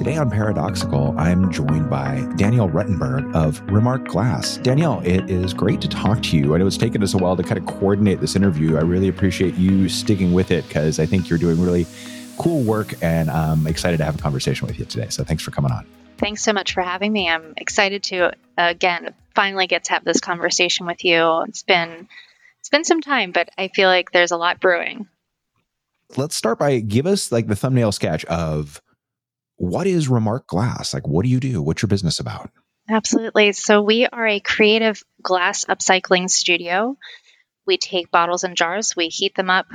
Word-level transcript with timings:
Today 0.00 0.16
on 0.16 0.30
Paradoxical, 0.30 1.14
I'm 1.18 1.52
joined 1.52 1.90
by 1.90 2.26
Danielle 2.36 2.70
Ruttenberg 2.70 3.34
of 3.34 3.60
Remark 3.70 4.08
Glass. 4.08 4.56
Danielle, 4.56 5.02
it 5.04 5.28
is 5.28 5.52
great 5.52 5.82
to 5.82 5.88
talk 5.88 6.22
to 6.22 6.38
you. 6.38 6.54
I 6.54 6.58
know 6.58 6.66
it's 6.66 6.78
taken 6.78 7.02
us 7.02 7.12
a 7.12 7.18
while 7.18 7.36
to 7.36 7.42
kind 7.42 7.58
of 7.58 7.66
coordinate 7.66 8.18
this 8.18 8.34
interview. 8.34 8.78
I 8.78 8.80
really 8.80 9.08
appreciate 9.08 9.56
you 9.56 9.90
sticking 9.90 10.32
with 10.32 10.50
it 10.50 10.66
because 10.66 10.98
I 10.98 11.04
think 11.04 11.28
you're 11.28 11.38
doing 11.38 11.60
really 11.60 11.84
cool 12.38 12.62
work 12.62 12.94
and 13.02 13.30
I'm 13.30 13.66
excited 13.66 13.98
to 13.98 14.04
have 14.04 14.18
a 14.18 14.22
conversation 14.22 14.66
with 14.66 14.78
you 14.78 14.86
today. 14.86 15.08
So 15.10 15.22
thanks 15.22 15.42
for 15.42 15.50
coming 15.50 15.70
on. 15.70 15.84
Thanks 16.16 16.42
so 16.42 16.54
much 16.54 16.72
for 16.72 16.80
having 16.82 17.12
me. 17.12 17.28
I'm 17.28 17.52
excited 17.58 18.02
to 18.04 18.32
again 18.56 19.12
finally 19.34 19.66
get 19.66 19.84
to 19.84 19.92
have 19.92 20.04
this 20.06 20.20
conversation 20.20 20.86
with 20.86 21.04
you. 21.04 21.42
It's 21.42 21.62
been 21.62 22.08
it's 22.60 22.70
been 22.70 22.84
some 22.84 23.02
time, 23.02 23.32
but 23.32 23.50
I 23.58 23.68
feel 23.68 23.90
like 23.90 24.12
there's 24.12 24.30
a 24.30 24.38
lot 24.38 24.60
brewing. 24.60 25.08
Let's 26.16 26.36
start 26.36 26.58
by 26.58 26.80
give 26.80 27.06
us 27.06 27.30
like 27.30 27.46
the 27.46 27.56
thumbnail 27.56 27.92
sketch 27.92 28.24
of 28.26 28.80
what 29.56 29.86
is 29.86 30.08
Remark 30.08 30.46
Glass? 30.46 30.94
Like, 30.94 31.06
what 31.06 31.22
do 31.22 31.28
you 31.28 31.38
do? 31.38 31.60
What's 31.60 31.82
your 31.82 31.88
business 31.88 32.18
about? 32.18 32.50
Absolutely. 32.88 33.52
So, 33.52 33.82
we 33.82 34.06
are 34.06 34.26
a 34.26 34.40
creative 34.40 35.02
glass 35.22 35.66
upcycling 35.66 36.30
studio. 36.30 36.96
We 37.66 37.76
take 37.76 38.10
bottles 38.10 38.42
and 38.42 38.56
jars, 38.56 38.96
we 38.96 39.08
heat 39.08 39.34
them 39.34 39.50
up, 39.50 39.66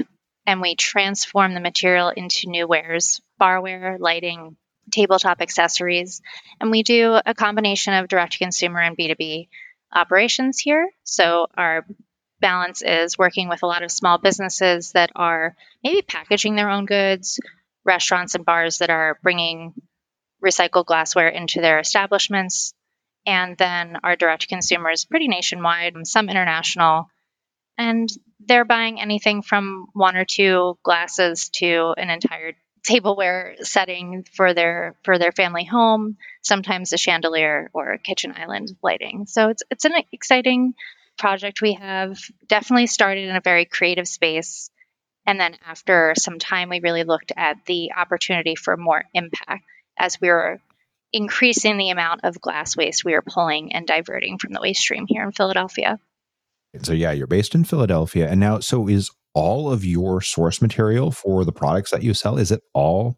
and 0.45 0.59
we 0.59 0.75
transform 0.75 1.53
the 1.53 1.59
material 1.61 2.09
into 2.09 2.49
new 2.49 2.67
wares, 2.67 3.21
barware, 3.39 3.97
lighting, 3.99 4.57
tabletop 4.91 5.41
accessories. 5.41 6.21
And 6.59 6.71
we 6.71 6.83
do 6.83 7.17
a 7.25 7.33
combination 7.33 7.93
of 7.93 8.07
direct 8.07 8.37
consumer 8.37 8.81
and 8.81 8.97
B2B 8.97 9.47
operations 9.93 10.59
here. 10.59 10.89
So, 11.03 11.47
our 11.55 11.85
balance 12.45 12.83
is 12.83 13.17
working 13.17 13.49
with 13.49 13.63
a 13.63 13.65
lot 13.65 13.81
of 13.81 13.89
small 13.89 14.19
businesses 14.19 14.91
that 14.91 15.09
are 15.15 15.55
maybe 15.83 16.03
packaging 16.03 16.55
their 16.55 16.69
own 16.69 16.85
goods 16.85 17.39
restaurants 17.83 18.35
and 18.35 18.45
bars 18.45 18.77
that 18.79 18.91
are 18.91 19.17
bringing 19.23 19.73
recycled 20.43 20.85
glassware 20.85 21.27
into 21.27 21.59
their 21.59 21.79
establishments. 21.79 22.73
And 23.25 23.57
then 23.57 23.97
our 24.03 24.15
direct 24.15 24.47
consumers, 24.47 25.05
pretty 25.05 25.27
nationwide, 25.27 25.95
and 25.95 26.07
some 26.07 26.29
international. 26.29 27.07
And 27.79 28.07
they're 28.39 28.63
buying 28.63 29.01
anything 29.01 29.41
from 29.41 29.87
one 29.93 30.15
or 30.15 30.25
two 30.25 30.77
glasses 30.83 31.49
to 31.55 31.95
an 31.97 32.11
entire 32.11 32.53
tableware 32.83 33.55
setting 33.61 34.23
for 34.33 34.53
their 34.53 34.95
for 35.03 35.17
their 35.17 35.31
family 35.31 35.63
home, 35.63 36.17
sometimes 36.43 36.93
a 36.93 36.97
chandelier 36.97 37.71
or 37.73 37.97
kitchen 37.97 38.35
island 38.37 38.69
lighting. 38.83 39.25
So 39.25 39.49
it's 39.49 39.63
it's 39.71 39.85
an 39.85 39.93
exciting 40.11 40.75
project 41.17 41.61
we 41.61 41.73
have. 41.73 42.19
Definitely 42.47 42.87
started 42.87 43.27
in 43.27 43.35
a 43.35 43.41
very 43.41 43.65
creative 43.65 44.07
space 44.07 44.69
and 45.25 45.39
then 45.39 45.57
after 45.65 46.13
some 46.17 46.39
time, 46.39 46.69
we 46.69 46.79
really 46.79 47.03
looked 47.03 47.31
at 47.35 47.57
the 47.65 47.93
opportunity 47.97 48.55
for 48.55 48.77
more 48.77 49.03
impact 49.13 49.65
as 49.97 50.21
we 50.21 50.29
were 50.29 50.59
increasing 51.11 51.77
the 51.77 51.89
amount 51.89 52.21
of 52.23 52.39
glass 52.39 52.77
waste 52.77 53.03
we 53.03 53.13
are 53.13 53.23
pulling 53.23 53.73
and 53.73 53.87
diverting 53.87 54.37
from 54.37 54.53
the 54.53 54.61
waste 54.61 54.81
stream 54.81 55.05
here 55.07 55.23
in 55.23 55.31
Philadelphia. 55.31 55.99
So, 56.83 56.93
yeah, 56.93 57.11
you're 57.11 57.27
based 57.27 57.55
in 57.55 57.63
Philadelphia. 57.63 58.29
And 58.29 58.39
now, 58.39 58.59
so 58.59 58.87
is 58.87 59.09
all 59.33 59.71
of 59.71 59.83
your 59.83 60.21
source 60.21 60.61
material 60.61 61.11
for 61.11 61.43
the 61.43 61.51
products 61.51 61.91
that 61.91 62.03
you 62.03 62.13
sell, 62.13 62.37
is 62.37 62.51
it 62.51 62.61
all 62.73 63.17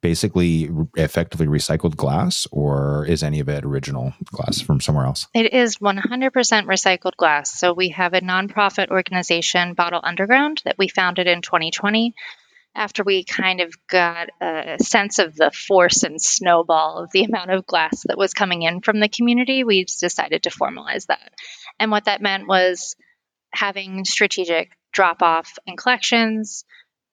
basically 0.00 0.70
effectively 0.96 1.46
recycled 1.46 1.96
glass 1.96 2.46
or 2.52 3.04
is 3.06 3.22
any 3.22 3.40
of 3.40 3.48
it 3.48 3.64
original 3.64 4.12
glass 4.26 4.60
from 4.60 4.80
somewhere 4.80 5.06
else? 5.06 5.26
It 5.34 5.52
is 5.52 5.78
100% 5.78 6.30
recycled 6.30 7.16
glass. 7.16 7.58
So 7.58 7.72
we 7.72 7.90
have 7.90 8.14
a 8.14 8.20
nonprofit 8.20 8.90
organization, 8.90 9.74
Bottle 9.74 10.00
Underground, 10.02 10.62
that 10.64 10.78
we 10.78 10.88
founded 10.88 11.26
in 11.26 11.42
2020 11.42 12.14
after 12.74 13.02
we 13.02 13.24
kind 13.24 13.60
of 13.60 13.74
got 13.88 14.28
a 14.40 14.76
sense 14.80 15.18
of 15.18 15.34
the 15.34 15.50
force 15.50 16.04
and 16.04 16.22
snowball 16.22 16.98
of 16.98 17.10
the 17.10 17.24
amount 17.24 17.50
of 17.50 17.66
glass 17.66 18.04
that 18.06 18.18
was 18.18 18.34
coming 18.34 18.62
in 18.62 18.80
from 18.80 19.00
the 19.00 19.08
community, 19.08 19.64
we 19.64 19.84
decided 19.84 20.44
to 20.44 20.50
formalize 20.50 21.06
that. 21.06 21.32
And 21.80 21.90
what 21.90 22.04
that 22.04 22.22
meant 22.22 22.46
was 22.46 22.94
having 23.52 24.04
strategic 24.04 24.70
drop 24.92 25.22
off 25.22 25.58
and 25.66 25.76
collections 25.76 26.64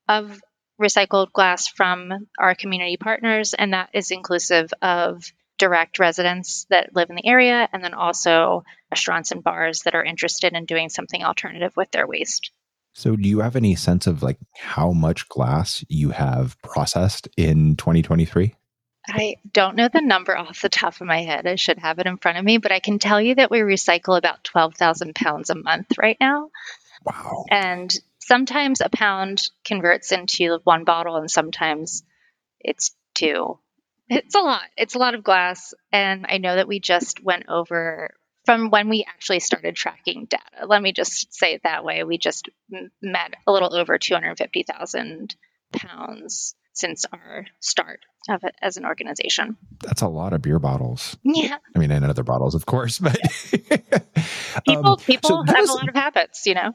of 0.07 0.40
recycled 0.81 1.31
glass 1.31 1.68
from 1.68 2.28
our 2.38 2.56
community 2.56 2.97
partners, 2.97 3.53
and 3.53 3.74
that 3.74 3.90
is 3.94 4.12
inclusive 4.12 4.72
of 4.81 5.24
direct 5.58 6.00
residents 6.00 6.66
that 6.69 6.94
live 6.94 7.09
in 7.09 7.16
the 7.16 7.28
area 7.28 7.68
and 7.72 7.84
then 7.84 7.94
also 7.94 8.63
restaurants 8.91 9.31
and 9.31 9.44
bars 9.44 9.81
that 9.84 9.96
are 9.96 10.03
interested 10.03 10.53
in 10.53 10.66
doing 10.66 10.90
something 10.90 11.24
alternative 11.24 11.72
with 11.78 11.90
their 11.91 12.08
waste. 12.08 12.52
So, 12.94 13.16
do 13.16 13.28
you 13.28 13.40
have 13.40 13.56
any 13.56 13.75
sense 13.75 14.08
of 14.08 14.24
like 14.24 14.38
how 14.58 14.91
much 14.91 15.28
glass 15.28 15.84
you 15.90 16.12
have 16.12 16.62
processed 16.62 17.28
in 17.35 17.75
2023? 17.75 18.56
I 19.08 19.35
don't 19.52 19.75
know 19.75 19.88
the 19.88 20.02
number 20.02 20.35
off 20.35 20.62
the 20.62 20.69
top 20.69 21.00
of 21.00 21.08
my 21.08 21.22
head. 21.22 21.46
I 21.46 21.56
should 21.56 21.78
have 21.78 22.00
it 22.00 22.08
in 22.08 22.18
front 22.18 22.38
of 22.38 22.46
me, 22.46 22.58
but 22.58 22.72
I 22.72 22.80
can 22.80 22.97
tell 22.97 23.22
you 23.22 23.35
that 23.35 23.52
we 23.52 23.59
recycle 23.59 24.18
about 24.18 24.44
12,000 24.44 25.14
pounds 25.14 25.50
a 25.50 25.56
month 25.56 25.97
right 25.97 26.18
now. 26.19 26.50
Wow. 27.03 27.46
And 27.52 27.94
sometimes 28.25 28.81
a 28.81 28.90
pound 28.90 29.44
converts 29.63 30.12
into 30.12 30.59
one 30.63 30.84
bottle 30.84 31.16
and 31.16 31.30
sometimes 31.30 32.03
it's 32.59 32.96
two. 33.13 33.59
It's 34.09 34.36
a 34.36 34.40
lot. 34.40 34.63
It's 34.78 34.96
a 34.96 35.00
lot 35.00 35.13
of 35.13 35.24
glass. 35.24 35.74
And 35.91 36.25
I 36.28 36.40
know 36.40 36.56
that 36.56 36.68
we 36.68 36.80
just 36.80 37.24
went 37.24 37.46
over 37.50 38.16
from 38.46 38.69
when 38.69 38.90
we 38.90 39.06
actually 39.08 39.40
started 39.40 39.75
tracking 39.75 40.25
data. 40.25 40.68
Let 40.68 40.81
me 40.81 40.91
just 40.91 41.34
say 41.34 41.53
it 41.53 41.62
that 41.64 41.84
way. 41.84 42.03
We 42.03 42.18
just 42.18 42.50
met 43.02 43.35
a 43.47 43.52
little 43.52 43.75
over 43.75 43.97
250,000 43.97 45.35
pounds 45.72 46.56
since 46.74 47.06
our 47.12 47.46
start 47.59 48.02
of 48.30 48.44
it 48.44 48.56
as 48.62 48.78
an 48.78 48.85
organization. 48.85 49.56
That's 49.81 50.02
a 50.02 50.08
lot 50.08 50.34
of 50.34 50.41
beer 50.41 50.59
bottles. 50.59 51.16
Yeah. 51.24 51.58
I 51.75 51.80
mean, 51.80 51.91
and 51.91 52.06
other 52.06 52.24
bottles, 52.24 52.56
of 52.56 52.66
course, 52.66 53.00
but 53.00 53.18
people 54.68 54.91
um, 54.91 54.97
people 54.97 55.30
so 55.30 55.53
have 55.53 55.69
a 55.69 55.74
lot 55.74 55.90
of 55.90 55.96
habits, 55.96 56.46
you 56.46 56.53
know. 56.53 56.74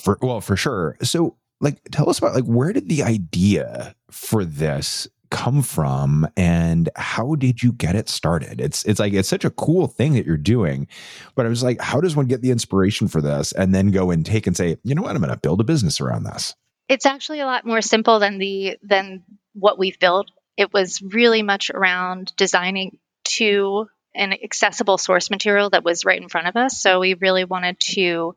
For 0.00 0.18
well, 0.22 0.40
for 0.40 0.56
sure. 0.56 0.96
So, 1.02 1.36
like, 1.60 1.82
tell 1.90 2.08
us 2.08 2.18
about 2.18 2.34
like 2.34 2.44
where 2.44 2.72
did 2.72 2.88
the 2.88 3.02
idea 3.02 3.94
for 4.10 4.44
this 4.44 5.08
come 5.32 5.62
from 5.62 6.28
and 6.36 6.90
how 6.94 7.34
did 7.36 7.62
you 7.62 7.72
get 7.72 7.96
it 7.96 8.08
started? 8.08 8.60
It's 8.60 8.84
it's 8.84 9.00
like 9.00 9.14
it's 9.14 9.28
such 9.28 9.44
a 9.44 9.50
cool 9.50 9.86
thing 9.86 10.12
that 10.12 10.26
you're 10.26 10.36
doing 10.36 10.86
but 11.34 11.46
i 11.46 11.48
was 11.48 11.62
like 11.62 11.80
how 11.80 12.02
does 12.02 12.14
one 12.14 12.26
get 12.26 12.42
the 12.42 12.50
inspiration 12.50 13.08
for 13.08 13.22
this 13.22 13.52
and 13.52 13.74
then 13.74 13.90
go 13.90 14.10
and 14.10 14.26
take 14.26 14.46
and 14.46 14.54
say 14.54 14.76
you 14.84 14.94
know 14.94 15.00
what? 15.00 15.16
I'm 15.16 15.22
going 15.22 15.32
to 15.32 15.38
build 15.38 15.62
a 15.62 15.64
business 15.64 16.02
around 16.02 16.24
this. 16.24 16.54
It's 16.88 17.06
actually 17.06 17.40
a 17.40 17.46
lot 17.46 17.64
more 17.64 17.80
simple 17.80 18.18
than 18.18 18.38
the 18.38 18.76
than 18.82 19.24
what 19.54 19.78
we've 19.78 19.98
built. 19.98 20.30
It 20.58 20.72
was 20.72 21.00
really 21.00 21.42
much 21.42 21.70
around 21.70 22.34
designing 22.36 22.98
to 23.24 23.88
an 24.14 24.34
accessible 24.34 24.98
source 24.98 25.30
material 25.30 25.70
that 25.70 25.84
was 25.84 26.04
right 26.04 26.20
in 26.20 26.28
front 26.28 26.48
of 26.48 26.56
us. 26.56 26.78
So 26.78 27.00
we 27.00 27.14
really 27.14 27.44
wanted 27.44 27.80
to 27.80 28.34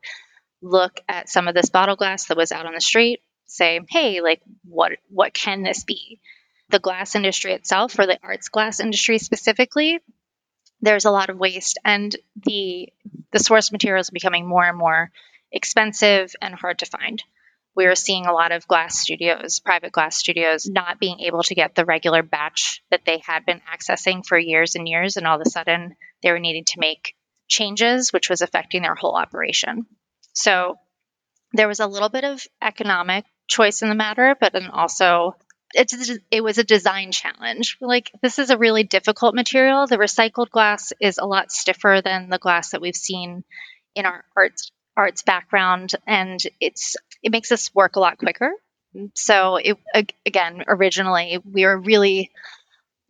look 0.62 1.00
at 1.08 1.28
some 1.28 1.48
of 1.48 1.54
this 1.54 1.70
bottle 1.70 1.96
glass 1.96 2.26
that 2.26 2.36
was 2.36 2.52
out 2.52 2.66
on 2.66 2.74
the 2.74 2.80
street, 2.80 3.20
say, 3.46 3.80
hey, 3.88 4.20
like 4.20 4.40
what 4.64 4.92
what 5.08 5.34
can 5.34 5.62
this 5.62 5.84
be? 5.84 6.20
The 6.70 6.78
glass 6.78 7.14
industry 7.14 7.52
itself, 7.52 7.98
or 7.98 8.06
the 8.06 8.18
arts 8.22 8.48
glass 8.48 8.80
industry 8.80 9.18
specifically, 9.18 10.00
there's 10.80 11.04
a 11.04 11.10
lot 11.10 11.30
of 11.30 11.38
waste 11.38 11.78
and 11.84 12.14
the 12.44 12.88
the 13.32 13.38
source 13.38 13.72
material 13.72 14.00
is 14.00 14.10
becoming 14.10 14.46
more 14.46 14.64
and 14.64 14.76
more 14.76 15.10
expensive 15.52 16.32
and 16.40 16.54
hard 16.54 16.80
to 16.80 16.86
find. 16.86 17.22
We 17.74 17.84
are 17.84 17.94
seeing 17.94 18.24
a 18.24 18.32
lot 18.32 18.52
of 18.52 18.66
glass 18.66 18.98
studios, 18.98 19.60
private 19.60 19.92
glass 19.92 20.16
studios, 20.16 20.66
not 20.66 20.98
being 20.98 21.20
able 21.20 21.42
to 21.42 21.54
get 21.54 21.74
the 21.74 21.84
regular 21.84 22.22
batch 22.22 22.82
that 22.90 23.04
they 23.04 23.18
had 23.18 23.44
been 23.44 23.60
accessing 23.70 24.24
for 24.24 24.38
years 24.38 24.76
and 24.76 24.88
years. 24.88 25.18
And 25.18 25.26
all 25.26 25.38
of 25.38 25.46
a 25.46 25.50
sudden, 25.50 25.94
they 26.22 26.32
were 26.32 26.38
needing 26.38 26.64
to 26.64 26.80
make 26.80 27.14
changes, 27.48 28.14
which 28.14 28.30
was 28.30 28.40
affecting 28.40 28.80
their 28.80 28.94
whole 28.94 29.14
operation. 29.14 29.86
So 30.36 30.78
there 31.52 31.66
was 31.66 31.80
a 31.80 31.86
little 31.86 32.10
bit 32.10 32.24
of 32.24 32.46
economic 32.62 33.24
choice 33.48 33.82
in 33.82 33.88
the 33.88 33.94
matter, 33.94 34.36
but 34.38 34.52
then 34.52 34.66
also 34.66 35.34
it's 35.72 36.10
it 36.30 36.42
was 36.42 36.58
a 36.58 36.64
design 36.64 37.10
challenge. 37.10 37.78
Like 37.80 38.12
this 38.22 38.38
is 38.38 38.50
a 38.50 38.58
really 38.58 38.84
difficult 38.84 39.34
material. 39.34 39.86
The 39.86 39.96
recycled 39.96 40.50
glass 40.50 40.92
is 41.00 41.18
a 41.18 41.26
lot 41.26 41.50
stiffer 41.50 42.00
than 42.04 42.28
the 42.28 42.38
glass 42.38 42.70
that 42.70 42.80
we've 42.80 42.96
seen 42.96 43.44
in 43.94 44.06
our 44.06 44.24
arts 44.36 44.70
arts 44.96 45.22
background, 45.22 45.92
and 46.06 46.38
it's 46.60 46.96
it 47.22 47.32
makes 47.32 47.50
us 47.50 47.74
work 47.74 47.96
a 47.96 48.00
lot 48.00 48.18
quicker. 48.18 48.52
So 49.14 49.56
it 49.56 49.78
again, 50.24 50.64
originally 50.68 51.38
we 51.50 51.64
were 51.64 51.78
really 51.78 52.30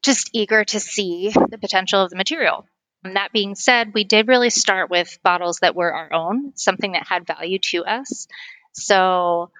just 0.02 0.30
eager 0.32 0.64
to 0.64 0.78
see 0.80 1.32
the 1.50 1.58
potential 1.58 2.02
of 2.02 2.10
the 2.10 2.16
material. 2.16 2.66
That 3.14 3.32
being 3.32 3.54
said, 3.54 3.94
we 3.94 4.04
did 4.04 4.28
really 4.28 4.50
start 4.50 4.90
with 4.90 5.18
bottles 5.22 5.58
that 5.60 5.74
were 5.74 5.92
our 5.92 6.12
own, 6.12 6.52
something 6.56 6.92
that 6.92 7.06
had 7.06 7.26
value 7.26 7.58
to 7.70 7.84
us. 7.84 8.26
So, 8.72 9.50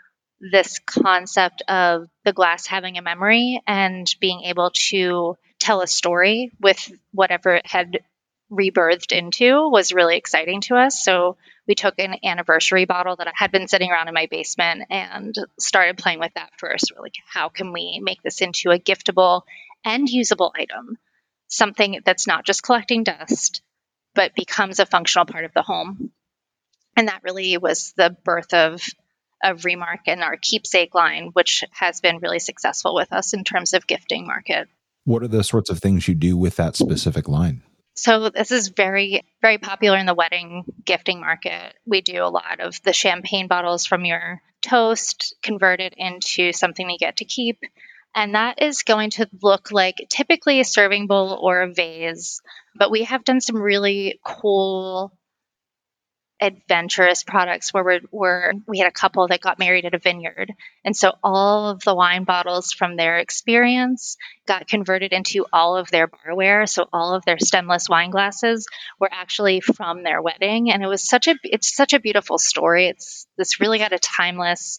this 0.41 0.81
concept 0.81 1.63
of 1.67 2.09
the 2.25 2.33
glass 2.33 2.67
having 2.67 2.99
a 2.99 3.03
memory 3.03 3.63
and 3.67 4.07
being 4.21 4.43
able 4.43 4.71
to 4.91 5.37
tell 5.59 5.81
a 5.81 5.87
story 5.87 6.53
with 6.61 6.93
whatever 7.13 7.55
it 7.55 7.67
had 7.67 8.01
rebirthed 8.51 9.13
into 9.13 9.69
was 9.69 9.93
really 9.93 10.17
exciting 10.17 10.61
to 10.63 10.77
us. 10.77 11.03
So 11.03 11.37
we 11.67 11.75
took 11.75 11.99
an 11.99 12.17
anniversary 12.25 12.85
bottle 12.85 13.17
that 13.17 13.33
had 13.35 13.51
been 13.51 13.67
sitting 13.69 13.91
around 13.91 14.09
in 14.09 14.15
my 14.15 14.29
basement 14.31 14.85
and 14.91 15.35
started 15.59 15.99
playing 15.99 16.21
with 16.21 16.33
that 16.35 16.53
first. 16.59 16.93
We're 16.95 17.03
like, 17.03 17.17
how 17.27 17.49
can 17.49 17.73
we 17.73 18.01
make 18.03 18.23
this 18.23 18.41
into 18.41 18.71
a 18.71 18.79
giftable 18.79 19.43
and 19.85 20.09
usable 20.09 20.53
item? 20.55 20.99
Something 21.49 22.01
that's 22.05 22.27
not 22.27 22.45
just 22.45 22.63
collecting 22.63 23.05
dust, 23.05 23.63
but 24.15 24.35
becomes 24.35 24.81
a 24.81 24.87
functional 24.87 25.27
part 25.27 25.45
of 25.45 25.53
the 25.55 25.63
home. 25.63 26.11
And 26.97 27.09
that 27.09 27.23
really 27.23 27.57
was 27.59 27.93
the 27.97 28.17
birth 28.25 28.53
of 28.55 28.83
of 29.45 29.65
Remark 29.65 30.01
and 30.07 30.23
our 30.23 30.37
keepsake 30.41 30.95
line, 30.95 31.31
which 31.35 31.63
has 31.71 32.01
been 32.01 32.19
really 32.19 32.39
successful 32.39 32.95
with 32.95 33.13
us 33.13 33.35
in 33.35 33.45
terms 33.45 33.75
of 33.75 33.87
gifting 33.87 34.27
market. 34.27 34.67
What 35.05 35.23
are 35.23 35.29
the 35.29 35.45
sorts 35.45 35.69
of 35.69 35.79
things 35.79 36.09
you 36.09 36.15
do 36.15 36.37
with 36.37 36.57
that 36.57 36.75
specific 36.75 37.29
line? 37.29 37.63
So 37.95 38.31
this 38.31 38.51
is 38.51 38.69
very 38.69 39.23
very 39.41 39.59
popular 39.59 39.99
in 39.99 40.07
the 40.07 40.15
wedding 40.15 40.65
gifting 40.85 41.21
market. 41.21 41.75
We 41.87 42.01
do 42.01 42.23
a 42.23 42.29
lot 42.29 42.61
of 42.61 42.83
the 42.83 42.93
champagne 42.93 43.47
bottles 43.47 43.87
from 43.87 44.05
your 44.05 44.43
toast 44.63 45.35
converted 45.43 45.95
into 45.97 46.53
something 46.53 46.89
you 46.91 46.99
get 46.99 47.19
to 47.19 47.25
keep. 47.25 47.61
And 48.17 48.35
that 48.35 48.63
is 48.63 48.83
going 48.83 49.11
to 49.11 49.29
look 49.43 49.71
like 49.71 50.07
typically 50.09 50.59
a 50.59 50.65
serving 50.65 51.07
bowl 51.07 51.39
or 51.39 51.61
a 51.61 51.73
vase. 51.73 52.41
But 52.75 52.91
we 52.91 53.05
have 53.05 53.25
done 53.25 53.43
some 53.43 53.61
really 53.61 54.19
cool 54.25 55.13
adventurous 56.41 57.25
products 57.25 57.73
where 57.73 57.85
we're, 57.85 58.01
we're, 58.11 58.53
we 58.67 58.79
had 58.79 58.89
a 58.89 58.93
couple 58.93 59.29
that 59.29 59.43
got 59.43 59.59
married 59.59 59.85
at 59.85 59.95
a 59.95 59.99
vineyard. 59.99 60.51
And 60.83 60.97
so 60.97 61.13
all 61.23 61.69
of 61.69 61.83
the 61.83 61.95
wine 61.95 62.25
bottles 62.25 62.73
from 62.73 62.97
their 62.97 63.19
experience 63.19 64.17
got 64.47 64.67
converted 64.67 65.13
into 65.13 65.45
all 65.53 65.77
of 65.77 65.91
their 65.91 66.09
barware. 66.09 66.67
So 66.67 66.87
all 66.95 67.15
of 67.15 67.25
their 67.27 67.39
stemless 67.39 67.87
wine 67.87 68.11
glasses 68.11 68.67
were 68.99 69.11
actually 69.13 69.61
from 69.61 70.03
their 70.03 70.23
wedding. 70.23 70.71
And 70.71 70.83
it 70.83 70.89
was 70.89 71.07
such 71.07 71.29
a, 71.29 71.35
it's 71.43 71.75
such 71.75 71.93
a 71.93 72.01
beautiful 72.01 72.39
story. 72.39 72.89
It's 72.89 73.27
this 73.37 73.61
really 73.61 73.79
got 73.79 73.93
a 73.93 73.99
timeless 73.99 74.79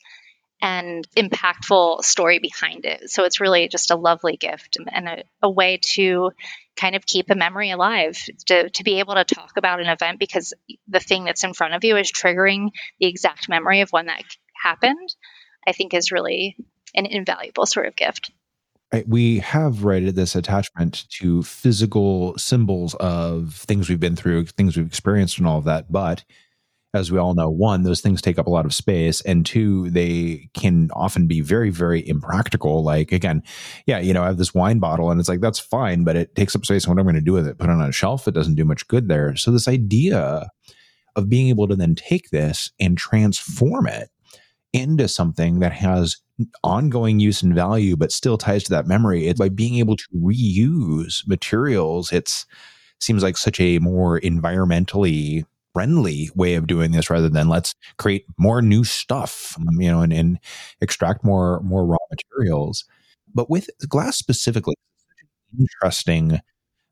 and 0.61 1.07
impactful 1.15 2.03
story 2.03 2.39
behind 2.39 2.85
it. 2.85 3.09
So 3.09 3.23
it's 3.25 3.39
really 3.39 3.67
just 3.67 3.91
a 3.91 3.95
lovely 3.95 4.37
gift 4.37 4.77
and 4.91 5.07
a, 5.07 5.23
a 5.41 5.49
way 5.49 5.79
to 5.93 6.31
kind 6.75 6.95
of 6.95 7.05
keep 7.05 7.29
a 7.29 7.35
memory 7.35 7.71
alive 7.71 8.17
to, 8.47 8.69
to 8.69 8.83
be 8.83 8.99
able 8.99 9.15
to 9.15 9.23
talk 9.23 9.57
about 9.57 9.79
an 9.79 9.87
event 9.87 10.19
because 10.19 10.53
the 10.87 10.99
thing 10.99 11.25
that's 11.25 11.43
in 11.43 11.53
front 11.53 11.73
of 11.73 11.83
you 11.83 11.97
is 11.97 12.11
triggering 12.11 12.69
the 12.99 13.07
exact 13.07 13.49
memory 13.49 13.81
of 13.81 13.91
when 13.91 14.07
that 14.07 14.23
happened, 14.61 15.15
I 15.67 15.73
think 15.73 15.93
is 15.93 16.11
really 16.11 16.55
an 16.95 17.05
invaluable 17.05 17.65
sort 17.65 17.87
of 17.87 17.95
gift. 17.95 18.31
We 19.05 19.39
have 19.39 19.83
rated 19.83 20.15
this 20.15 20.35
attachment 20.35 21.09
to 21.09 21.43
physical 21.43 22.37
symbols 22.37 22.95
of 22.95 23.53
things 23.53 23.89
we've 23.89 23.99
been 23.99 24.15
through, 24.15 24.45
things 24.45 24.77
we've 24.77 24.87
experienced, 24.87 25.39
and 25.39 25.47
all 25.47 25.57
of 25.57 25.65
that. 25.65 25.91
But 25.91 26.23
as 26.93 27.11
we 27.11 27.19
all 27.19 27.33
know, 27.33 27.49
one, 27.49 27.83
those 27.83 28.01
things 28.01 28.21
take 28.21 28.39
up 28.39 28.47
a 28.47 28.51
lot 28.51 28.65
of 28.65 28.73
space, 28.73 29.21
and 29.21 29.45
two, 29.45 29.89
they 29.89 30.49
can 30.53 30.89
often 30.93 31.27
be 31.27 31.41
very, 31.41 31.69
very 31.69 32.07
impractical. 32.07 32.83
Like, 32.83 33.11
again, 33.11 33.43
yeah, 33.85 33.99
you 33.99 34.13
know, 34.13 34.23
I 34.23 34.27
have 34.27 34.37
this 34.37 34.53
wine 34.53 34.79
bottle, 34.79 35.11
and 35.11 35.19
it's 35.19 35.29
like, 35.29 35.41
that's 35.41 35.59
fine, 35.59 36.03
but 36.03 36.15
it 36.15 36.35
takes 36.35 36.55
up 36.55 36.65
space. 36.65 36.85
And 36.85 36.95
what 36.95 37.01
am 37.01 37.07
I'm 37.07 37.13
going 37.13 37.23
to 37.23 37.25
do 37.25 37.33
with 37.33 37.47
it? 37.47 37.57
Put 37.57 37.69
it 37.69 37.73
on 37.73 37.81
a 37.81 37.91
shelf? 37.91 38.27
It 38.27 38.33
doesn't 38.33 38.55
do 38.55 38.65
much 38.65 38.87
good 38.87 39.09
there. 39.09 39.35
So, 39.35 39.51
this 39.51 39.67
idea 39.67 40.49
of 41.15 41.29
being 41.29 41.49
able 41.49 41.67
to 41.67 41.75
then 41.75 41.95
take 41.95 42.29
this 42.29 42.71
and 42.79 42.97
transform 42.97 43.87
it 43.87 44.09
into 44.71 45.07
something 45.07 45.59
that 45.59 45.73
has 45.73 46.17
ongoing 46.63 47.19
use 47.19 47.41
and 47.41 47.55
value, 47.55 47.95
but 47.95 48.11
still 48.11 48.37
ties 48.37 48.63
to 48.65 48.69
that 48.69 48.87
memory, 48.87 49.27
it's 49.27 49.39
by 49.39 49.49
being 49.49 49.75
able 49.75 49.95
to 49.95 50.07
reuse 50.15 51.27
materials. 51.27 52.11
It's 52.11 52.45
seems 52.99 53.23
like 53.23 53.37
such 53.37 53.59
a 53.59 53.79
more 53.79 54.19
environmentally 54.21 55.45
friendly 55.77 56.31
way 56.33 56.55
of 56.55 56.65
doing 56.65 56.91
this 56.91 57.07
rather 57.07 57.29
than 57.29 57.49
let's 57.49 57.75
create 57.99 58.25
more 58.39 58.63
new 58.63 58.83
stuff, 58.83 59.55
um, 59.59 59.79
you 59.79 59.91
know, 59.91 60.01
and, 60.01 60.11
and 60.11 60.39
extract 60.81 61.23
more 61.23 61.61
more 61.61 61.85
raw 61.85 61.97
materials. 62.09 62.83
But 63.31 63.47
with 63.47 63.69
glass 63.87 64.17
specifically, 64.17 64.73
interesting 65.59 66.39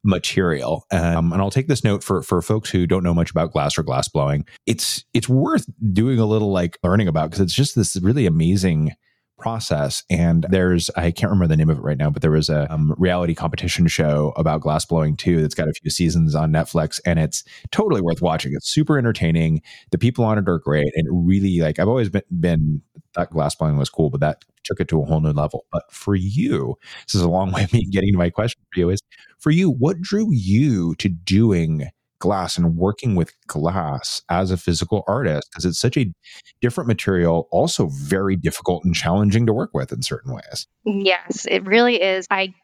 material. 0.04 0.86
Um, 0.92 1.34
and 1.34 1.42
I'll 1.42 1.50
take 1.50 1.68
this 1.68 1.84
note 1.84 2.04
for 2.04 2.22
for 2.22 2.44
folks 2.44 2.70
who 2.70 2.86
don't 2.86 3.02
know 3.02 3.16
much 3.16 3.32
about 3.32 3.52
glass 3.52 3.76
or 3.76 3.82
glass 3.82 4.08
blowing. 4.08 4.46
It's 4.68 5.04
it's 5.16 5.28
worth 5.28 5.66
doing 5.92 6.20
a 6.20 6.28
little 6.28 6.52
like 6.52 6.78
learning 6.84 7.08
about 7.08 7.31
because 7.31 7.42
it's 7.42 7.56
just 7.56 7.76
this 7.76 8.00
really 8.04 8.28
amazing 8.28 8.92
process. 9.38 10.04
And 10.10 10.46
there's, 10.50 10.90
I 10.96 11.12
can't 11.12 11.30
remember 11.30 11.48
the 11.48 11.58
name 11.58 11.70
of 11.70 11.78
it 11.78 11.84
right 11.84 11.98
now, 11.98 12.10
but 12.10 12.22
there 12.22 12.32
was 12.32 12.50
a 12.50 12.72
um, 12.74 12.94
reality 12.98 13.36
competition 13.36 13.88
show 13.88 14.34
about 14.38 14.62
glass 14.62 14.86
blowing 14.86 15.18
too 15.18 15.42
that's 15.42 15.56
got 15.56 15.68
a 15.68 15.74
few 15.74 15.92
seasons 15.92 16.36
on 16.36 16.52
Netflix 16.52 17.00
and 17.06 17.20
it's 17.20 17.44
totally 17.72 18.02
worth 18.02 18.22
watching. 18.22 18.54
It's 18.56 18.70
super 18.70 18.98
entertaining. 18.98 19.62
The 19.92 19.98
people 19.98 20.26
on 20.26 20.38
it 20.38 20.48
are 20.48 20.60
great. 20.60 20.92
And 20.96 21.28
really, 21.28 21.60
like, 21.60 21.80
I've 21.80 21.88
always 21.88 22.10
been, 22.10 22.24
been 22.40 22.82
that 23.16 23.30
glass 23.32 23.56
blowing 23.56 23.78
was 23.78 23.90
cool, 23.90 24.10
but 24.10 24.22
that 24.22 24.44
took 24.64 24.80
it 24.80 24.88
to 24.90 25.02
a 25.02 25.06
whole 25.06 25.22
new 25.22 25.32
level. 25.32 25.66
But 25.72 25.84
for 25.92 26.16
you, 26.16 26.76
this 27.06 27.16
is 27.16 27.22
a 27.22 27.30
long 27.30 27.52
way 27.52 27.64
of 27.64 27.74
me 27.74 27.86
getting 27.86 28.12
to 28.14 28.18
my 28.18 28.30
question 28.30 28.62
for 28.74 28.80
you 28.80 28.90
is 28.90 29.02
for 29.40 29.52
you, 29.52 29.70
what 29.70 30.02
drew 30.02 30.28
you 30.31 30.96
to 30.96 31.10
doing 31.10 31.90
glass 32.25 32.57
and 32.57 32.75
working 32.75 33.16
with 33.16 33.31
glass 33.45 34.24
as 34.30 34.50
a 34.50 34.57
physical 34.57 35.04
artist 35.07 35.48
because 35.51 35.63
it's 35.63 35.80
such 35.80 35.95
a 35.95 36.12
different 36.60 36.88
material, 36.88 37.48
also 37.51 37.88
very 37.88 38.36
difficult 38.36 38.83
and 38.83 38.95
challenging 38.95 39.45
to 39.45 39.54
work 39.54 39.69
with 39.75 39.92
in 39.92 40.01
certain 40.01 40.33
ways. 40.33 40.66
Yes, 40.86 41.45
it 41.45 41.63
really 41.68 42.01
is. 42.01 42.25
I 42.31 42.56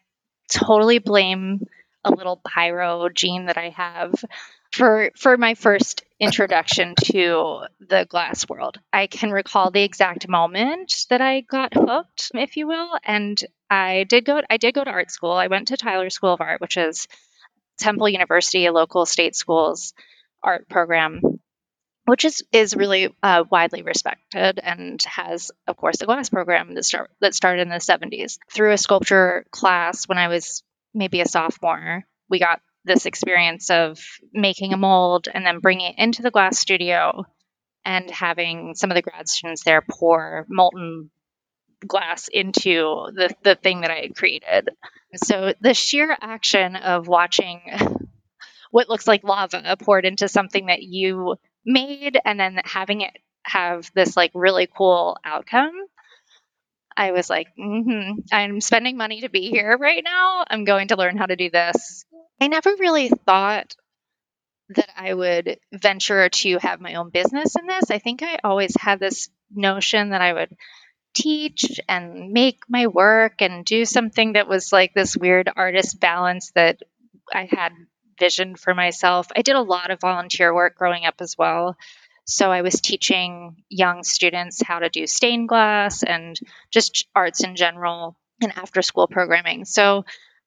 totally 0.49 0.97
blame 0.97 1.59
a 2.03 2.09
little 2.09 2.41
pyro 2.43 3.07
gene 3.09 3.45
that 3.45 3.59
I 3.59 3.69
have 3.69 4.15
for 4.71 5.11
for 5.15 5.37
my 5.37 5.53
first 5.53 6.03
introduction 6.19 6.95
to 7.03 7.61
the 7.79 8.07
glass 8.09 8.49
world. 8.49 8.79
I 8.91 9.05
can 9.05 9.29
recall 9.29 9.69
the 9.69 9.83
exact 9.83 10.27
moment 10.27 11.05
that 11.11 11.21
I 11.21 11.41
got 11.41 11.75
hooked, 11.75 12.31
if 12.33 12.57
you 12.57 12.65
will, 12.65 12.97
and 13.03 13.39
I 13.69 14.05
did 14.09 14.25
go 14.25 14.41
I 14.49 14.57
did 14.57 14.73
go 14.73 14.83
to 14.83 14.89
art 14.89 15.11
school. 15.11 15.33
I 15.33 15.47
went 15.47 15.67
to 15.67 15.77
Tyler 15.77 16.09
School 16.09 16.33
of 16.33 16.41
Art, 16.41 16.61
which 16.61 16.77
is 16.77 17.07
Temple 17.81 18.09
University, 18.09 18.65
a 18.65 18.71
local 18.71 19.05
state 19.05 19.35
school's 19.35 19.93
art 20.43 20.69
program, 20.69 21.21
which 22.05 22.25
is 22.25 22.43
is 22.51 22.75
really 22.75 23.13
uh, 23.21 23.43
widely 23.49 23.81
respected 23.81 24.59
and 24.61 25.01
has, 25.03 25.51
of 25.67 25.77
course, 25.77 25.97
the 25.97 26.05
glass 26.05 26.29
program 26.29 26.73
that 26.75 26.83
start 26.83 27.11
that 27.19 27.35
started 27.35 27.63
in 27.63 27.69
the 27.69 27.75
70s. 27.75 28.37
Through 28.51 28.73
a 28.73 28.77
sculpture 28.77 29.45
class 29.51 30.07
when 30.07 30.17
I 30.17 30.27
was 30.27 30.63
maybe 30.93 31.21
a 31.21 31.27
sophomore, 31.27 32.03
we 32.29 32.39
got 32.39 32.61
this 32.85 33.05
experience 33.05 33.69
of 33.69 33.99
making 34.33 34.73
a 34.73 34.77
mold 34.77 35.27
and 35.31 35.45
then 35.45 35.59
bringing 35.59 35.91
it 35.91 36.01
into 36.01 36.21
the 36.21 36.31
glass 36.31 36.57
studio 36.57 37.23
and 37.85 38.09
having 38.09 38.73
some 38.75 38.91
of 38.91 38.95
the 38.95 39.01
grad 39.01 39.27
students 39.27 39.63
there 39.63 39.83
pour 39.89 40.45
molten 40.49 41.11
glass 41.85 42.27
into 42.27 43.07
the, 43.13 43.33
the 43.43 43.55
thing 43.55 43.81
that 43.81 43.91
I 43.91 44.01
had 44.01 44.15
created. 44.15 44.69
So 45.15 45.53
the 45.59 45.73
sheer 45.73 46.15
action 46.19 46.75
of 46.75 47.07
watching 47.07 47.61
what 48.71 48.89
looks 48.89 49.07
like 49.07 49.23
lava 49.23 49.75
poured 49.79 50.05
into 50.05 50.27
something 50.27 50.67
that 50.67 50.81
you 50.81 51.35
made 51.65 52.17
and 52.23 52.39
then 52.39 52.61
having 52.63 53.01
it 53.01 53.17
have 53.43 53.89
this 53.93 54.15
like 54.15 54.31
really 54.33 54.67
cool 54.67 55.17
outcome. 55.25 55.73
I 56.95 57.11
was 57.11 57.29
like, 57.29 57.47
mm-hmm, 57.57 58.19
I'm 58.31 58.61
spending 58.61 58.97
money 58.97 59.21
to 59.21 59.29
be 59.29 59.49
here 59.49 59.77
right 59.77 60.03
now. 60.03 60.43
I'm 60.49 60.65
going 60.65 60.89
to 60.89 60.97
learn 60.97 61.17
how 61.17 61.25
to 61.25 61.35
do 61.35 61.49
this. 61.49 62.05
I 62.39 62.47
never 62.47 62.71
really 62.79 63.09
thought 63.09 63.75
that 64.75 64.89
I 64.95 65.13
would 65.13 65.59
venture 65.73 66.29
to 66.29 66.57
have 66.59 66.81
my 66.81 66.95
own 66.95 67.09
business 67.09 67.55
in 67.55 67.65
this. 67.65 67.89
I 67.89 67.99
think 67.99 68.23
I 68.23 68.39
always 68.43 68.75
had 68.79 68.99
this 68.99 69.29
notion 69.53 70.09
that 70.09 70.21
I 70.21 70.33
would 70.33 70.55
teach 71.13 71.79
and 71.87 72.31
make 72.31 72.63
my 72.69 72.87
work 72.87 73.41
and 73.41 73.65
do 73.65 73.85
something 73.85 74.33
that 74.33 74.47
was 74.47 74.71
like 74.71 74.93
this 74.93 75.17
weird 75.17 75.49
artist 75.55 75.99
balance 75.99 76.51
that 76.55 76.79
I 77.33 77.47
had 77.49 77.73
visioned 78.19 78.59
for 78.59 78.73
myself. 78.73 79.27
I 79.35 79.41
did 79.41 79.55
a 79.55 79.61
lot 79.61 79.91
of 79.91 79.99
volunteer 79.99 80.53
work 80.53 80.75
growing 80.75 81.05
up 81.05 81.15
as 81.21 81.35
well. 81.37 81.75
So 82.25 82.51
I 82.51 82.61
was 82.61 82.81
teaching 82.81 83.63
young 83.69 84.03
students 84.03 84.61
how 84.61 84.79
to 84.79 84.89
do 84.89 85.07
stained 85.07 85.49
glass 85.49 86.03
and 86.03 86.39
just 86.69 87.07
arts 87.15 87.43
in 87.43 87.55
general 87.55 88.15
and 88.41 88.53
after 88.55 88.81
school 88.81 89.07
programming. 89.07 89.65
So 89.65 90.05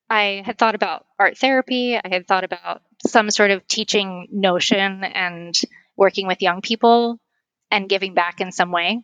I 0.08 0.42
had 0.44 0.58
thought 0.58 0.74
about 0.74 1.06
art 1.18 1.36
therapy. 1.38 1.96
I 1.96 2.08
had 2.08 2.26
thought 2.26 2.44
about 2.44 2.82
some 3.06 3.30
sort 3.30 3.50
of 3.50 3.66
teaching 3.66 4.28
notion 4.30 5.04
and 5.04 5.54
working 5.96 6.26
with 6.26 6.42
young 6.42 6.60
people 6.60 7.18
and 7.70 7.88
giving 7.88 8.14
back 8.14 8.40
in 8.40 8.52
some 8.52 8.70
way. 8.70 9.02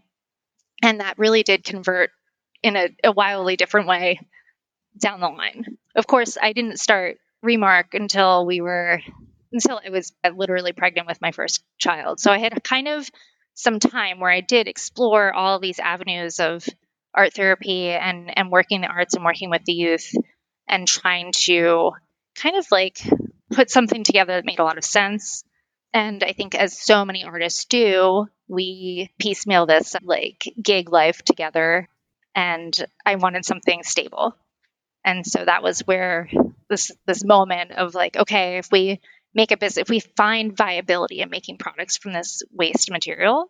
And 0.82 1.00
that 1.00 1.18
really 1.18 1.42
did 1.42 1.64
convert 1.64 2.10
in 2.62 2.76
a, 2.76 2.88
a 3.04 3.12
wildly 3.12 3.56
different 3.56 3.88
way 3.88 4.20
down 4.98 5.20
the 5.20 5.28
line. 5.28 5.64
Of 5.94 6.06
course, 6.06 6.36
I 6.40 6.52
didn't 6.52 6.80
start 6.80 7.18
Remark 7.42 7.94
until 7.94 8.44
we 8.44 8.60
were 8.60 9.00
until 9.52 9.80
I 9.84 9.90
was 9.90 10.12
uh, 10.22 10.30
literally 10.36 10.72
pregnant 10.72 11.08
with 11.08 11.20
my 11.20 11.32
first 11.32 11.64
child. 11.78 12.20
So 12.20 12.30
I 12.30 12.38
had 12.38 12.62
kind 12.62 12.86
of 12.86 13.08
some 13.54 13.78
time 13.78 14.20
where 14.20 14.30
I 14.30 14.40
did 14.42 14.68
explore 14.68 15.32
all 15.32 15.58
these 15.58 15.78
avenues 15.78 16.38
of 16.38 16.66
art 17.14 17.32
therapy 17.32 17.88
and 17.88 18.36
and 18.36 18.50
working 18.50 18.82
the 18.82 18.88
arts 18.88 19.14
and 19.14 19.24
working 19.24 19.50
with 19.50 19.64
the 19.64 19.72
youth 19.72 20.12
and 20.68 20.86
trying 20.86 21.32
to 21.32 21.92
kind 22.36 22.56
of 22.56 22.66
like 22.70 22.98
put 23.52 23.70
something 23.70 24.04
together 24.04 24.34
that 24.34 24.44
made 24.44 24.60
a 24.60 24.64
lot 24.64 24.78
of 24.78 24.84
sense. 24.84 25.42
And 25.92 26.22
I 26.22 26.32
think, 26.32 26.54
as 26.54 26.78
so 26.78 27.04
many 27.04 27.24
artists 27.24 27.64
do, 27.64 28.26
we 28.48 29.10
piecemeal 29.18 29.66
this 29.66 29.96
like 30.02 30.44
gig 30.62 30.90
life 30.90 31.22
together. 31.22 31.88
And 32.34 32.74
I 33.04 33.16
wanted 33.16 33.44
something 33.44 33.82
stable. 33.82 34.36
And 35.04 35.26
so 35.26 35.44
that 35.44 35.62
was 35.62 35.80
where 35.80 36.30
this 36.68 36.92
this 37.06 37.24
moment 37.24 37.72
of 37.72 37.94
like, 37.94 38.16
okay, 38.16 38.58
if 38.58 38.68
we 38.70 39.00
make 39.34 39.50
a 39.50 39.56
business, 39.56 39.82
if 39.82 39.88
we 39.88 40.00
find 40.00 40.56
viability 40.56 41.20
in 41.20 41.30
making 41.30 41.58
products 41.58 41.96
from 41.96 42.12
this 42.12 42.42
waste 42.52 42.90
material, 42.90 43.46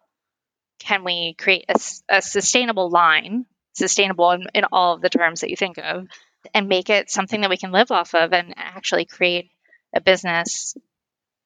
can 0.78 1.04
we 1.04 1.35
create 1.38 1.64
a, 1.68 1.78
a 2.09 2.23
sustainable 2.23 2.90
line, 2.90 3.47
sustainable 3.75 4.30
in, 4.30 4.47
in 4.54 4.64
all 4.73 4.94
of 4.94 5.02
the 5.02 5.11
terms 5.11 5.40
that 5.40 5.50
you 5.50 5.56
think 5.56 5.78
of, 5.78 6.06
and 6.54 6.68
make 6.68 6.88
it 6.88 7.11
something 7.11 7.42
that 7.42 7.50
we 7.50 7.56
can 7.56 7.73
live 7.73 7.90
off 7.90 8.14
of 8.14 8.32
and 8.32 8.54
actually 8.56 9.04
create 9.04 9.50
a 9.94 10.00
business 10.00 10.75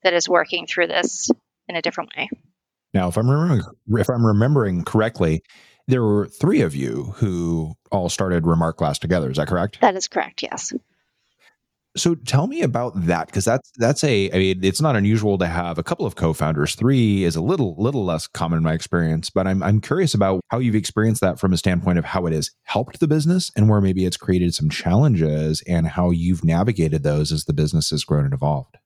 that 0.04 0.14
is 0.14 0.28
working 0.28 0.66
through 0.66 0.86
this 0.86 1.28
in 1.68 1.76
a 1.76 1.82
different 1.82 2.10
way. 2.16 2.28
Now, 2.92 3.08
if 3.08 3.16
I'm 3.16 3.28
remembering, 3.28 3.62
if 3.98 4.08
I'm 4.08 4.24
remembering 4.24 4.84
correctly, 4.84 5.42
there 5.88 6.02
were 6.02 6.28
three 6.28 6.60
of 6.60 6.74
you 6.74 7.14
who 7.16 7.74
all 7.90 8.08
started 8.08 8.46
Remark 8.46 8.78
Glass 8.78 8.98
together. 8.98 9.30
Is 9.30 9.36
that 9.36 9.48
correct? 9.48 9.80
That 9.80 9.96
is 9.96 10.08
correct. 10.08 10.42
Yes. 10.42 10.72
So 11.96 12.16
tell 12.16 12.48
me 12.48 12.62
about 12.62 13.06
that 13.06 13.26
because 13.26 13.44
that's 13.44 13.70
that's 13.76 14.02
a 14.02 14.28
I 14.32 14.38
mean 14.38 14.64
it's 14.64 14.80
not 14.80 14.96
unusual 14.96 15.38
to 15.38 15.46
have 15.46 15.78
a 15.78 15.84
couple 15.84 16.06
of 16.06 16.16
co-founders. 16.16 16.74
Three 16.74 17.22
is 17.22 17.36
a 17.36 17.40
little 17.40 17.76
little 17.78 18.04
less 18.04 18.26
common 18.26 18.56
in 18.56 18.64
my 18.64 18.72
experience, 18.72 19.30
but 19.30 19.46
I'm 19.46 19.62
I'm 19.62 19.80
curious 19.80 20.12
about 20.12 20.40
how 20.48 20.58
you've 20.58 20.74
experienced 20.74 21.20
that 21.20 21.38
from 21.38 21.52
a 21.52 21.56
standpoint 21.56 21.98
of 21.98 22.04
how 22.04 22.26
it 22.26 22.32
has 22.32 22.50
helped 22.64 22.98
the 22.98 23.06
business 23.06 23.52
and 23.54 23.68
where 23.68 23.80
maybe 23.80 24.06
it's 24.06 24.16
created 24.16 24.54
some 24.54 24.70
challenges 24.70 25.62
and 25.68 25.86
how 25.86 26.10
you've 26.10 26.44
navigated 26.44 27.04
those 27.04 27.30
as 27.30 27.44
the 27.44 27.52
business 27.52 27.90
has 27.90 28.02
grown 28.02 28.24
and 28.24 28.34
evolved. 28.34 28.76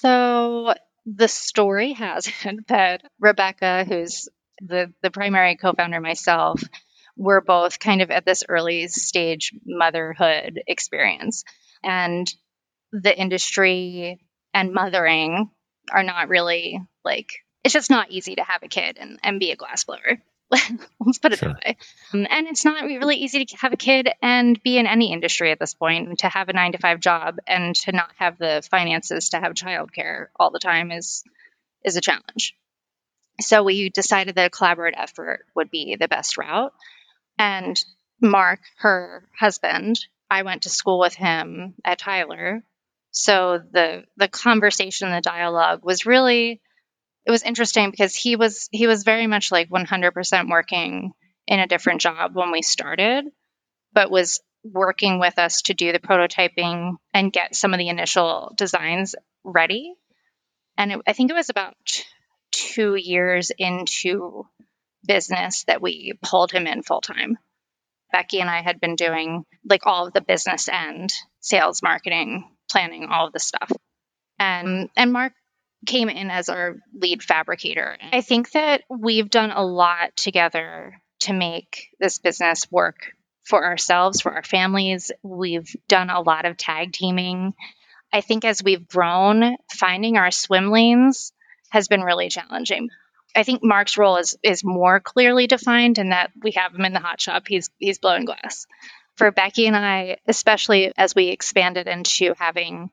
So 0.00 0.74
the 1.06 1.28
story 1.28 1.92
has 1.94 2.26
it 2.44 2.66
that 2.68 3.02
Rebecca, 3.18 3.84
who's 3.84 4.28
the 4.60 4.92
the 5.02 5.10
primary 5.10 5.56
co-founder 5.56 6.00
myself, 6.00 6.62
we're 7.16 7.40
both 7.40 7.78
kind 7.78 8.02
of 8.02 8.10
at 8.10 8.24
this 8.24 8.44
early 8.48 8.88
stage 8.88 9.52
motherhood 9.64 10.60
experience. 10.66 11.44
And 11.82 12.32
the 12.92 13.16
industry 13.16 14.20
and 14.52 14.72
mothering 14.72 15.50
are 15.92 16.02
not 16.02 16.28
really 16.28 16.80
like 17.04 17.30
it's 17.62 17.74
just 17.74 17.90
not 17.90 18.10
easy 18.10 18.36
to 18.36 18.42
have 18.44 18.62
a 18.62 18.68
kid 18.68 18.96
and, 18.98 19.18
and 19.22 19.38
be 19.38 19.50
a 19.50 19.56
glassblower. 19.56 20.20
Let's 21.00 21.18
put 21.18 21.32
it 21.32 21.38
sure. 21.38 21.48
that 21.50 21.62
way. 21.64 21.76
Um, 22.12 22.26
and 22.28 22.48
it's 22.48 22.64
not 22.64 22.84
really 22.84 23.16
easy 23.16 23.44
to 23.44 23.56
have 23.58 23.72
a 23.72 23.76
kid 23.76 24.08
and 24.20 24.60
be 24.62 24.78
in 24.78 24.86
any 24.86 25.12
industry 25.12 25.52
at 25.52 25.58
this 25.58 25.74
point. 25.74 26.18
To 26.20 26.28
have 26.28 26.48
a 26.48 26.52
nine 26.52 26.72
to 26.72 26.78
five 26.78 27.00
job 27.00 27.38
and 27.46 27.74
to 27.76 27.92
not 27.92 28.10
have 28.16 28.38
the 28.38 28.66
finances 28.70 29.30
to 29.30 29.40
have 29.40 29.54
childcare 29.54 30.26
all 30.38 30.50
the 30.50 30.58
time 30.58 30.90
is 30.90 31.22
is 31.84 31.96
a 31.96 32.00
challenge. 32.00 32.56
So 33.40 33.62
we 33.62 33.88
decided 33.88 34.34
that 34.34 34.46
a 34.46 34.50
collaborative 34.50 34.94
effort 34.96 35.46
would 35.54 35.70
be 35.70 35.96
the 35.98 36.08
best 36.08 36.36
route. 36.36 36.74
And 37.38 37.82
Mark, 38.20 38.60
her 38.78 39.24
husband, 39.38 39.98
I 40.30 40.42
went 40.42 40.62
to 40.62 40.68
school 40.68 40.98
with 40.98 41.14
him 41.14 41.74
at 41.84 41.98
Tyler. 41.98 42.62
So 43.12 43.60
the 43.72 44.04
the 44.16 44.28
conversation, 44.28 45.10
the 45.10 45.20
dialogue 45.20 45.80
was 45.84 46.06
really 46.06 46.60
it 47.26 47.30
was 47.30 47.42
interesting 47.42 47.90
because 47.90 48.14
he 48.14 48.36
was 48.36 48.68
he 48.72 48.86
was 48.86 49.04
very 49.04 49.26
much 49.26 49.52
like 49.52 49.68
100% 49.68 50.50
working 50.50 51.12
in 51.46 51.60
a 51.60 51.66
different 51.66 52.00
job 52.00 52.34
when 52.34 52.50
we 52.50 52.62
started, 52.62 53.26
but 53.92 54.10
was 54.10 54.40
working 54.64 55.18
with 55.18 55.38
us 55.38 55.62
to 55.62 55.74
do 55.74 55.92
the 55.92 55.98
prototyping 55.98 56.94
and 57.14 57.32
get 57.32 57.54
some 57.54 57.72
of 57.72 57.78
the 57.78 57.88
initial 57.88 58.52
designs 58.56 59.14
ready. 59.44 59.94
And 60.76 60.92
it, 60.92 61.00
I 61.06 61.12
think 61.12 61.30
it 61.30 61.34
was 61.34 61.50
about 61.50 61.74
two 62.52 62.94
years 62.94 63.50
into 63.56 64.46
business 65.06 65.64
that 65.64 65.82
we 65.82 66.14
pulled 66.22 66.52
him 66.52 66.66
in 66.66 66.82
full 66.82 67.00
time. 67.00 67.38
Becky 68.12 68.40
and 68.40 68.50
I 68.50 68.62
had 68.62 68.80
been 68.80 68.96
doing 68.96 69.44
like 69.64 69.86
all 69.86 70.06
of 70.06 70.12
the 70.12 70.20
business 70.20 70.68
end, 70.68 71.12
sales, 71.40 71.82
marketing, 71.82 72.44
planning, 72.70 73.08
all 73.10 73.26
of 73.26 73.32
the 73.32 73.38
stuff. 73.38 73.70
And 74.38 74.88
and 74.96 75.12
Mark 75.12 75.32
came 75.86 76.08
in 76.08 76.30
as 76.30 76.48
our 76.48 76.76
lead 76.94 77.22
fabricator. 77.22 77.96
I 78.12 78.20
think 78.20 78.50
that 78.52 78.82
we've 78.88 79.30
done 79.30 79.50
a 79.50 79.64
lot 79.64 80.16
together 80.16 81.00
to 81.20 81.32
make 81.32 81.88
this 81.98 82.18
business 82.18 82.70
work 82.70 83.12
for 83.44 83.64
ourselves, 83.64 84.20
for 84.20 84.32
our 84.32 84.42
families. 84.42 85.10
We've 85.22 85.74
done 85.88 86.10
a 86.10 86.20
lot 86.20 86.44
of 86.44 86.56
tag 86.56 86.92
teaming. 86.92 87.54
I 88.12 88.20
think 88.20 88.44
as 88.44 88.62
we've 88.62 88.88
grown, 88.88 89.56
finding 89.72 90.16
our 90.16 90.30
swim 90.30 90.70
lanes 90.70 91.32
has 91.70 91.88
been 91.88 92.02
really 92.02 92.28
challenging. 92.28 92.88
I 93.34 93.44
think 93.44 93.62
Mark's 93.62 93.96
role 93.96 94.16
is 94.16 94.36
is 94.42 94.64
more 94.64 94.98
clearly 94.98 95.46
defined 95.46 95.98
in 95.98 96.10
that 96.10 96.32
we 96.42 96.52
have 96.52 96.74
him 96.74 96.84
in 96.84 96.92
the 96.92 96.98
hot 96.98 97.20
shop. 97.20 97.44
He's 97.46 97.70
he's 97.78 97.98
blowing 97.98 98.24
glass. 98.24 98.66
For 99.16 99.30
Becky 99.30 99.66
and 99.66 99.76
I, 99.76 100.16
especially 100.26 100.92
as 100.96 101.14
we 101.14 101.28
expanded 101.28 101.86
into 101.86 102.34
having 102.38 102.90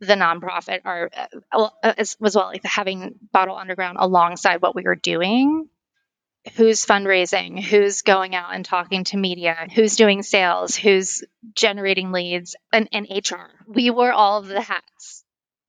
the 0.00 0.14
nonprofit 0.14 0.80
or 0.84 1.10
uh, 1.52 1.68
as, 1.82 2.16
as 2.22 2.34
well 2.34 2.46
like 2.46 2.64
having 2.64 3.14
Bottle 3.32 3.56
Underground 3.56 3.96
alongside 4.00 4.62
what 4.62 4.74
we 4.74 4.82
were 4.82 4.96
doing. 4.96 5.68
Who's 6.54 6.84
fundraising? 6.84 7.60
Who's 7.60 8.02
going 8.02 8.36
out 8.36 8.54
and 8.54 8.64
talking 8.64 9.02
to 9.04 9.16
media? 9.16 9.66
Who's 9.74 9.96
doing 9.96 10.22
sales? 10.22 10.76
Who's 10.76 11.24
generating 11.56 12.12
leads? 12.12 12.54
And, 12.72 12.88
and 12.92 13.08
HR. 13.10 13.50
We 13.66 13.90
wore 13.90 14.12
all 14.12 14.38
of 14.38 14.46
the 14.46 14.60
hats 14.60 15.24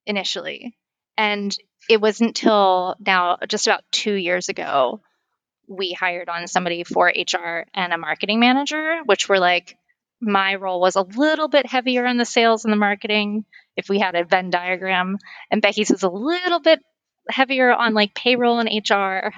initially. 0.06 0.76
And 1.16 1.56
it 1.88 2.00
wasn't 2.00 2.28
until 2.28 2.94
now, 3.00 3.38
just 3.48 3.66
about 3.66 3.82
two 3.90 4.14
years 4.14 4.48
ago, 4.48 5.00
we 5.66 5.92
hired 5.92 6.28
on 6.28 6.46
somebody 6.46 6.84
for 6.84 7.08
HR 7.08 7.66
and 7.74 7.92
a 7.92 7.98
marketing 7.98 8.38
manager, 8.38 9.00
which 9.04 9.28
were 9.28 9.40
like, 9.40 9.77
my 10.20 10.54
role 10.54 10.80
was 10.80 10.96
a 10.96 11.02
little 11.02 11.48
bit 11.48 11.66
heavier 11.66 12.06
on 12.06 12.16
the 12.16 12.24
sales 12.24 12.64
and 12.64 12.72
the 12.72 12.76
marketing 12.78 13.44
if 13.76 13.88
we 13.88 13.98
had 13.98 14.14
a 14.14 14.24
Venn 14.24 14.50
diagram, 14.50 15.18
and 15.50 15.62
Becky's 15.62 15.90
was 15.90 16.02
a 16.02 16.08
little 16.08 16.60
bit 16.60 16.80
heavier 17.30 17.72
on 17.72 17.94
like 17.94 18.14
payroll 18.14 18.58
and 18.58 18.68
HR. 18.68 19.32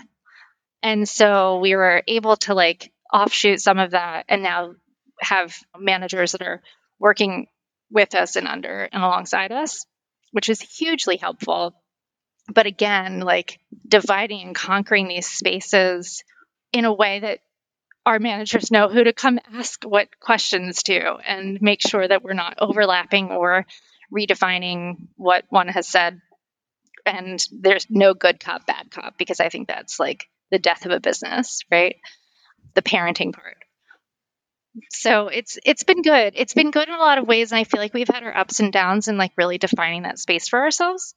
And 0.83 1.09
so 1.09 1.59
we 1.59 1.77
were 1.77 2.03
able 2.07 2.37
to 2.37 2.55
like 2.55 2.93
offshoot 3.13 3.61
some 3.61 3.79
of 3.79 3.91
that 3.91 4.25
and 4.29 4.43
now 4.43 4.75
have 5.21 5.55
managers 5.79 6.33
that 6.33 6.43
are 6.43 6.63
working 6.99 7.49
with 7.91 8.15
us 8.15 8.37
and 8.37 8.47
under 8.47 8.89
and 8.91 9.03
alongside 9.03 9.53
us, 9.53 9.85
which 10.33 10.49
is 10.49 10.61
hugely 10.61 11.17
helpful 11.17 11.75
but 12.53 12.67
again, 12.67 13.21
like 13.21 13.61
dividing 13.87 14.43
and 14.43 14.55
conquering 14.55 15.09
these 15.09 15.27
spaces 15.27 16.25
in 16.73 16.85
a 16.85 16.93
way 16.93 17.21
that 17.21 17.41
our 18.07 18.19
managers 18.19 18.71
know 18.71 18.89
who 18.89 19.05
to 19.05 19.13
come 19.13 19.39
ask 19.53 19.83
what 19.85 20.09
questions 20.21 20.83
to 20.85 21.17
and 21.17 21.61
make 21.61 21.81
sure 21.81 22.07
that 22.07 22.23
we're 22.23 22.33
not 22.33 22.59
overlapping 22.59 23.31
or 23.31 23.67
redefining 24.15 25.09
what 25.17 25.45
one 25.51 25.69
has 25.69 25.87
said. 25.87 26.21
And 27.07 27.39
there's 27.53 27.87
no 27.89 28.15
good 28.15 28.41
cop, 28.41 28.67
bad 28.67 28.91
cop, 28.91 29.17
because 29.19 29.41
I 29.41 29.49
think 29.49 29.69
that's 29.69 29.99
like 29.99 30.27
the 30.51 30.59
death 30.59 30.87
of 30.87 30.93
a 30.93 31.01
business, 31.01 31.61
right? 31.71 31.97
The 32.75 32.83
parenting 32.83 33.33
part. 33.33 33.57
So 34.91 35.29
it's 35.29 35.59
it's 35.65 35.83
been 35.83 36.03
good. 36.03 36.35
It's 36.37 36.55
been 36.55 36.71
good 36.71 36.89
in 36.89 36.95
a 36.95 36.99
lot 36.99 37.19
of 37.19 37.27
ways, 37.27 37.51
and 37.51 37.59
I 37.59 37.65
feel 37.65 37.81
like 37.81 37.93
we've 37.93 38.09
had 38.09 38.23
our 38.23 38.37
ups 38.37 38.61
and 38.61 38.73
downs 38.73 39.09
in 39.09 39.19
like 39.19 39.33
really 39.37 39.59
defining 39.59 40.03
that 40.03 40.19
space 40.19 40.49
for 40.49 40.61
ourselves 40.61 41.15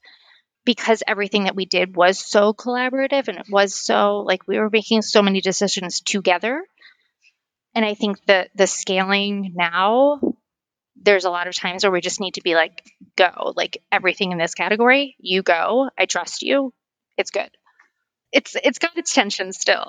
because 0.66 1.04
everything 1.06 1.44
that 1.44 1.56
we 1.56 1.66
did 1.66 1.96
was 1.96 2.18
so 2.18 2.54
collaborative 2.54 3.28
and 3.28 3.38
it 3.38 3.48
was 3.50 3.76
so 3.76 4.20
like 4.20 4.48
we 4.48 4.58
were 4.58 4.70
making 4.70 5.02
so 5.02 5.22
many 5.22 5.42
decisions 5.42 6.02
together. 6.02 6.64
And 7.76 7.86
I 7.86 7.94
think 7.96 8.24
that 8.26 8.52
the 8.56 8.68
scaling 8.68 9.54
now, 9.56 10.20
there's 10.96 11.26
a 11.26 11.30
lot 11.30 11.48
of 11.48 11.56
times 11.56 11.84
where 11.84 11.92
we 11.92 12.02
just 12.02 12.22
need 12.22 12.36
to 12.36 12.42
be 12.42 12.56
like, 12.56 12.84
go, 13.18 13.54
like 13.56 13.82
everything 13.92 14.32
in 14.32 14.38
this 14.38 14.54
category, 14.54 15.16
you 15.20 15.42
go. 15.44 15.90
I 15.98 16.06
trust 16.06 16.44
you. 16.44 16.74
It's 17.18 17.32
good. 17.32 17.50
It's 18.32 18.56
it's 18.64 18.80
got 18.80 18.98
its 18.98 19.14
tension 19.14 19.54
still. 19.54 19.88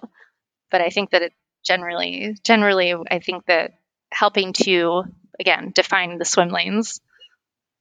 But 0.70 0.80
I 0.82 0.90
think 0.90 1.10
that 1.10 1.22
it 1.22 1.32
generally 1.64 2.36
generally 2.44 2.94
I 3.10 3.20
think 3.20 3.46
that 3.46 3.72
helping 4.12 4.52
to 4.64 5.04
again 5.40 5.72
define 5.74 6.18
the 6.18 6.24
swim 6.24 6.50
lanes 6.50 7.00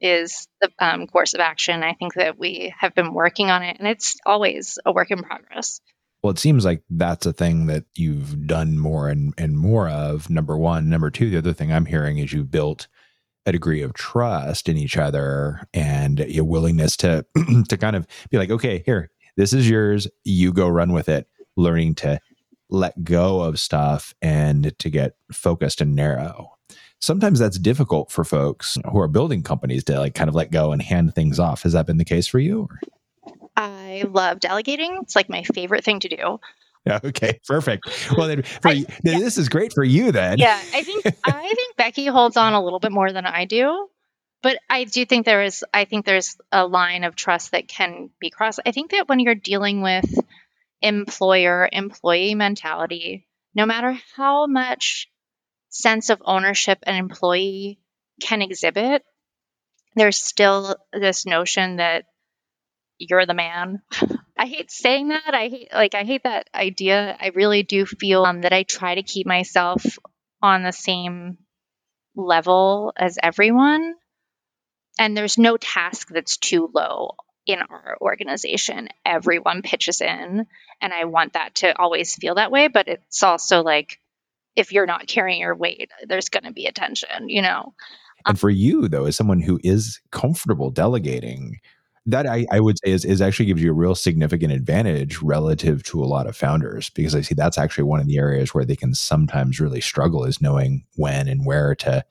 is 0.02 0.48
the 0.62 0.70
um, 0.80 1.08
course 1.08 1.34
of 1.34 1.40
action. 1.40 1.84
I 1.84 1.94
think 1.94 2.16
that 2.16 2.38
we 2.38 2.74
have 2.80 2.94
been 2.96 3.14
working 3.14 3.50
on 3.50 3.64
it, 3.64 3.78
and 3.80 3.88
it's 3.88 4.18
always 4.26 4.80
a 4.86 4.92
work 4.92 5.12
in 5.12 5.24
progress. 5.24 5.80
Well, 6.24 6.32
it 6.32 6.40
seems 6.40 6.64
like 6.64 6.84
that's 6.90 7.26
a 7.26 7.34
thing 7.34 7.66
that 7.66 7.84
you've 7.96 8.48
done 8.48 8.80
more 8.80 9.10
and, 9.10 9.34
and 9.38 9.58
more 9.58 9.90
of. 9.90 10.30
Number 10.30 10.58
one. 10.58 10.90
Number 10.90 11.12
two, 11.12 11.30
the 11.30 11.38
other 11.38 11.52
thing 11.52 11.72
I'm 11.72 11.86
hearing 11.86 12.18
is 12.18 12.32
you've 12.32 12.50
built 12.50 12.88
a 13.46 13.52
degree 13.52 13.82
of 13.82 13.94
trust 13.94 14.70
in 14.70 14.78
each 14.78 14.96
other 14.96 15.68
and 15.74 16.22
a 16.22 16.40
willingness 16.42 16.96
to 16.98 17.26
to 17.68 17.78
kind 17.78 17.98
of 17.98 18.08
be 18.32 18.38
like, 18.38 18.52
okay, 18.52 18.84
here, 18.86 19.12
this 19.36 19.52
is 19.52 19.70
yours. 19.70 20.08
You 20.24 20.54
go 20.54 20.70
run 20.70 20.94
with 20.94 21.10
it. 21.10 21.28
Learning 21.58 21.94
to 21.96 22.20
let 22.70 23.04
go 23.04 23.42
of 23.42 23.60
stuff 23.60 24.16
and 24.22 24.78
to 24.80 24.90
get 24.90 25.16
focused 25.32 25.82
and 25.82 25.94
narrow. 25.94 26.52
sometimes 27.00 27.38
that's 27.38 27.60
difficult 27.60 28.10
for 28.10 28.24
folks 28.24 28.78
who 28.90 29.00
are 29.00 29.10
building 29.10 29.44
companies 29.44 29.84
to 29.84 30.00
like 30.00 30.16
kind 30.16 30.30
of 30.30 30.36
let 30.36 30.52
go 30.52 30.72
and 30.72 30.82
hand 30.82 31.14
things 31.14 31.38
off. 31.38 31.64
Has 31.64 31.74
that 31.74 31.86
been 31.86 31.98
the 31.98 32.06
case 32.06 32.28
for 32.28 32.40
you? 32.40 32.62
Or? 32.62 32.80
I 33.56 34.06
love 34.10 34.40
delegating. 34.40 35.00
It's 35.02 35.16
like 35.16 35.30
my 35.30 35.44
favorite 35.44 35.84
thing 35.84 36.00
to 36.02 36.10
do. 36.10 36.40
Yeah. 36.86 37.00
Okay. 37.06 37.40
Perfect. 37.48 38.12
Well, 38.18 38.28
then, 38.28 38.44
for, 38.44 38.68
I, 38.68 38.84
then 39.04 39.14
yeah. 39.14 39.20
this 39.20 39.38
is 39.38 39.48
great 39.48 39.72
for 39.72 39.86
you 39.86 40.12
then. 40.12 40.38
Yeah. 40.38 40.60
I 40.74 40.84
think 40.84 41.06
I 41.24 41.54
think 41.56 41.78
Becky 41.78 42.08
holds 42.08 42.36
on 42.36 42.52
a 42.52 42.62
little 42.62 42.80
bit 42.80 42.92
more 42.92 43.14
than 43.14 43.26
I 43.26 43.46
do, 43.46 43.88
but 44.42 44.58
I 44.70 44.84
do 44.84 45.06
think 45.06 45.26
there 45.26 45.44
is. 45.44 45.64
I 45.74 45.86
think 45.86 46.06
there's 46.06 46.36
a 46.52 46.68
line 46.68 47.06
of 47.06 47.16
trust 47.16 47.52
that 47.52 47.70
can 47.70 48.10
be 48.20 48.30
crossed. 48.30 48.60
I 48.66 48.74
think 48.74 48.92
that 48.92 49.08
when 49.08 49.20
you're 49.20 49.34
dealing 49.34 49.82
with 49.82 50.14
employer 50.82 51.70
employee 51.72 52.36
mentality, 52.36 53.28
no 53.56 53.66
matter 53.66 53.98
how 54.18 54.46
much 54.48 55.08
sense 55.70 56.10
of 56.10 56.22
ownership 56.26 56.80
an 56.84 56.96
employee 56.96 57.80
can 58.22 58.42
exhibit, 58.42 59.04
there's 59.96 60.18
still 60.18 60.76
this 60.92 61.26
notion 61.26 61.78
that 61.78 62.04
you're 63.10 63.26
the 63.26 63.34
man. 63.34 63.82
I 64.38 64.46
hate 64.46 64.72
saying 64.72 65.10
that. 65.10 65.34
I 65.34 65.48
hate 65.50 65.70
like 65.74 65.96
I 65.96 66.04
hate 66.04 66.24
that 66.24 66.50
idea. 66.54 67.16
I 67.20 67.32
really 67.36 67.64
do 67.64 67.86
feel 67.86 68.24
um, 68.24 68.42
that 68.42 68.54
I 68.54 68.64
try 68.64 68.96
to 68.96 69.04
keep 69.04 69.28
myself 69.28 70.00
on 70.42 70.64
the 70.64 70.72
same 70.72 71.38
level 72.16 72.94
as 72.98 73.18
everyone. 73.22 73.96
And 75.00 75.18
there's 75.18 75.38
no 75.38 75.58
task 75.58 76.10
that's 76.10 76.38
too 76.38 76.70
low 76.74 77.16
in 77.46 77.60
our 77.60 77.98
organization. 78.00 78.90
Everyone 79.06 79.62
pitches 79.62 80.02
in, 80.02 80.46
and 80.82 80.94
I 80.94 81.06
want 81.06 81.34
that 81.34 81.56
to 81.56 81.78
always 81.80 82.16
feel 82.16 82.36
that 82.36 82.52
way. 82.52 82.68
But 82.68 82.88
it's 82.88 83.24
also 83.24 83.64
like 83.64 84.00
if 84.56 84.72
you're 84.72 84.86
not 84.86 85.08
carrying 85.08 85.42
your 85.42 85.56
weight, 85.56 85.90
there's 86.08 86.30
going 86.30 86.44
to 86.44 86.54
be 86.54 86.68
a 86.68 86.72
tension, 86.72 87.28
you 87.30 87.42
know. 87.42 87.74
And 88.26 88.40
for 88.40 88.50
you, 88.50 88.88
though, 88.88 89.06
as 89.06 89.16
someone 89.16 89.42
who 89.42 89.60
is 89.64 90.00
comfortable 90.12 90.70
delegating, 90.70 91.60
that 92.06 92.28
I, 92.28 92.46
I 92.52 92.60
would 92.60 92.78
say 92.84 92.92
is, 92.92 93.06
is 93.06 93.22
actually 93.22 93.46
gives 93.46 93.62
you 93.62 93.72
a 93.72 93.76
real 93.76 93.96
significant 93.96 94.52
advantage 94.52 95.22
relative 95.22 95.84
to 95.84 96.04
a 96.04 96.06
lot 96.06 96.28
of 96.28 96.36
founders 96.36 96.90
because 96.90 97.16
I 97.16 97.22
see 97.22 97.34
that's 97.34 97.58
actually 97.58 97.86
one 97.86 98.02
of 98.02 98.08
the 98.08 98.18
areas 98.18 98.54
where 98.54 98.66
they 98.66 98.76
can 98.76 98.94
sometimes 98.94 99.60
really 99.60 99.82
struggle 99.82 100.26
is 100.26 100.42
knowing 100.42 100.86
when 100.96 101.28
and 101.30 101.46
where 101.46 101.76
to 101.76 102.04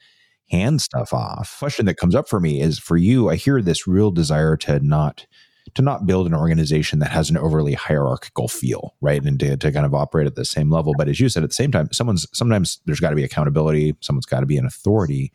hand 0.51 0.81
stuff 0.81 1.13
off. 1.13 1.57
Question 1.59 1.87
that 1.87 1.99
comes 1.99 2.15
up 2.15 2.29
for 2.29 2.41
me 2.41 2.61
is 2.61 2.79
for 2.79 2.97
you, 2.97 3.29
I 3.29 3.37
hear 3.37 3.61
this 3.61 3.87
real 3.87 4.11
desire 4.11 4.57
to 4.59 4.81
not 4.81 5.27
to 5.75 5.83
not 5.83 6.07
build 6.07 6.27
an 6.27 6.35
organization 6.35 6.99
that 6.99 7.13
has 7.13 7.31
an 7.31 7.37
overly 7.37 7.75
hierarchical 7.75 8.49
feel, 8.49 8.95
right? 9.01 9.23
And 9.23 9.39
to, 9.41 9.57
to 9.57 9.73
kind 9.73 9.87
of 9.87 9.95
operate 9.95 10.27
at 10.27 10.35
the 10.35 10.45
same 10.45 10.71
level. 10.71 10.93
But 10.99 11.09
as 11.09 11.21
you 11.21 11.29
said, 11.29 11.45
at 11.45 11.51
the 11.51 11.55
same 11.55 11.71
time, 11.71 11.89
someone's 11.93 12.27
sometimes 12.33 12.81
there's 12.85 13.01
got 13.01 13.11
to 13.11 13.17
be 13.17 13.25
accountability, 13.25 13.95
someone's 14.01 14.27
got 14.27 14.41
to 14.41 14.47
be 14.47 14.57
an 14.57 14.67
authority. 14.67 15.33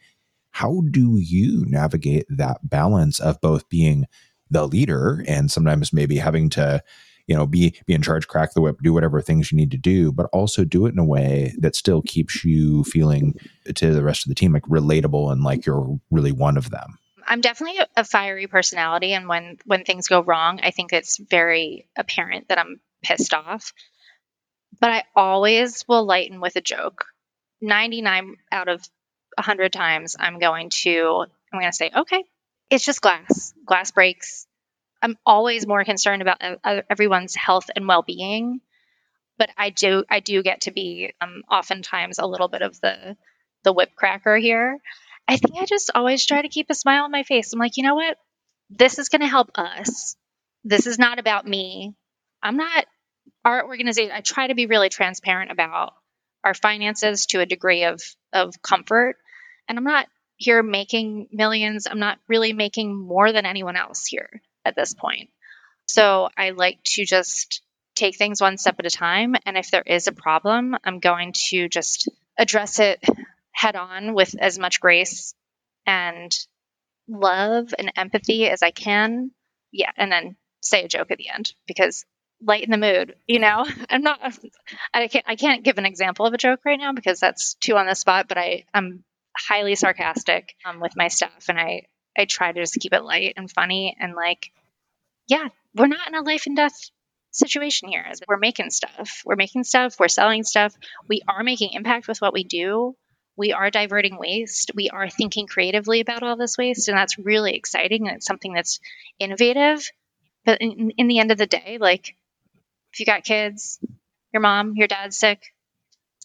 How 0.51 0.81
do 0.91 1.17
you 1.17 1.65
navigate 1.67 2.25
that 2.29 2.57
balance 2.63 3.19
of 3.19 3.39
both 3.41 3.69
being 3.69 4.05
the 4.49 4.67
leader 4.67 5.23
and 5.27 5.51
sometimes 5.51 5.93
maybe 5.93 6.17
having 6.17 6.49
to 6.49 6.81
you 7.27 7.35
know 7.35 7.45
be 7.45 7.75
be 7.85 7.93
in 7.93 8.01
charge 8.01 8.27
crack 8.27 8.53
the 8.53 8.61
whip 8.61 8.77
do 8.81 8.93
whatever 8.93 9.21
things 9.21 9.51
you 9.51 9.57
need 9.57 9.71
to 9.71 9.77
do 9.77 10.11
but 10.11 10.27
also 10.31 10.63
do 10.63 10.85
it 10.85 10.93
in 10.93 10.99
a 10.99 11.05
way 11.05 11.53
that 11.59 11.75
still 11.75 12.01
keeps 12.01 12.43
you 12.43 12.83
feeling 12.85 13.37
to 13.75 13.93
the 13.93 14.03
rest 14.03 14.25
of 14.25 14.29
the 14.29 14.35
team 14.35 14.53
like 14.53 14.63
relatable 14.63 15.31
and 15.31 15.43
like 15.43 15.65
you're 15.65 15.99
really 16.09 16.31
one 16.31 16.57
of 16.57 16.69
them. 16.69 16.97
I'm 17.29 17.41
definitely 17.41 17.81
a 17.97 18.05
fiery 18.05 18.47
personality 18.47 19.13
and 19.13 19.27
when 19.27 19.57
when 19.65 19.83
things 19.83 20.07
go 20.07 20.23
wrong 20.23 20.61
i 20.63 20.71
think 20.71 20.93
it's 20.93 21.17
very 21.17 21.87
apparent 21.97 22.47
that 22.47 22.57
i'm 22.57 22.79
pissed 23.03 23.33
off. 23.33 23.73
But 24.79 24.91
i 24.91 25.03
always 25.15 25.85
will 25.87 26.05
lighten 26.05 26.39
with 26.39 26.55
a 26.55 26.61
joke. 26.61 27.05
99 27.61 28.35
out 28.51 28.67
of 28.67 28.87
100 29.37 29.73
times 29.73 30.15
i'm 30.19 30.39
going 30.39 30.69
to 30.69 31.25
i'm 31.51 31.59
going 31.59 31.71
to 31.71 31.75
say 31.75 31.91
okay 31.95 32.23
it's 32.69 32.85
just 32.85 33.01
glass. 33.01 33.53
Glass 33.65 33.91
breaks. 33.91 34.47
I'm 35.01 35.17
always 35.25 35.67
more 35.67 35.83
concerned 35.83 36.21
about 36.21 36.41
everyone's 36.89 37.35
health 37.35 37.69
and 37.75 37.87
well-being, 37.87 38.61
but 39.37 39.49
I 39.57 39.69
do 39.69 40.03
I 40.09 40.19
do 40.19 40.41
get 40.41 40.61
to 40.61 40.71
be 40.71 41.13
um, 41.21 41.43
oftentimes 41.49 42.19
a 42.19 42.25
little 42.25 42.47
bit 42.47 42.63
of 42.63 42.79
the 42.81 43.15
the 43.63 43.73
whip 43.73 43.91
cracker 43.95 44.37
here. 44.37 44.77
I 45.27 45.37
think 45.37 45.55
I 45.59 45.65
just 45.65 45.91
always 45.93 46.25
try 46.25 46.41
to 46.41 46.49
keep 46.49 46.69
a 46.69 46.75
smile 46.75 47.03
on 47.03 47.11
my 47.11 47.23
face. 47.23 47.53
I'm 47.53 47.59
like, 47.59 47.77
you 47.77 47.83
know 47.83 47.95
what? 47.95 48.17
This 48.69 48.97
is 48.97 49.09
going 49.09 49.21
to 49.21 49.27
help 49.27 49.51
us. 49.55 50.15
This 50.63 50.87
is 50.87 50.97
not 50.97 51.19
about 51.19 51.45
me. 51.45 51.93
I'm 52.41 52.57
not 52.57 52.85
our 53.45 53.65
organization. 53.65 54.11
I 54.13 54.21
try 54.21 54.47
to 54.47 54.55
be 54.55 54.65
really 54.67 54.89
transparent 54.89 55.51
about 55.51 55.93
our 56.43 56.53
finances 56.53 57.25
to 57.27 57.41
a 57.41 57.45
degree 57.45 57.83
of 57.83 58.01
of 58.33 58.61
comfort, 58.61 59.17
and 59.67 59.77
I'm 59.77 59.83
not 59.83 60.07
here 60.37 60.63
making 60.63 61.27
millions. 61.31 61.87
I'm 61.89 61.99
not 61.99 62.19
really 62.27 62.53
making 62.53 62.95
more 62.95 63.31
than 63.31 63.45
anyone 63.45 63.75
else 63.75 64.05
here 64.05 64.41
at 64.63 64.75
this 64.75 64.93
point. 64.93 65.29
So 65.87 66.29
I 66.37 66.51
like 66.51 66.79
to 66.95 67.05
just 67.05 67.61
take 67.95 68.17
things 68.17 68.41
one 68.41 68.57
step 68.57 68.75
at 68.79 68.85
a 68.85 68.91
time. 68.91 69.35
And 69.45 69.57
if 69.57 69.71
there 69.71 69.83
is 69.85 70.07
a 70.07 70.11
problem, 70.11 70.75
I'm 70.83 70.99
going 70.99 71.33
to 71.49 71.67
just 71.67 72.09
address 72.37 72.79
it 72.79 73.03
head 73.51 73.75
on 73.75 74.13
with 74.13 74.35
as 74.39 74.59
much 74.59 74.79
grace 74.79 75.33
and 75.85 76.31
love 77.07 77.73
and 77.77 77.91
empathy 77.95 78.47
as 78.47 78.61
I 78.61 78.71
can. 78.71 79.31
Yeah. 79.71 79.91
And 79.97 80.11
then 80.11 80.35
say 80.61 80.83
a 80.83 80.87
joke 80.87 81.11
at 81.11 81.17
the 81.17 81.29
end 81.29 81.53
because 81.67 82.05
lighten 82.41 82.69
the 82.69 82.77
mood 82.77 83.15
you 83.25 83.39
know 83.39 83.65
i'm 83.89 84.03
not 84.03 84.19
i 84.93 85.07
can't 85.07 85.25
i 85.27 85.35
can't 85.35 85.63
give 85.63 85.77
an 85.77 85.85
example 85.85 86.25
of 86.25 86.33
a 86.33 86.37
joke 86.37 86.59
right 86.65 86.79
now 86.79 86.93
because 86.93 87.19
that's 87.19 87.55
too 87.55 87.75
on 87.75 87.87
the 87.87 87.95
spot 87.95 88.27
but 88.27 88.37
i 88.37 88.63
i'm 88.73 89.03
highly 89.47 89.75
sarcastic 89.75 90.55
um, 90.65 90.79
with 90.79 90.95
my 90.95 91.07
stuff, 91.07 91.45
and 91.49 91.59
I 91.59 91.83
I 92.17 92.25
try 92.25 92.51
to 92.51 92.59
just 92.59 92.77
keep 92.79 92.93
it 92.93 93.03
light 93.03 93.33
and 93.37 93.49
funny 93.49 93.95
and 93.99 94.15
like, 94.15 94.51
yeah, 95.27 95.49
we're 95.75 95.87
not 95.87 96.07
in 96.07 96.15
a 96.15 96.21
life 96.21 96.47
and 96.47 96.55
death 96.55 96.89
situation 97.31 97.89
here. 97.89 98.05
We're 98.27 98.37
making 98.37 98.71
stuff. 98.71 99.21
We're 99.25 99.35
making 99.35 99.65
stuff. 99.65 99.99
We're 99.99 100.07
selling 100.07 100.43
stuff. 100.43 100.73
We 101.07 101.21
are 101.27 101.43
making 101.43 101.73
impact 101.73 102.07
with 102.07 102.19
what 102.19 102.33
we 102.33 102.43
do. 102.43 102.95
We 103.35 103.53
are 103.53 103.69
diverting 103.69 104.17
waste. 104.17 104.71
We 104.73 104.89
are 104.89 105.09
thinking 105.09 105.45
creatively 105.45 105.99
about 105.99 106.23
all 106.23 106.37
this 106.37 106.57
waste, 106.57 106.87
and 106.87 106.97
that's 106.97 107.19
really 107.19 107.53
exciting. 107.55 108.07
And 108.07 108.17
it's 108.17 108.25
something 108.25 108.53
that's 108.53 108.79
innovative. 109.19 109.87
But 110.43 110.61
in, 110.61 110.91
in 110.97 111.07
the 111.07 111.19
end 111.19 111.31
of 111.31 111.37
the 111.37 111.45
day, 111.45 111.77
like, 111.79 112.15
if 112.93 112.99
you 112.99 113.05
got 113.05 113.23
kids, 113.23 113.77
your 114.33 114.41
mom, 114.41 114.73
your 114.75 114.87
dad's 114.87 115.17
sick, 115.17 115.53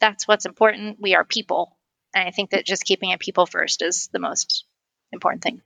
that's 0.01 0.27
what's 0.27 0.47
important. 0.47 0.99
We 1.01 1.15
are 1.15 1.25
people. 1.25 1.77
And 2.15 2.27
I 2.27 2.31
think 2.31 2.51
that 2.51 2.67
just 2.67 2.85
keeping 2.85 3.11
it 3.11 3.21
people 3.21 3.47
first 3.47 3.83
is 3.83 4.09
the 4.13 4.19
most 4.19 4.65
important 5.13 5.43
thing. 5.43 5.63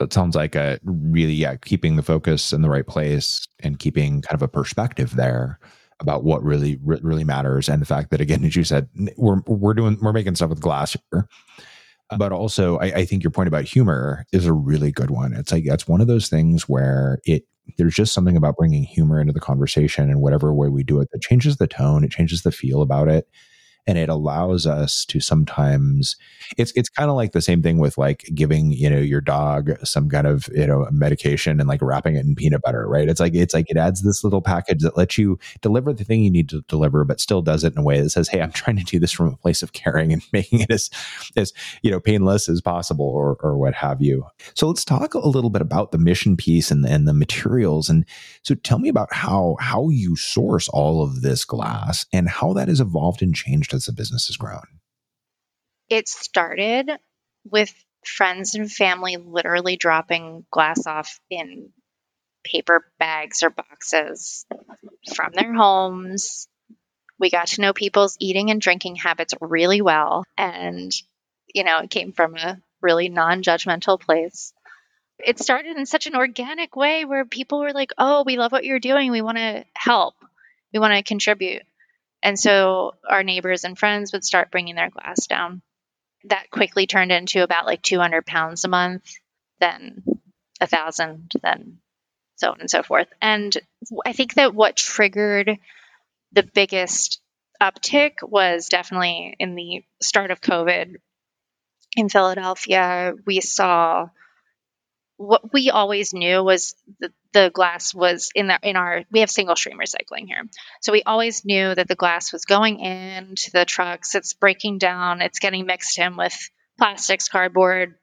It 0.00 0.12
sounds 0.12 0.36
like 0.36 0.54
a 0.54 0.78
really, 0.84 1.32
yeah, 1.32 1.56
keeping 1.56 1.96
the 1.96 2.02
focus 2.02 2.52
in 2.52 2.62
the 2.62 2.68
right 2.68 2.86
place 2.86 3.46
and 3.60 3.78
keeping 3.78 4.20
kind 4.20 4.34
of 4.34 4.42
a 4.42 4.48
perspective 4.48 5.16
there 5.16 5.58
about 6.00 6.24
what 6.24 6.42
really, 6.42 6.78
really 6.82 7.24
matters. 7.24 7.68
And 7.68 7.80
the 7.80 7.86
fact 7.86 8.10
that, 8.10 8.20
again, 8.20 8.44
as 8.44 8.54
you 8.54 8.64
said, 8.64 8.88
we're, 9.16 9.40
we're 9.46 9.72
doing, 9.72 9.96
we're 10.02 10.12
making 10.12 10.34
stuff 10.34 10.50
with 10.50 10.60
glass 10.60 10.96
here. 11.10 11.28
But 12.18 12.30
also, 12.32 12.78
I, 12.78 12.84
I 12.84 13.04
think 13.06 13.24
your 13.24 13.30
point 13.30 13.48
about 13.48 13.64
humor 13.64 14.26
is 14.32 14.44
a 14.44 14.52
really 14.52 14.92
good 14.92 15.10
one. 15.10 15.32
It's 15.32 15.50
like, 15.50 15.64
that's 15.64 15.88
one 15.88 16.02
of 16.02 16.06
those 16.06 16.28
things 16.28 16.68
where 16.68 17.18
it, 17.24 17.44
there's 17.78 17.94
just 17.94 18.12
something 18.12 18.36
about 18.36 18.56
bringing 18.56 18.84
humor 18.84 19.20
into 19.20 19.32
the 19.32 19.40
conversation 19.40 20.10
and 20.10 20.20
whatever 20.20 20.52
way 20.52 20.68
we 20.68 20.82
do 20.84 21.00
it 21.00 21.08
that 21.12 21.22
changes 21.22 21.56
the 21.56 21.66
tone, 21.66 22.04
it 22.04 22.10
changes 22.10 22.42
the 22.42 22.52
feel 22.52 22.82
about 22.82 23.08
it 23.08 23.26
and 23.86 23.98
it 23.98 24.08
allows 24.08 24.66
us 24.66 25.04
to 25.06 25.20
sometimes 25.20 26.16
it's 26.56 26.72
it's 26.76 26.88
kind 26.88 27.10
of 27.10 27.16
like 27.16 27.32
the 27.32 27.42
same 27.42 27.62
thing 27.62 27.78
with 27.78 27.98
like 27.98 28.28
giving 28.34 28.72
you 28.72 28.90
know 28.90 28.98
your 28.98 29.20
dog 29.20 29.72
some 29.84 30.08
kind 30.08 30.26
of 30.26 30.48
you 30.54 30.66
know 30.66 30.86
medication 30.90 31.60
and 31.60 31.68
like 31.68 31.82
wrapping 31.82 32.16
it 32.16 32.24
in 32.24 32.34
peanut 32.34 32.62
butter 32.62 32.88
right? 32.88 33.08
It's 33.08 33.20
like 33.20 33.34
it's 33.34 33.54
like 33.54 33.66
it 33.68 33.76
adds 33.76 34.02
this 34.02 34.22
little 34.24 34.42
package 34.42 34.82
that 34.82 34.96
lets 34.96 35.18
you 35.18 35.38
deliver 35.60 35.92
the 35.92 36.04
thing 36.04 36.22
you 36.22 36.30
need 36.30 36.48
to 36.50 36.62
deliver 36.62 37.04
but 37.04 37.20
still 37.20 37.42
does 37.42 37.64
it 37.64 37.72
in 37.72 37.78
a 37.78 37.82
way 37.82 38.00
that 38.00 38.10
says 38.10 38.28
hey 38.28 38.40
i'm 38.40 38.52
trying 38.52 38.76
to 38.76 38.84
do 38.84 38.98
this 38.98 39.12
from 39.12 39.28
a 39.28 39.36
place 39.36 39.62
of 39.62 39.72
caring 39.72 40.12
and 40.12 40.22
making 40.32 40.60
it 40.60 40.70
as 40.70 40.90
as 41.36 41.52
you 41.82 41.90
know 41.90 42.00
painless 42.00 42.48
as 42.48 42.60
possible 42.60 43.06
or 43.06 43.36
or 43.42 43.56
what 43.56 43.74
have 43.74 44.00
you. 44.00 44.26
So 44.54 44.66
let's 44.66 44.84
talk 44.84 45.14
a 45.14 45.28
little 45.28 45.50
bit 45.50 45.62
about 45.62 45.92
the 45.92 45.98
mission 45.98 46.36
piece 46.36 46.70
and 46.70 46.84
and 46.86 47.06
the 47.06 47.14
materials. 47.14 47.88
And 47.88 48.04
so 48.42 48.54
tell 48.54 48.78
me 48.78 48.88
about 48.88 49.12
how 49.12 49.56
how 49.60 49.88
you 49.88 50.16
source 50.16 50.68
all 50.68 51.02
of 51.02 51.22
this 51.22 51.44
glass 51.44 52.06
and 52.12 52.28
how 52.28 52.52
that 52.54 52.68
has 52.68 52.80
evolved 52.80 53.22
and 53.22 53.34
changed 53.34 53.74
as 53.76 53.84
the 53.84 53.92
business 53.92 54.26
has 54.26 54.36
grown? 54.36 54.64
It 55.88 56.08
started 56.08 56.90
with 57.48 57.72
friends 58.04 58.54
and 58.54 58.70
family 58.70 59.16
literally 59.16 59.76
dropping 59.76 60.44
glass 60.50 60.86
off 60.86 61.20
in 61.30 61.70
paper 62.44 62.84
bags 62.98 63.42
or 63.42 63.50
boxes 63.50 64.46
from 65.14 65.32
their 65.34 65.52
homes. 65.52 66.48
We 67.18 67.30
got 67.30 67.48
to 67.48 67.60
know 67.60 67.72
people's 67.72 68.16
eating 68.20 68.50
and 68.50 68.60
drinking 68.60 68.96
habits 68.96 69.34
really 69.40 69.80
well. 69.80 70.24
And, 70.36 70.92
you 71.54 71.64
know, 71.64 71.78
it 71.78 71.90
came 71.90 72.12
from 72.12 72.36
a 72.36 72.60
really 72.80 73.08
non 73.08 73.42
judgmental 73.42 74.00
place. 74.00 74.52
It 75.18 75.38
started 75.38 75.76
in 75.76 75.86
such 75.86 76.06
an 76.06 76.14
organic 76.14 76.76
way 76.76 77.04
where 77.04 77.24
people 77.24 77.60
were 77.60 77.72
like, 77.72 77.92
oh, 77.96 78.22
we 78.24 78.36
love 78.36 78.52
what 78.52 78.64
you're 78.64 78.80
doing. 78.80 79.10
We 79.10 79.22
want 79.22 79.38
to 79.38 79.64
help. 79.74 80.14
We 80.72 80.78
want 80.78 80.94
to 80.94 81.02
contribute. 81.02 81.62
And 82.26 82.36
so 82.36 82.96
our 83.08 83.22
neighbors 83.22 83.62
and 83.62 83.78
friends 83.78 84.12
would 84.12 84.24
start 84.24 84.50
bringing 84.50 84.74
their 84.74 84.90
glass 84.90 85.28
down. 85.28 85.62
that 86.24 86.50
quickly 86.50 86.86
turned 86.86 87.12
into 87.12 87.42
about 87.42 87.66
like 87.66 87.82
200 87.82 88.26
pounds 88.26 88.64
a 88.64 88.68
month, 88.68 89.04
then 89.60 90.02
a 90.60 90.66
thousand, 90.66 91.30
then 91.40 91.78
so 92.34 92.50
on 92.50 92.60
and 92.60 92.70
so 92.70 92.82
forth. 92.82 93.08
And 93.22 93.56
I 94.04 94.12
think 94.12 94.34
that 94.34 94.54
what 94.54 94.76
triggered 94.76 95.58
the 96.32 96.42
biggest 96.42 97.20
uptick 97.62 98.14
was 98.22 98.66
definitely 98.68 99.36
in 99.38 99.54
the 99.54 99.84
start 100.02 100.32
of 100.32 100.40
COVID 100.40 100.96
in 101.96 102.08
Philadelphia. 102.08 103.14
We 103.24 103.40
saw 103.40 104.08
what 105.16 105.52
we 105.52 105.70
always 105.70 106.12
knew 106.12 106.42
was 106.42 106.74
the, 107.00 107.12
the 107.32 107.50
glass 107.52 107.94
was 107.94 108.30
in 108.34 108.48
the 108.48 108.58
in 108.62 108.76
our 108.76 109.04
we 109.10 109.20
have 109.20 109.30
single 109.30 109.56
stream 109.56 109.78
recycling 109.78 110.26
here. 110.26 110.42
So 110.82 110.92
we 110.92 111.02
always 111.02 111.44
knew 111.44 111.74
that 111.74 111.88
the 111.88 111.94
glass 111.94 112.32
was 112.32 112.44
going 112.44 112.80
into 112.80 113.50
the 113.52 113.64
trucks. 113.64 114.14
It's 114.14 114.34
breaking 114.34 114.78
down. 114.78 115.22
It's 115.22 115.38
getting 115.38 115.66
mixed 115.66 115.98
in 115.98 116.16
with 116.16 116.50
plastics 116.78 117.28
cardboard 117.28 117.94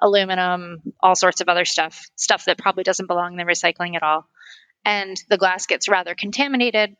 aluminum 0.00 0.80
all 1.00 1.16
sorts 1.16 1.40
of 1.40 1.48
other 1.48 1.64
stuff 1.64 2.06
stuff 2.14 2.44
that 2.44 2.58
probably 2.58 2.84
doesn't 2.84 3.08
belong 3.08 3.32
in 3.32 3.38
the 3.38 3.50
recycling 3.50 3.96
at 3.96 4.02
all. 4.02 4.28
And 4.84 5.20
the 5.28 5.38
glass 5.38 5.66
gets 5.66 5.88
rather 5.88 6.14
contaminated 6.14 6.96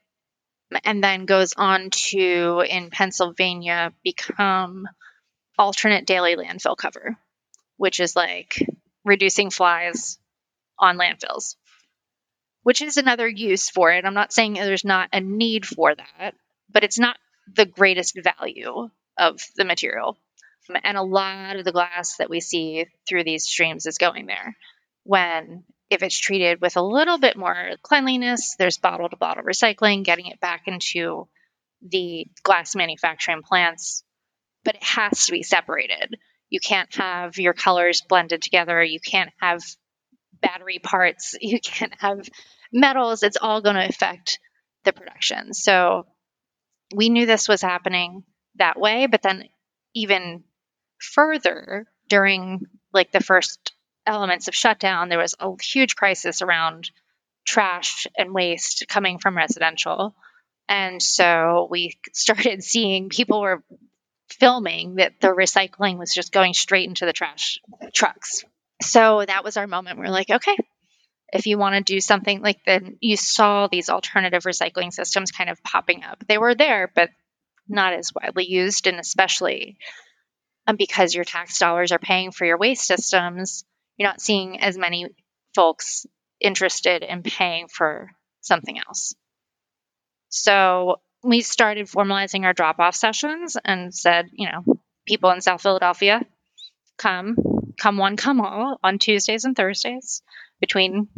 and 0.84 1.02
then 1.02 1.24
goes 1.26 1.54
on 1.56 1.90
to 1.90 2.62
in 2.68 2.90
pennsylvania 2.90 3.92
become 4.04 4.86
alternate 5.58 6.06
daily 6.06 6.36
landfill 6.36 6.76
cover 6.76 7.16
which 7.76 8.00
is 8.00 8.14
like 8.14 8.58
reducing 9.04 9.50
flies 9.50 10.18
on 10.78 10.98
landfills, 10.98 11.56
which 12.62 12.82
is 12.82 12.96
another 12.96 13.28
use 13.28 13.68
for 13.70 13.92
it. 13.92 14.04
I'm 14.04 14.14
not 14.14 14.32
saying 14.32 14.54
there's 14.54 14.84
not 14.84 15.08
a 15.12 15.20
need 15.20 15.66
for 15.66 15.94
that, 15.94 16.34
but 16.70 16.84
it's 16.84 16.98
not 16.98 17.16
the 17.54 17.66
greatest 17.66 18.18
value 18.22 18.90
of 19.16 19.40
the 19.56 19.64
material. 19.64 20.16
And 20.84 20.96
a 20.96 21.02
lot 21.02 21.56
of 21.56 21.64
the 21.64 21.72
glass 21.72 22.16
that 22.18 22.28
we 22.28 22.40
see 22.40 22.86
through 23.08 23.24
these 23.24 23.44
streams 23.44 23.86
is 23.86 23.96
going 23.98 24.26
there. 24.26 24.56
When, 25.04 25.64
if 25.88 26.02
it's 26.02 26.18
treated 26.18 26.60
with 26.60 26.76
a 26.76 26.82
little 26.82 27.18
bit 27.18 27.36
more 27.36 27.70
cleanliness, 27.82 28.54
there's 28.58 28.76
bottle 28.76 29.08
to 29.08 29.16
bottle 29.16 29.44
recycling, 29.44 30.04
getting 30.04 30.26
it 30.26 30.40
back 30.40 30.64
into 30.66 31.26
the 31.80 32.26
glass 32.42 32.76
manufacturing 32.76 33.42
plants, 33.42 34.04
but 34.64 34.74
it 34.74 34.82
has 34.82 35.26
to 35.26 35.32
be 35.32 35.42
separated. 35.42 36.18
You 36.50 36.60
can't 36.60 36.92
have 36.96 37.38
your 37.38 37.52
colors 37.52 38.02
blended 38.08 38.42
together. 38.42 38.82
You 38.82 39.00
can't 39.00 39.30
have 39.40 39.62
battery 40.40 40.78
parts. 40.78 41.34
You 41.40 41.60
can't 41.60 41.94
have 41.98 42.28
metals. 42.72 43.22
It's 43.22 43.38
all 43.40 43.60
going 43.60 43.76
to 43.76 43.88
affect 43.88 44.38
the 44.84 44.92
production. 44.92 45.54
So 45.54 46.06
we 46.94 47.08
knew 47.08 47.26
this 47.26 47.48
was 47.48 47.62
happening 47.62 48.24
that 48.56 48.78
way, 48.78 49.06
but 49.06 49.22
then 49.22 49.44
even 49.94 50.44
further 50.98 51.86
during 52.08 52.66
like 52.92 53.12
the 53.12 53.20
first 53.20 53.72
elements 54.06 54.48
of 54.48 54.54
shutdown, 54.54 55.08
there 55.08 55.18
was 55.18 55.34
a 55.38 55.50
huge 55.62 55.96
crisis 55.96 56.42
around 56.42 56.90
trash 57.46 58.06
and 58.16 58.34
waste 58.34 58.86
coming 58.88 59.18
from 59.18 59.36
residential. 59.36 60.14
And 60.68 61.02
so 61.02 61.68
we 61.70 61.98
started 62.12 62.62
seeing 62.62 63.08
people 63.08 63.40
were 63.40 63.62
filming 64.30 64.96
that 64.96 65.20
the 65.20 65.28
recycling 65.28 65.98
was 65.98 66.12
just 66.12 66.32
going 66.32 66.54
straight 66.54 66.88
into 66.88 67.06
the 67.06 67.12
trash 67.12 67.60
trucks. 67.94 68.44
So 68.82 69.24
that 69.26 69.44
was 69.44 69.56
our 69.56 69.66
moment. 69.66 69.98
We 69.98 70.06
are 70.06 70.10
like, 70.10 70.30
okay, 70.30 70.56
if 71.32 71.46
you 71.46 71.58
want 71.58 71.74
to 71.74 71.92
do 71.92 72.00
something 72.00 72.40
like 72.40 72.64
then 72.64 72.96
you 73.00 73.16
saw 73.16 73.66
these 73.66 73.90
alternative 73.90 74.44
recycling 74.44 74.92
systems 74.92 75.30
kind 75.30 75.50
of 75.50 75.62
popping 75.62 76.04
up. 76.04 76.24
They 76.26 76.38
were 76.38 76.54
there, 76.54 76.90
but 76.94 77.10
not 77.68 77.92
as 77.92 78.12
widely 78.14 78.46
used, 78.46 78.86
and 78.86 78.98
especially 78.98 79.76
um, 80.66 80.76
because 80.76 81.14
your 81.14 81.24
tax 81.24 81.58
dollars 81.58 81.92
are 81.92 81.98
paying 81.98 82.30
for 82.30 82.44
your 82.46 82.58
waste 82.58 82.86
systems, 82.86 83.64
you're 83.96 84.08
not 84.08 84.20
seeing 84.20 84.60
as 84.60 84.78
many 84.78 85.08
folks 85.54 86.06
interested 86.40 87.02
in 87.02 87.22
paying 87.22 87.68
for 87.68 88.10
something 88.40 88.78
else. 88.78 89.14
So 90.28 91.00
we 91.22 91.40
started 91.40 91.86
formalizing 91.86 92.44
our 92.44 92.52
drop 92.52 92.78
off 92.78 92.94
sessions 92.94 93.56
and 93.64 93.94
said, 93.94 94.28
you 94.32 94.48
know, 94.50 94.78
people 95.06 95.30
in 95.30 95.40
South 95.40 95.62
Philadelphia, 95.62 96.22
come, 96.96 97.36
come 97.80 97.96
one, 97.96 98.16
come 98.16 98.40
all 98.40 98.78
on 98.82 98.98
Tuesdays 98.98 99.44
and 99.44 99.56
Thursdays 99.56 100.22
between 100.60 101.08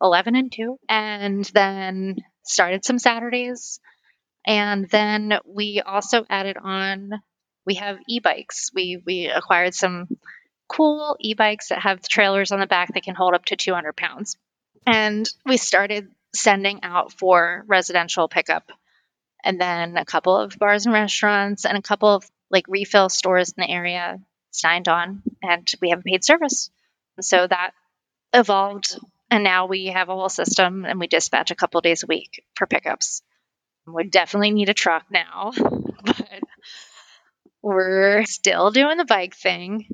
11 0.00 0.36
and 0.36 0.52
2. 0.52 0.78
And 0.88 1.44
then 1.46 2.16
started 2.44 2.84
some 2.84 2.98
Saturdays. 2.98 3.80
And 4.46 4.88
then 4.88 5.38
we 5.46 5.82
also 5.84 6.24
added 6.28 6.56
on, 6.62 7.10
we 7.66 7.74
have 7.74 7.98
e 8.08 8.20
bikes. 8.20 8.70
We, 8.74 9.02
we 9.04 9.26
acquired 9.26 9.74
some 9.74 10.08
cool 10.68 11.16
e 11.20 11.34
bikes 11.34 11.68
that 11.68 11.80
have 11.80 12.02
trailers 12.02 12.52
on 12.52 12.60
the 12.60 12.66
back 12.66 12.94
that 12.94 13.04
can 13.04 13.14
hold 13.14 13.34
up 13.34 13.44
to 13.46 13.56
200 13.56 13.96
pounds. 13.96 14.36
And 14.86 15.28
we 15.46 15.56
started 15.56 16.08
sending 16.34 16.82
out 16.82 17.12
for 17.12 17.64
residential 17.68 18.28
pickup 18.28 18.72
and 19.44 19.60
then 19.60 19.96
a 19.96 20.04
couple 20.04 20.36
of 20.36 20.58
bars 20.58 20.86
and 20.86 20.92
restaurants 20.92 21.64
and 21.64 21.76
a 21.76 21.82
couple 21.82 22.08
of 22.08 22.30
like 22.50 22.66
refill 22.68 23.08
stores 23.08 23.54
in 23.56 23.62
the 23.62 23.70
area 23.70 24.20
signed 24.50 24.88
on 24.88 25.22
and 25.42 25.70
we 25.80 25.90
have 25.90 26.00
a 26.00 26.02
paid 26.02 26.24
service. 26.24 26.70
So 27.20 27.46
that 27.46 27.72
evolved 28.32 28.98
and 29.30 29.44
now 29.44 29.66
we 29.66 29.86
have 29.86 30.08
a 30.08 30.14
whole 30.14 30.28
system 30.28 30.84
and 30.84 31.00
we 31.00 31.06
dispatch 31.06 31.50
a 31.50 31.54
couple 31.54 31.80
days 31.80 32.02
a 32.02 32.06
week 32.06 32.44
for 32.54 32.66
pickups. 32.66 33.22
We 33.86 34.04
definitely 34.04 34.52
need 34.52 34.68
a 34.68 34.74
truck 34.74 35.06
now, 35.10 35.52
but 36.04 36.40
we're 37.62 38.24
still 38.26 38.70
doing 38.70 38.98
the 38.98 39.04
bike 39.04 39.34
thing. 39.34 39.86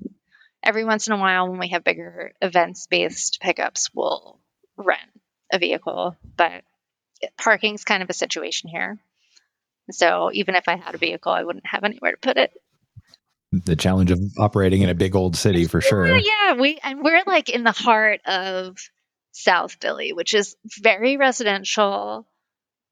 Every 0.62 0.84
once 0.84 1.06
in 1.06 1.12
a 1.12 1.18
while, 1.18 1.48
when 1.48 1.60
we 1.60 1.68
have 1.68 1.84
bigger 1.84 2.32
events 2.42 2.88
based 2.88 3.38
pickups, 3.40 3.90
we'll 3.94 4.40
rent 4.76 5.08
a 5.52 5.58
vehicle, 5.58 6.16
but 6.36 6.64
parking's 7.38 7.84
kind 7.84 8.02
of 8.02 8.10
a 8.10 8.14
situation 8.14 8.68
here. 8.68 8.98
So 9.90 10.30
even 10.32 10.54
if 10.54 10.64
I 10.68 10.76
had 10.76 10.94
a 10.94 10.98
vehicle, 10.98 11.32
I 11.32 11.44
wouldn't 11.44 11.66
have 11.66 11.84
anywhere 11.84 12.12
to 12.12 12.18
put 12.18 12.36
it. 12.36 12.52
The 13.50 13.76
challenge 13.76 14.10
of 14.10 14.20
operating 14.38 14.82
in 14.82 14.90
a 14.90 14.94
big 14.94 15.16
old 15.16 15.36
city 15.36 15.66
for 15.66 15.80
sure. 15.80 16.06
Yeah, 16.06 16.54
we 16.54 16.78
and 16.82 17.02
we're 17.02 17.22
like 17.26 17.48
in 17.48 17.64
the 17.64 17.72
heart 17.72 18.20
of 18.26 18.76
South 19.32 19.76
Philly, 19.80 20.12
which 20.12 20.34
is 20.34 20.56
very 20.80 21.16
residential. 21.16 22.26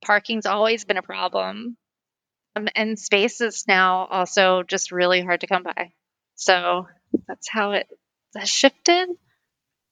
Parking's 0.05 0.47
always 0.47 0.85
been 0.85 0.97
a 0.97 1.03
problem. 1.03 1.77
Um, 2.55 2.69
and 2.75 2.99
space 2.99 3.43
is 3.43 3.65
now 3.69 4.07
also 4.07 4.63
just 4.63 4.93
really 4.93 5.21
hard 5.21 5.43
to 5.43 5.47
come 5.47 5.63
by. 5.63 5.93
So 6.37 6.87
that's 7.29 7.49
how 7.51 7.73
it 7.73 7.87
has 8.35 8.49
shifted. 8.49 9.09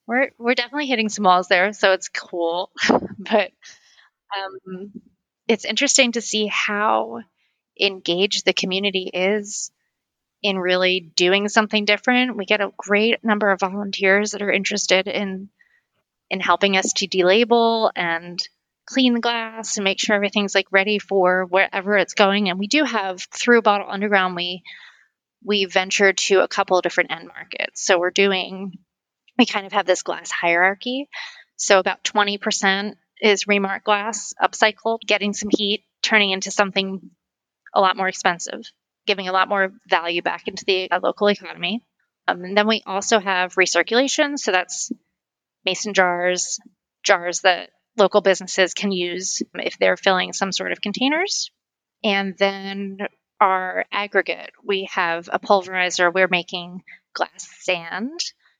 We're 0.07 0.31
we're 0.37 0.55
definitely 0.55 0.87
hitting 0.87 1.09
some 1.09 1.25
walls 1.25 1.47
there, 1.47 1.73
so 1.73 1.93
it's 1.93 2.09
cool. 2.09 2.71
but 2.89 3.51
um, 4.35 4.91
it's 5.47 5.65
interesting 5.65 6.13
to 6.13 6.21
see 6.21 6.47
how 6.47 7.21
engaged 7.79 8.45
the 8.45 8.53
community 8.53 9.09
is 9.13 9.71
in 10.41 10.57
really 10.57 11.11
doing 11.15 11.49
something 11.49 11.85
different. 11.85 12.37
We 12.37 12.45
get 12.45 12.61
a 12.61 12.71
great 12.77 13.23
number 13.23 13.51
of 13.51 13.59
volunteers 13.59 14.31
that 14.31 14.41
are 14.41 14.51
interested 14.51 15.07
in 15.07 15.49
in 16.29 16.39
helping 16.39 16.75
us 16.75 16.93
to 16.93 17.07
delabel 17.07 17.91
and 17.95 18.39
clean 18.87 19.13
the 19.13 19.19
glass 19.19 19.77
and 19.77 19.83
make 19.83 19.99
sure 19.99 20.15
everything's 20.15 20.55
like 20.55 20.67
ready 20.71 20.99
for 20.99 21.45
wherever 21.45 21.97
it's 21.97 22.13
going. 22.13 22.49
And 22.49 22.59
we 22.59 22.67
do 22.67 22.83
have 22.83 23.21
through 23.21 23.61
Bottle 23.61 23.89
Underground, 23.89 24.35
we 24.35 24.63
we 25.43 25.65
ventured 25.65 26.17
to 26.17 26.41
a 26.41 26.47
couple 26.47 26.77
of 26.77 26.83
different 26.83 27.11
end 27.11 27.27
markets. 27.27 27.85
So 27.85 27.99
we're 27.99 28.11
doing 28.11 28.73
we 29.37 29.45
kind 29.45 29.65
of 29.65 29.73
have 29.73 29.85
this 29.85 30.03
glass 30.03 30.31
hierarchy. 30.31 31.09
So 31.57 31.79
about 31.79 32.03
20% 32.03 32.95
is 33.21 33.47
remark 33.47 33.83
glass 33.83 34.33
upcycled, 34.41 35.01
getting 35.05 35.33
some 35.33 35.49
heat, 35.51 35.83
turning 36.01 36.31
into 36.31 36.51
something 36.51 37.09
a 37.73 37.81
lot 37.81 37.97
more 37.97 38.07
expensive, 38.07 38.61
giving 39.05 39.27
a 39.27 39.31
lot 39.31 39.49
more 39.49 39.71
value 39.89 40.21
back 40.21 40.47
into 40.47 40.63
the 40.65 40.89
uh, 40.91 40.99
local 41.01 41.29
economy. 41.29 41.83
Um, 42.27 42.43
and 42.43 42.57
then 42.57 42.67
we 42.67 42.81
also 42.85 43.19
have 43.19 43.55
recirculation. 43.55 44.37
So 44.37 44.51
that's 44.51 44.91
mason 45.65 45.93
jars, 45.93 46.59
jars 47.03 47.41
that 47.41 47.69
local 47.97 48.21
businesses 48.21 48.73
can 48.73 48.91
use 48.91 49.41
if 49.53 49.77
they're 49.77 49.97
filling 49.97 50.33
some 50.33 50.51
sort 50.51 50.71
of 50.71 50.81
containers. 50.81 51.51
And 52.03 52.37
then 52.37 52.97
our 53.39 53.85
aggregate, 53.91 54.51
we 54.63 54.87
have 54.91 55.29
a 55.31 55.39
pulverizer. 55.39 56.13
We're 56.13 56.27
making 56.29 56.83
glass 57.13 57.47
sand 57.61 58.19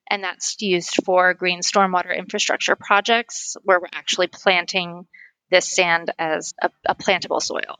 and 0.10 0.24
that's 0.24 0.62
used 0.62 1.04
for 1.04 1.34
green 1.34 1.62
stormwater 1.62 2.15
infrastructure 2.15 2.76
projects 2.76 3.58
where 3.63 3.80
we're 3.80 3.88
actually 3.94 4.28
planting 4.28 5.08
this 5.52 5.74
sand 5.74 6.12
as 6.18 6.54
a, 6.62 6.70
a 6.86 6.96
plantable 6.96 7.41
soil. 7.41 7.78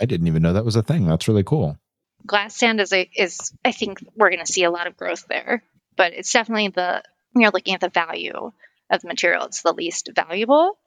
I 0.00 0.06
didn't 0.06 0.26
even 0.26 0.42
know 0.42 0.54
that 0.54 0.64
was 0.64 0.76
a 0.76 0.82
thing. 0.82 1.06
That's 1.06 1.28
really 1.28 1.44
cool. 1.44 1.78
Glass 2.26 2.56
sand 2.56 2.80
is 2.80 2.92
a 2.92 3.08
is 3.16 3.52
I 3.64 3.72
think 3.72 3.98
we're 4.16 4.30
going 4.30 4.44
to 4.44 4.52
see 4.52 4.64
a 4.64 4.70
lot 4.70 4.86
of 4.86 4.96
growth 4.96 5.26
there, 5.28 5.62
but 5.96 6.12
it's 6.14 6.32
definitely 6.32 6.68
the 6.68 7.02
you're 7.36 7.50
looking 7.50 7.74
at 7.74 7.80
the 7.80 7.90
value 7.90 8.52
of 8.90 9.00
the 9.00 9.08
material. 9.08 9.44
It's 9.46 9.62
the 9.62 9.72
least 9.72 10.10
valuable, 10.14 10.78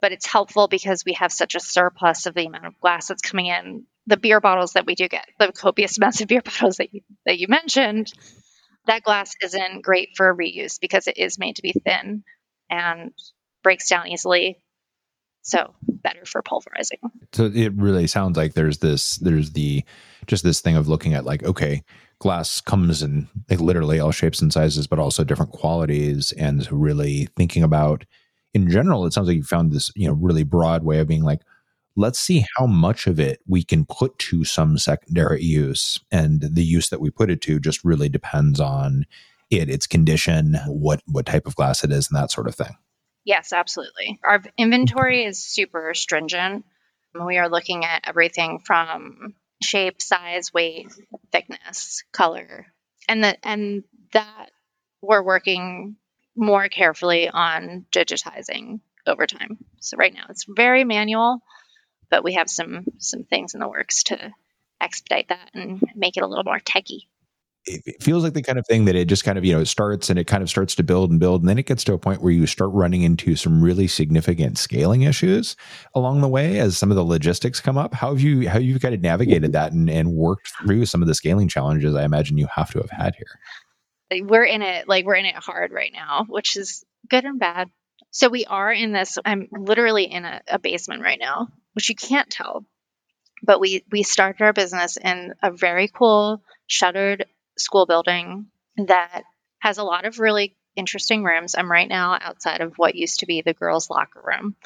but 0.00 0.12
it's 0.12 0.26
helpful 0.26 0.68
because 0.68 1.04
we 1.04 1.14
have 1.14 1.32
such 1.32 1.54
a 1.54 1.60
surplus 1.60 2.26
of 2.26 2.34
the 2.34 2.46
amount 2.46 2.66
of 2.66 2.80
glass 2.80 3.08
that's 3.08 3.22
coming 3.22 3.46
in 3.46 3.86
the 4.06 4.16
beer 4.16 4.40
bottles 4.40 4.72
that 4.72 4.86
we 4.86 4.94
do 4.94 5.08
get, 5.08 5.26
the 5.38 5.52
copious 5.52 5.98
amounts 5.98 6.20
of 6.20 6.28
beer 6.28 6.42
bottles 6.44 6.76
that 6.76 6.94
you, 6.94 7.00
that 7.24 7.38
you 7.38 7.48
mentioned, 7.48 8.12
that 8.86 9.02
glass 9.02 9.34
isn't 9.42 9.82
great 9.82 10.10
for 10.16 10.34
reuse 10.34 10.78
because 10.80 11.06
it 11.06 11.18
is 11.18 11.38
made 11.38 11.56
to 11.56 11.62
be 11.62 11.72
thin 11.84 12.24
and 12.70 13.12
breaks 13.62 13.88
down 13.88 14.08
easily. 14.08 14.58
So 15.42 15.74
better 15.82 16.24
for 16.24 16.42
pulverizing. 16.42 16.98
So 17.32 17.50
it 17.54 17.72
really 17.76 18.08
sounds 18.08 18.36
like 18.36 18.54
there's 18.54 18.78
this, 18.78 19.16
there's 19.18 19.52
the, 19.52 19.84
just 20.26 20.42
this 20.42 20.60
thing 20.60 20.76
of 20.76 20.88
looking 20.88 21.14
at 21.14 21.24
like, 21.24 21.44
okay, 21.44 21.84
glass 22.18 22.60
comes 22.60 23.02
in 23.02 23.28
like 23.48 23.60
literally 23.60 24.00
all 24.00 24.10
shapes 24.10 24.40
and 24.42 24.52
sizes, 24.52 24.86
but 24.86 24.98
also 24.98 25.22
different 25.22 25.52
qualities, 25.52 26.32
and 26.32 26.70
really 26.72 27.28
thinking 27.36 27.62
about, 27.62 28.04
in 28.54 28.70
general, 28.70 29.06
it 29.06 29.12
sounds 29.12 29.28
like 29.28 29.36
you 29.36 29.44
found 29.44 29.70
this, 29.70 29.92
you 29.94 30.08
know, 30.08 30.14
really 30.14 30.42
broad 30.42 30.82
way 30.82 30.98
of 30.98 31.06
being 31.06 31.22
like, 31.22 31.42
let's 31.96 32.18
see 32.18 32.44
how 32.56 32.66
much 32.66 33.06
of 33.06 33.18
it 33.18 33.40
we 33.46 33.62
can 33.62 33.84
put 33.86 34.18
to 34.18 34.44
some 34.44 34.78
secondary 34.78 35.42
use, 35.42 35.98
and 36.12 36.40
the 36.40 36.64
use 36.64 36.88
that 36.90 37.00
we 37.00 37.10
put 37.10 37.30
it 37.30 37.40
to 37.42 37.58
just 37.58 37.84
really 37.84 38.08
depends 38.08 38.60
on 38.60 39.06
it, 39.50 39.68
its 39.68 39.86
condition, 39.86 40.56
what 40.66 41.02
what 41.06 41.26
type 41.26 41.46
of 41.46 41.56
glass 41.56 41.84
it 41.84 41.92
is, 41.92 42.08
and 42.10 42.20
that 42.20 42.30
sort 42.30 42.48
of 42.48 42.54
thing. 42.54 42.76
Yes, 43.24 43.52
absolutely. 43.52 44.20
Our 44.22 44.42
inventory 44.56 45.24
is 45.24 45.42
super 45.44 45.94
stringent. 45.94 46.64
We 47.14 47.38
are 47.38 47.48
looking 47.48 47.84
at 47.84 48.04
everything 48.06 48.60
from 48.64 49.34
shape, 49.62 50.00
size, 50.00 50.52
weight, 50.52 50.88
thickness, 51.32 52.04
color. 52.12 52.66
And 53.08 53.24
that 53.24 53.38
and 53.42 53.84
that 54.12 54.50
we're 55.02 55.22
working 55.22 55.96
more 56.36 56.68
carefully 56.68 57.28
on 57.28 57.86
digitizing 57.90 58.80
over 59.06 59.26
time. 59.26 59.58
So 59.80 59.96
right 59.96 60.12
now 60.12 60.26
it's 60.28 60.44
very 60.48 60.84
manual, 60.84 61.40
but 62.10 62.24
we 62.24 62.34
have 62.34 62.48
some 62.48 62.84
some 62.98 63.24
things 63.24 63.54
in 63.54 63.60
the 63.60 63.68
works 63.68 64.04
to 64.04 64.32
expedite 64.80 65.28
that 65.28 65.50
and 65.54 65.82
make 65.94 66.16
it 66.16 66.22
a 66.22 66.26
little 66.26 66.44
more 66.44 66.60
techy 66.60 67.08
it 67.66 68.00
feels 68.02 68.22
like 68.22 68.32
the 68.32 68.42
kind 68.42 68.58
of 68.58 68.66
thing 68.66 68.84
that 68.84 68.94
it 68.94 69.06
just 69.06 69.24
kind 69.24 69.36
of 69.36 69.44
you 69.44 69.52
know 69.52 69.60
it 69.60 69.66
starts 69.66 70.08
and 70.08 70.18
it 70.18 70.26
kind 70.26 70.42
of 70.42 70.48
starts 70.48 70.74
to 70.76 70.82
build 70.82 71.10
and 71.10 71.18
build 71.18 71.42
and 71.42 71.48
then 71.48 71.58
it 71.58 71.66
gets 71.66 71.82
to 71.84 71.92
a 71.92 71.98
point 71.98 72.22
where 72.22 72.32
you 72.32 72.46
start 72.46 72.70
running 72.72 73.02
into 73.02 73.34
some 73.34 73.62
really 73.62 73.88
significant 73.88 74.56
scaling 74.56 75.02
issues 75.02 75.56
along 75.94 76.20
the 76.20 76.28
way 76.28 76.58
as 76.58 76.78
some 76.78 76.90
of 76.90 76.96
the 76.96 77.04
logistics 77.04 77.60
come 77.60 77.76
up. 77.76 77.92
How 77.92 78.10
have 78.10 78.20
you 78.20 78.48
how 78.48 78.58
you've 78.58 78.76
you 78.76 78.80
kind 78.80 78.94
of 78.94 79.00
navigated 79.00 79.52
that 79.52 79.72
and, 79.72 79.90
and 79.90 80.12
worked 80.12 80.52
through 80.60 80.86
some 80.86 81.02
of 81.02 81.08
the 81.08 81.14
scaling 81.14 81.48
challenges 81.48 81.94
i 81.94 82.04
imagine 82.04 82.38
you 82.38 82.48
have 82.54 82.70
to 82.70 82.78
have 82.78 82.90
had 82.90 83.14
here? 83.16 84.22
We're 84.24 84.44
in 84.44 84.62
it 84.62 84.86
like 84.86 85.04
we're 85.04 85.16
in 85.16 85.26
it 85.26 85.34
hard 85.34 85.72
right 85.72 85.92
now 85.92 86.24
which 86.28 86.56
is 86.56 86.84
good 87.08 87.24
and 87.24 87.40
bad. 87.40 87.68
So 88.10 88.28
we 88.28 88.44
are 88.44 88.72
in 88.72 88.92
this 88.92 89.18
i'm 89.24 89.48
literally 89.50 90.04
in 90.04 90.24
a, 90.24 90.40
a 90.46 90.58
basement 90.60 91.02
right 91.02 91.18
now 91.20 91.48
which 91.76 91.88
you 91.88 91.94
can't 91.94 92.30
tell 92.30 92.64
but 93.42 93.60
we 93.60 93.84
we 93.90 94.02
started 94.02 94.42
our 94.42 94.52
business 94.52 94.96
in 94.96 95.34
a 95.42 95.50
very 95.50 95.88
cool 95.88 96.42
shuttered 96.66 97.26
school 97.56 97.86
building 97.86 98.46
that 98.76 99.22
has 99.60 99.78
a 99.78 99.84
lot 99.84 100.04
of 100.04 100.18
really 100.18 100.56
interesting 100.74 101.24
rooms. 101.24 101.54
I'm 101.56 101.70
right 101.70 101.88
now 101.88 102.18
outside 102.20 102.60
of 102.60 102.74
what 102.76 102.94
used 102.94 103.20
to 103.20 103.26
be 103.26 103.40
the 103.40 103.54
girls' 103.54 103.88
locker 103.88 104.22
room. 104.22 104.56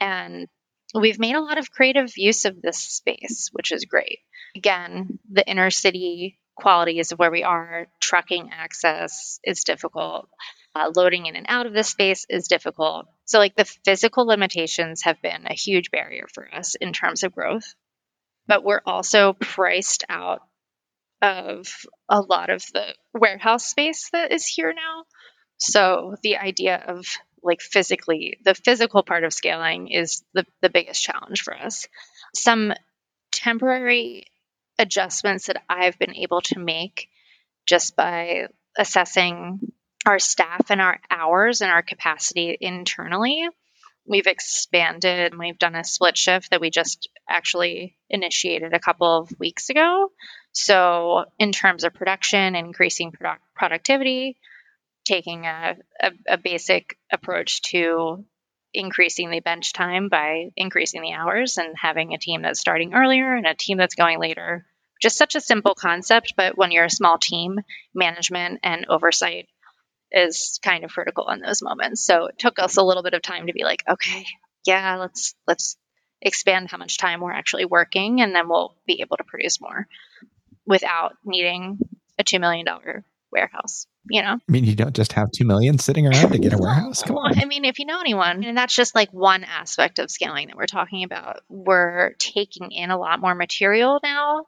And 0.00 0.48
we've 0.94 1.18
made 1.18 1.34
a 1.34 1.40
lot 1.40 1.58
of 1.58 1.70
creative 1.70 2.16
use 2.16 2.46
of 2.46 2.60
this 2.62 2.78
space, 2.78 3.50
which 3.52 3.72
is 3.72 3.84
great. 3.84 4.20
Again, 4.56 5.18
the 5.30 5.46
inner 5.46 5.70
city 5.70 6.38
qualities 6.56 7.12
of 7.12 7.18
where 7.18 7.30
we 7.30 7.42
are, 7.42 7.88
trucking 8.00 8.50
access 8.52 9.38
is 9.44 9.64
difficult. 9.64 10.28
Uh, 10.74 10.90
loading 10.94 11.26
in 11.26 11.36
and 11.36 11.46
out 11.48 11.66
of 11.66 11.72
this 11.72 11.88
space 11.88 12.26
is 12.28 12.48
difficult. 12.48 13.06
So, 13.24 13.38
like, 13.38 13.56
the 13.56 13.64
physical 13.84 14.26
limitations 14.26 15.02
have 15.02 15.20
been 15.22 15.46
a 15.46 15.54
huge 15.54 15.90
barrier 15.90 16.26
for 16.32 16.52
us 16.54 16.74
in 16.74 16.92
terms 16.92 17.22
of 17.22 17.34
growth. 17.34 17.74
But 18.46 18.62
we're 18.62 18.82
also 18.84 19.32
priced 19.32 20.04
out 20.08 20.42
of 21.22 21.66
a 22.08 22.20
lot 22.20 22.50
of 22.50 22.62
the 22.72 22.94
warehouse 23.14 23.66
space 23.66 24.10
that 24.12 24.32
is 24.32 24.46
here 24.46 24.72
now. 24.74 25.04
So 25.56 26.16
the 26.22 26.36
idea 26.36 26.76
of 26.76 27.06
like 27.42 27.60
physically, 27.60 28.38
the 28.44 28.54
physical 28.54 29.02
part 29.02 29.24
of 29.24 29.32
scaling 29.32 29.88
is 29.88 30.22
the, 30.32 30.44
the 30.62 30.70
biggest 30.70 31.02
challenge 31.02 31.42
for 31.42 31.54
us. 31.56 31.86
Some 32.34 32.72
temporary 33.32 34.24
adjustments 34.78 35.46
that 35.46 35.62
I've 35.68 35.98
been 35.98 36.16
able 36.16 36.40
to 36.42 36.58
make 36.58 37.08
just 37.66 37.96
by 37.96 38.48
assessing 38.76 39.60
our 40.06 40.18
staff 40.18 40.70
and 40.70 40.80
our 40.80 40.98
hours 41.10 41.60
and 41.60 41.70
our 41.70 41.82
capacity 41.82 42.56
internally. 42.60 43.46
We've 44.06 44.26
expanded, 44.26 45.32
and 45.32 45.38
we've 45.38 45.58
done 45.58 45.74
a 45.74 45.82
split 45.82 46.18
shift 46.18 46.50
that 46.50 46.60
we 46.60 46.70
just 46.70 47.08
actually 47.28 47.96
initiated 48.10 48.74
a 48.74 48.80
couple 48.80 49.06
of 49.06 49.30
weeks 49.38 49.70
ago. 49.70 50.12
So, 50.52 51.24
in 51.38 51.52
terms 51.52 51.84
of 51.84 51.94
production, 51.94 52.54
increasing 52.54 53.12
product 53.12 53.42
productivity, 53.54 54.36
taking 55.04 55.46
a, 55.46 55.76
a, 56.00 56.12
a 56.28 56.36
basic 56.36 56.98
approach 57.10 57.62
to 57.62 58.24
increasing 58.74 59.30
the 59.30 59.40
bench 59.40 59.72
time 59.72 60.08
by 60.08 60.50
increasing 60.56 61.00
the 61.00 61.12
hours 61.12 61.56
and 61.56 61.74
having 61.80 62.12
a 62.12 62.18
team 62.18 62.42
that's 62.42 62.60
starting 62.60 62.92
earlier 62.92 63.34
and 63.34 63.46
a 63.46 63.54
team 63.54 63.78
that's 63.78 63.94
going 63.94 64.18
later. 64.18 64.66
Just 65.00 65.16
such 65.16 65.34
a 65.34 65.40
simple 65.40 65.74
concept, 65.74 66.34
but 66.36 66.58
when 66.58 66.72
you're 66.72 66.84
a 66.84 66.90
small 66.90 67.18
team, 67.18 67.60
management 67.94 68.60
and 68.62 68.86
oversight 68.88 69.48
is 70.14 70.60
kind 70.62 70.84
of 70.84 70.92
critical 70.92 71.28
in 71.28 71.40
those 71.40 71.62
moments. 71.62 72.04
So 72.04 72.26
it 72.26 72.38
took 72.38 72.58
us 72.58 72.76
a 72.76 72.82
little 72.82 73.02
bit 73.02 73.14
of 73.14 73.22
time 73.22 73.48
to 73.48 73.52
be 73.52 73.64
like, 73.64 73.82
okay, 73.88 74.24
yeah, 74.64 74.96
let's 74.96 75.34
let's 75.46 75.76
expand 76.22 76.70
how 76.70 76.78
much 76.78 76.96
time 76.96 77.20
we're 77.20 77.32
actually 77.32 77.66
working 77.66 78.22
and 78.22 78.34
then 78.34 78.48
we'll 78.48 78.74
be 78.86 79.00
able 79.02 79.16
to 79.16 79.24
produce 79.24 79.60
more 79.60 79.86
without 80.66 81.12
needing 81.24 81.78
a 82.18 82.24
$2 82.24 82.40
million 82.40 82.66
warehouse, 83.30 83.86
you 84.08 84.22
know? 84.22 84.34
I 84.34 84.52
mean, 84.52 84.64
you 84.64 84.74
don't 84.74 84.94
just 84.94 85.12
have 85.12 85.30
2 85.32 85.44
million 85.44 85.78
sitting 85.78 86.06
around 86.06 86.32
to 86.32 86.38
get 86.38 86.54
a 86.54 86.58
warehouse. 86.60 87.02
Come 87.02 87.16
on. 87.18 87.38
I 87.38 87.44
mean, 87.44 87.66
if 87.66 87.78
you 87.78 87.84
know 87.84 88.00
anyone, 88.00 88.44
and 88.44 88.56
that's 88.56 88.74
just 88.74 88.94
like 88.94 89.12
one 89.12 89.44
aspect 89.44 89.98
of 89.98 90.10
scaling 90.10 90.46
that 90.46 90.56
we're 90.56 90.66
talking 90.66 91.04
about. 91.04 91.40
We're 91.48 92.14
taking 92.14 92.70
in 92.70 92.90
a 92.90 92.98
lot 92.98 93.20
more 93.20 93.34
material 93.34 94.00
now. 94.02 94.46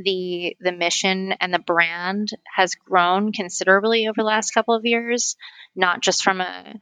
The 0.00 0.56
the 0.60 0.70
mission 0.70 1.32
and 1.40 1.52
the 1.52 1.58
brand 1.58 2.28
has 2.54 2.76
grown 2.76 3.32
considerably 3.32 4.06
over 4.06 4.14
the 4.16 4.22
last 4.22 4.52
couple 4.52 4.74
of 4.74 4.84
years, 4.84 5.36
not 5.74 6.02
just 6.02 6.22
from 6.22 6.40
a 6.40 6.74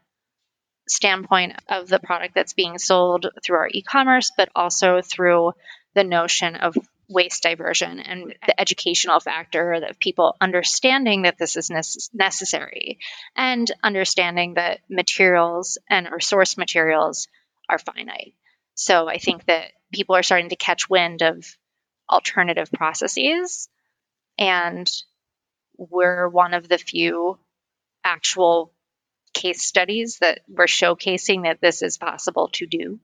standpoint 0.87 1.55
of 1.69 1.89
the 1.89 1.99
product 1.99 2.35
that's 2.35 2.53
being 2.53 2.79
sold 2.79 3.27
through 3.43 3.57
our 3.57 3.69
e-commerce, 3.71 4.33
but 4.37 4.51
also 4.55 5.01
through 5.01 5.53
the 5.95 6.05
notion 6.05 6.57
of 6.57 6.77
waste 7.09 7.43
diversion 7.43 8.01
and 8.01 8.35
the 8.47 8.61
educational 8.61 9.21
factor 9.21 9.73
of 9.73 9.99
people 9.99 10.37
understanding 10.41 11.23
that 11.23 11.39
this 11.39 11.57
is 11.57 11.71
necessary 12.13 12.99
and 13.37 13.71
understanding 13.83 14.55
that 14.55 14.81
materials 14.91 15.79
and 15.89 16.07
our 16.07 16.21
source 16.21 16.59
materials 16.59 17.29
are 17.69 17.79
finite. 17.79 18.35
So 18.75 19.09
I 19.09 19.19
think 19.19 19.47
that 19.47 19.71
people 19.93 20.17
are 20.17 20.23
starting 20.23 20.51
to 20.51 20.57
catch 20.57 20.91
wind 20.91 21.23
of 21.23 21.47
alternative 22.11 22.71
processes 22.73 23.69
and 24.39 24.91
we're 25.77 26.29
one 26.29 26.55
of 26.55 26.69
the 26.69 26.79
few 26.79 27.39
actual 28.05 28.73
case 29.35 29.63
studies 29.63 30.19
that 30.21 30.41
we're 30.49 30.67
showcasing 30.67 31.43
that 31.43 31.61
this 31.61 31.83
is 31.83 31.99
possible 31.99 32.49
to 32.55 32.67
do. 32.67 32.99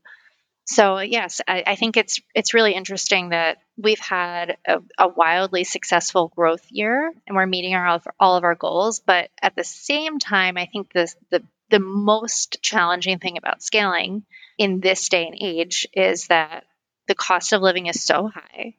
So 0.64 1.00
yes, 1.00 1.40
I, 1.46 1.64
I, 1.66 1.74
think 1.74 1.96
it's 1.96 2.20
it's 2.34 2.54
really 2.54 2.72
interesting 2.72 3.30
that 3.30 3.58
we've 3.76 3.98
had 3.98 4.56
a, 4.66 4.78
a, 4.96 5.08
wildly 5.08 5.64
successful 5.64 6.32
growth 6.34 6.64
year, 6.70 7.12
and 7.26 7.36
we're 7.36 7.46
meeting 7.46 7.74
our 7.74 8.00
all 8.20 8.36
of 8.36 8.44
our 8.44 8.54
goals. 8.54 9.00
But 9.00 9.30
at 9.42 9.56
the 9.56 9.64
same 9.64 10.20
time, 10.20 10.56
I 10.56 10.66
think 10.66 10.92
the 10.92 11.12
the 11.30 11.42
the 11.70 11.80
most 11.80 12.62
challenging 12.62 13.18
thing 13.18 13.38
about 13.38 13.62
scaling 13.62 14.24
in 14.56 14.78
this 14.78 15.08
day 15.08 15.26
and 15.26 15.36
age 15.38 15.88
is 15.94 16.28
that 16.28 16.64
the 17.08 17.16
cost 17.16 17.52
of 17.52 17.60
living 17.60 17.86
is 17.86 18.04
so 18.04 18.28
high, 18.28 18.76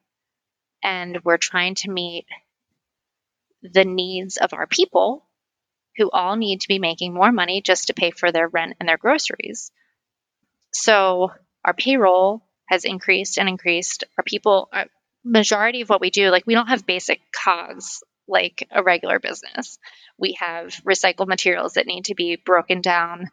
and 0.83 1.19
we're 1.23 1.37
trying 1.37 1.75
to 1.75 1.91
meet 1.91 2.25
the 3.63 3.85
needs 3.85 4.37
of 4.37 4.53
our 4.53 4.67
people, 4.67 5.25
who 5.97 6.09
all 6.11 6.35
need 6.35 6.61
to 6.61 6.67
be 6.67 6.79
making 6.79 7.13
more 7.13 7.31
money 7.31 7.61
just 7.61 7.87
to 7.87 7.93
pay 7.93 8.11
for 8.11 8.31
their 8.31 8.47
rent 8.47 8.75
and 8.79 8.89
their 8.89 8.97
groceries. 8.97 9.71
So 10.71 11.31
our 11.63 11.73
payroll 11.73 12.43
has 12.65 12.83
increased 12.83 13.37
and 13.37 13.47
increased. 13.47 14.03
Our 14.17 14.23
people, 14.23 14.69
our 14.73 14.87
majority 15.23 15.81
of 15.81 15.89
what 15.89 16.01
we 16.01 16.09
do, 16.09 16.29
like 16.29 16.45
we 16.47 16.55
don't 16.55 16.67
have 16.67 16.85
basic 16.85 17.21
cogs 17.31 18.03
like 18.27 18.67
a 18.71 18.83
regular 18.83 19.19
business. 19.19 19.77
We 20.17 20.37
have 20.39 20.69
recycled 20.85 21.27
materials 21.27 21.73
that 21.73 21.87
need 21.87 22.05
to 22.05 22.15
be 22.15 22.35
broken 22.35 22.81
down 22.81 23.29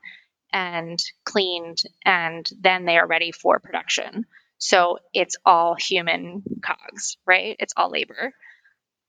and 0.52 0.98
cleaned, 1.24 1.78
and 2.04 2.48
then 2.60 2.84
they 2.84 2.98
are 2.98 3.06
ready 3.06 3.32
for 3.32 3.60
production. 3.60 4.26
So 4.60 4.98
it's 5.14 5.36
all 5.44 5.74
human 5.74 6.42
cogs, 6.62 7.16
right? 7.26 7.56
It's 7.58 7.72
all 7.76 7.90
labor. 7.90 8.34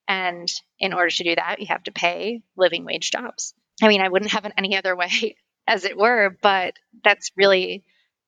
And 0.08 0.48
in 0.80 0.94
order 0.94 1.10
to 1.10 1.24
do 1.24 1.36
that, 1.36 1.60
you 1.60 1.68
have 1.68 1.84
to 1.84 1.92
pay 1.92 2.42
living 2.56 2.86
wage 2.86 3.12
jobs. 3.12 3.54
I 3.82 3.90
mean, 3.90 4.02
I 4.02 4.08
wouldn't 4.08 4.32
have 4.32 4.46
it 4.46 4.54
any 4.58 4.78
other 4.78 4.96
way, 4.96 5.36
as 5.68 5.84
it 5.84 5.98
were, 5.98 6.36
but 6.42 6.74
that's 7.04 7.32
really 7.36 7.84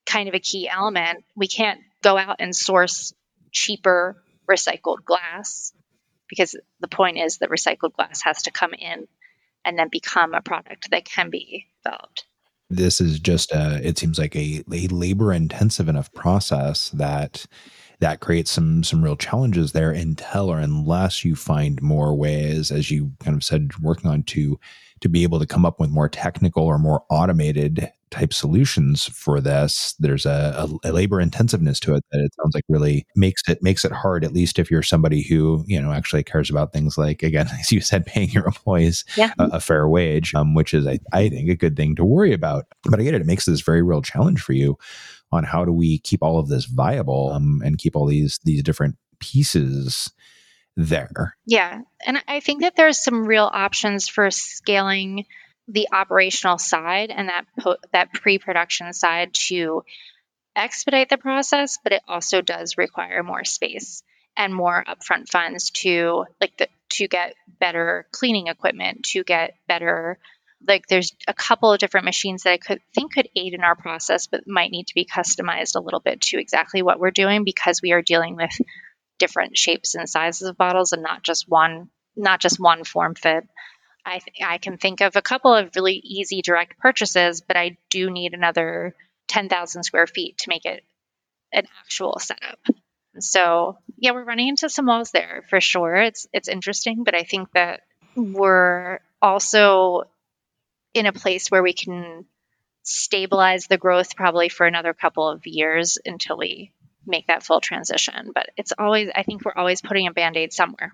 kind 0.06 0.28
of 0.28 0.36
a 0.36 0.40
key 0.40 0.68
element. 0.68 1.24
We 1.36 1.48
can't 1.48 1.80
go 2.04 2.18
out 2.18 2.38
and 2.40 2.54
source 2.54 3.14
cheaper 3.52 4.22
recycled 4.50 5.06
glass 5.06 5.72
because 6.28 6.58
the 6.82 6.90
point 6.90 7.20
is 7.20 7.38
that 7.38 7.50
recycled 7.50 7.94
glass 7.94 8.22
has 8.24 8.44
to 8.44 8.52
come 8.52 8.74
in 8.74 9.08
and 9.64 9.80
then 9.80 9.88
become 9.90 10.34
a 10.34 10.42
product 10.42 10.92
that 10.92 11.06
can 11.06 11.30
be 11.30 11.68
developed. 11.86 12.26
This 12.76 13.00
is 13.00 13.20
just 13.20 13.52
a, 13.52 13.80
it 13.88 13.98
seems 13.98 14.18
like 14.18 14.36
a, 14.36 14.64
a 14.72 14.88
labor 14.88 15.32
intensive 15.34 15.88
enough 15.88 16.12
process 16.14 16.90
that 16.92 17.46
that 18.00 18.20
creates 18.20 18.52
some 18.52 18.84
some 18.84 19.04
real 19.04 19.16
challenges 19.16 19.72
there 19.72 19.92
until 19.92 20.50
or 20.50 20.60
unless 20.60 21.24
you 21.24 21.36
find 21.36 21.82
more 21.82 22.16
ways, 22.16 22.72
as 22.72 22.92
you 22.92 23.12
kind 23.20 23.36
of 23.36 23.44
said, 23.44 23.72
working 23.80 24.10
on 24.10 24.24
to 24.24 24.60
to 25.04 25.10
be 25.10 25.24
able 25.24 25.38
to 25.38 25.46
come 25.46 25.66
up 25.66 25.82
with 25.82 25.89
more 25.89 26.08
technical 26.08 26.63
or 26.63 26.80
more 26.80 27.04
automated 27.10 27.92
type 28.10 28.34
solutions 28.34 29.06
for 29.06 29.42
this. 29.42 29.96
There's 30.00 30.26
a, 30.26 30.70
a, 30.86 30.92
labor 30.94 31.20
intensiveness 31.20 31.78
to 31.82 31.94
it 31.96 32.06
that 32.12 32.22
it 32.22 32.34
sounds 32.36 32.56
like 32.56 32.63
really 32.70 33.06
makes 33.13 33.42
it 33.50 33.62
makes 33.62 33.84
it 33.84 33.92
hard. 33.92 34.24
At 34.24 34.32
least 34.32 34.60
if 34.60 34.72
you're 34.72 34.82
somebody 34.82 35.22
who 35.22 35.66
you 35.68 35.82
know 35.82 35.92
actually 35.92 36.24
cares 36.24 36.50
about 36.50 36.72
things 36.72 36.98
like 36.98 37.22
again, 37.22 37.48
as 37.60 37.70
you 37.70 37.82
said, 37.82 38.06
paying 38.06 38.30
your 38.30 38.46
employees 38.46 39.04
yeah. 39.18 39.34
a, 39.39 39.46
a, 39.56 39.60
fair 39.60 39.89
wage, 39.89 40.34
um, 40.36 40.54
which 40.54 40.74
is 40.74 40.88
I, 40.88 41.00
I 41.12 41.28
think 41.28 41.50
a 41.50 41.56
good 41.56 41.76
thing 41.76 41.98
to 41.98 42.06
worry 42.06 42.32
about. 42.32 42.66
But 42.86 43.02
I 43.02 43.04
get 43.04 43.13
it; 43.13 43.22
it 43.22 43.28
makes 43.28 43.44
this 43.44 43.60
very 43.60 43.82
real 43.82 44.02
challenge 44.02 44.42
for 44.42 44.54
you 44.54 44.78
on 45.34 45.44
how 45.44 45.66
do 45.66 45.74
we 45.74 46.00
keep 46.00 46.24
all 46.24 46.39
of 46.39 46.48
this 46.48 46.63
viable 46.63 47.32
um, 47.34 47.62
and 47.66 47.78
keep 47.78 47.94
all 47.94 48.06
these 48.06 48.39
these 48.46 48.63
different 48.63 48.96
pieces 49.20 50.12
there. 50.76 51.36
Yeah, 51.46 51.82
and 52.06 52.22
I 52.28 52.40
think 52.40 52.62
that 52.62 52.76
there's 52.76 53.04
some 53.04 53.26
real 53.26 53.50
options 53.52 54.08
for 54.08 54.32
scaling 54.32 55.26
the 55.68 55.88
operational 55.92 56.58
side 56.58 57.12
and 57.12 57.30
that 57.30 57.46
po- 57.60 57.78
that 57.92 58.12
pre-production 58.12 58.94
side 58.94 59.34
to 59.34 59.84
expedite 60.56 61.10
the 61.10 61.18
process, 61.18 61.78
but 61.84 61.94
it 61.94 62.02
also 62.08 62.42
does 62.42 62.78
require 62.78 63.24
more 63.24 63.44
space 63.44 64.04
and 64.36 64.54
more 64.54 64.84
upfront 64.88 65.30
funds 65.30 65.70
to 65.72 66.26
like 66.42 66.58
the, 66.58 66.68
to 66.90 67.08
get 67.08 67.36
better 67.60 68.08
cleaning 68.12 68.48
equipment, 68.48 69.04
to 69.04 69.24
get 69.24 69.56
better 69.68 70.18
like 70.68 70.88
there's 70.88 71.12
a 71.28 71.34
couple 71.34 71.74
of 71.74 71.80
different 71.80 72.06
machines 72.06 72.44
that 72.44 72.52
I 72.52 72.58
could 72.58 72.80
think 72.96 73.14
could 73.14 73.28
aid 73.36 73.54
in 73.54 73.62
our 73.62 73.76
process, 73.76 74.28
but 74.28 74.48
might 74.48 74.72
need 74.72 74.88
to 74.88 74.96
be 74.96 75.06
customized 75.06 75.76
a 75.76 75.82
little 75.82 76.00
bit 76.00 76.22
to 76.22 76.40
exactly 76.40 76.82
what 76.82 77.00
we're 77.00 77.12
doing 77.12 77.44
because 77.44 77.82
we 77.82 77.92
are 77.92 78.02
dealing 78.02 78.36
with 78.36 78.52
different 79.24 79.58
shapes 79.58 79.96
and 79.96 80.10
sizes 80.10 80.50
of 80.50 80.58
bottles 80.58 80.92
and 80.92 81.02
not 81.02 81.24
just 81.24 81.48
one 81.48 81.90
not 82.16 82.42
just 82.42 82.60
one 82.60 82.84
form 82.84 83.16
fit. 83.16 83.48
I, 84.06 84.20
th- 84.20 84.46
I 84.46 84.58
can 84.58 84.78
think 84.78 85.00
of 85.00 85.16
a 85.16 85.22
couple 85.22 85.56
of 85.56 85.76
really 85.78 85.96
easy 85.96 86.42
direct 86.42 86.78
purchases, 86.78 87.42
but 87.42 87.56
I 87.56 87.78
do 87.90 88.10
need 88.10 88.34
another 88.34 88.94
10,000 89.30 89.84
square 89.84 90.08
feet 90.08 90.40
to 90.40 90.50
make 90.50 90.66
it 90.66 90.84
an 91.54 91.64
actual 91.80 92.20
setup. 92.20 92.60
So 93.20 93.78
yeah, 93.98 94.12
we're 94.12 94.26
running 94.26 94.50
into 94.50 94.70
some 94.70 94.88
walls 94.88 95.12
there 95.12 95.44
for 95.50 95.62
sure. 95.62 95.96
It's 95.96 96.28
it's 96.34 96.50
interesting, 96.50 97.04
but 97.06 97.16
I 97.16 97.24
think 97.24 97.52
that 97.54 97.82
we're 98.16 99.00
also 99.22 100.04
in 100.94 101.06
a 101.06 101.14
place 101.14 101.50
where 101.50 101.64
we 101.64 101.74
can 101.74 102.26
stabilize 102.84 103.68
the 103.68 103.78
growth 103.78 104.16
probably 104.16 104.50
for 104.50 104.66
another 104.66 104.94
couple 104.94 105.30
of 105.30 105.48
years 105.48 105.98
until 106.06 106.38
we 106.38 106.72
make 107.06 107.28
that 107.28 107.44
full 107.44 107.62
transition. 107.62 108.32
But 108.34 108.50
it's 108.58 108.74
always 108.78 109.10
I 109.16 109.24
think 109.24 109.46
we're 109.46 109.54
always 109.56 109.82
putting 109.82 110.08
a 110.08 110.12
band-aid 110.12 110.54
somewhere. 110.54 110.94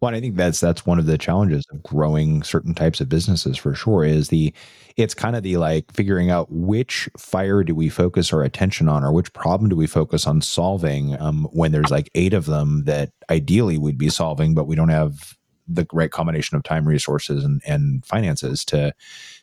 Well, 0.00 0.14
I 0.14 0.20
think 0.20 0.36
that's 0.36 0.60
that's 0.60 0.84
one 0.84 0.98
of 0.98 1.06
the 1.06 1.16
challenges 1.16 1.64
of 1.72 1.82
growing 1.82 2.42
certain 2.42 2.74
types 2.74 3.00
of 3.00 3.08
businesses 3.08 3.56
for 3.56 3.74
sure 3.74 4.04
is 4.04 4.28
the 4.28 4.52
it's 4.96 5.14
kind 5.14 5.34
of 5.36 5.42
the 5.42 5.56
like 5.56 5.90
figuring 5.92 6.30
out 6.30 6.48
which 6.50 7.08
fire 7.18 7.62
do 7.62 7.74
we 7.74 7.88
focus 7.88 8.32
our 8.32 8.42
attention 8.42 8.88
on 8.88 9.04
or 9.04 9.12
which 9.12 9.32
problem 9.32 9.70
do 9.70 9.76
we 9.76 9.86
focus 9.86 10.26
on 10.26 10.42
solving 10.42 11.18
um, 11.20 11.48
when 11.52 11.72
there's 11.72 11.90
like 11.90 12.10
eight 12.14 12.34
of 12.34 12.44
them 12.44 12.84
that 12.84 13.10
ideally 13.30 13.78
we'd 13.78 13.96
be 13.96 14.10
solving 14.10 14.54
but 14.54 14.66
we 14.66 14.76
don't 14.76 14.90
have 14.90 15.34
the 15.66 15.86
right 15.92 16.10
combination 16.10 16.56
of 16.56 16.62
time 16.62 16.86
resources 16.86 17.42
and, 17.42 17.62
and 17.66 18.04
finances 18.04 18.64
to 18.66 18.94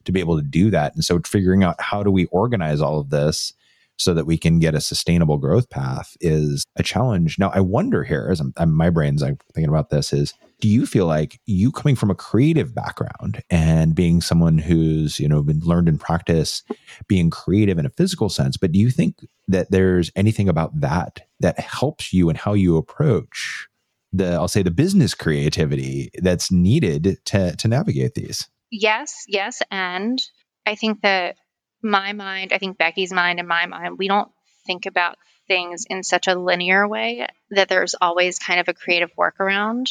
to 0.06 0.12
be 0.12 0.20
able 0.20 0.38
to 0.38 0.44
do 0.44 0.70
that 0.70 0.94
and 0.94 1.04
so 1.04 1.20
figuring 1.26 1.64
out 1.64 1.82
how 1.82 2.04
do 2.04 2.12
we 2.12 2.26
organize 2.28 2.80
all 2.80 3.00
of 3.00 3.10
this 3.10 3.54
so 3.98 4.14
that 4.14 4.26
we 4.26 4.38
can 4.38 4.60
get 4.60 4.76
a 4.76 4.82
sustainable 4.82 5.38
growth 5.38 5.70
path 5.70 6.18
is 6.20 6.64
a 6.76 6.84
challenge. 6.84 7.38
Now, 7.40 7.52
I 7.54 7.60
wonder 7.60 8.04
here, 8.04 8.28
as 8.32 8.40
I'm, 8.40 8.54
my 8.76 8.90
brain's 8.90 9.22
I'm 9.22 9.38
thinking 9.54 9.70
about 9.70 9.90
this, 9.90 10.12
is 10.12 10.34
do 10.60 10.68
you 10.68 10.86
feel 10.86 11.06
like 11.06 11.40
you 11.46 11.72
coming 11.72 11.96
from 11.96 12.10
a 12.10 12.16
creative 12.16 12.74
background 12.74 13.44
and 13.50 13.94
being 13.94 14.22
someone 14.22 14.58
who's 14.58 15.20
you 15.20 15.28
know 15.28 15.44
been 15.44 15.60
learned 15.60 15.90
in 15.90 15.98
practice, 15.98 16.64
being 17.08 17.30
creative 17.30 17.78
in 17.78 17.86
a 17.86 17.92
physical 17.92 18.30
sense, 18.30 18.58
but 18.58 18.72
do 18.72 18.80
you 18.80 18.90
think 18.90 19.18
that 19.48 19.72
there's 19.72 20.12
anything 20.16 20.50
about 20.50 20.80
that 20.80 21.22
that 21.40 21.60
helps 21.60 22.14
you 22.14 22.30
and 22.30 22.38
how 22.38 22.54
you 22.54 22.78
approach 22.78 23.68
the 24.14 24.34
I'll 24.34 24.48
say 24.48 24.64
the 24.64 24.72
business 24.72 25.14
creativity 25.14 26.10
that's 26.22 26.52
needed 26.52 27.18
to 27.26 27.56
to 27.56 27.68
navigate 27.68 28.16
these? 28.16 28.48
Yes, 28.72 29.26
yes, 29.28 29.62
and 29.70 30.20
I 30.66 30.76
think 30.76 31.02
that 31.02 31.36
my 31.84 32.14
mind, 32.14 32.54
I 32.54 32.58
think 32.58 32.78
Becky's 32.78 33.14
mind 33.14 33.40
and 33.40 33.48
my 33.48 33.66
mind, 33.66 33.98
we 33.98 34.08
don't 34.08 34.32
think 34.66 34.86
about 34.86 35.18
things 35.48 35.86
in 35.90 36.04
such 36.04 36.28
a 36.28 36.36
linear 36.36 36.88
way 36.88 37.28
that 37.52 37.70
there's 37.70 37.96
always 38.00 38.40
kind 38.40 38.60
of 38.60 38.68
a 38.70 38.74
creative 38.74 39.12
workaround. 39.18 39.88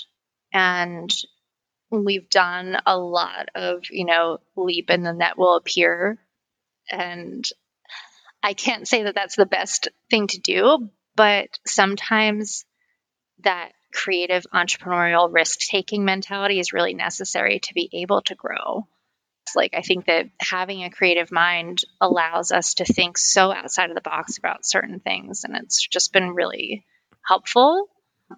And 0.52 1.12
we've 1.90 2.28
done 2.31 2.78
a 2.87 2.96
lot 2.96 3.50
of, 3.55 3.83
you 3.90 4.07
know, 4.07 4.38
leap 4.57 4.87
and 4.88 5.05
the 5.05 5.12
net 5.12 5.37
will 5.37 5.57
appear. 5.57 6.18
And 6.90 7.44
I 8.42 8.55
can't 8.55 8.88
say 8.88 9.05
that 9.05 9.14
that's 9.14 9.37
the 9.37 9.46
best 9.46 9.88
thing 10.11 10.26
to 10.28 10.40
do, 10.40 10.90
but 11.14 11.48
sometimes 11.66 12.64
that 13.44 13.72
creative 13.92 14.46
entrepreneurial 14.55 15.33
risk 15.33 15.61
taking 15.70 16.05
mentality 16.05 16.59
is 16.59 16.72
really 16.72 16.94
necessary 16.94 17.61
to 17.61 17.74
be 17.74 17.90
able 17.92 18.22
to 18.22 18.35
grow. 18.35 18.87
Like, 19.55 19.74
I 19.74 19.83
think 19.83 20.07
that 20.07 20.26
having 20.40 20.85
a 20.85 20.90
creative 20.90 21.31
mind 21.31 21.83
allows 22.00 22.52
us 22.52 22.74
to 22.74 22.85
think 22.85 23.18
so 23.18 23.52
outside 23.52 23.90
of 23.90 23.94
the 23.94 24.00
box 24.00 24.38
about 24.38 24.64
certain 24.64 25.00
things. 25.00 25.44
And 25.44 25.57
it's 25.57 25.87
just 25.87 26.12
been 26.12 26.31
really 26.31 26.85
helpful. 27.26 27.88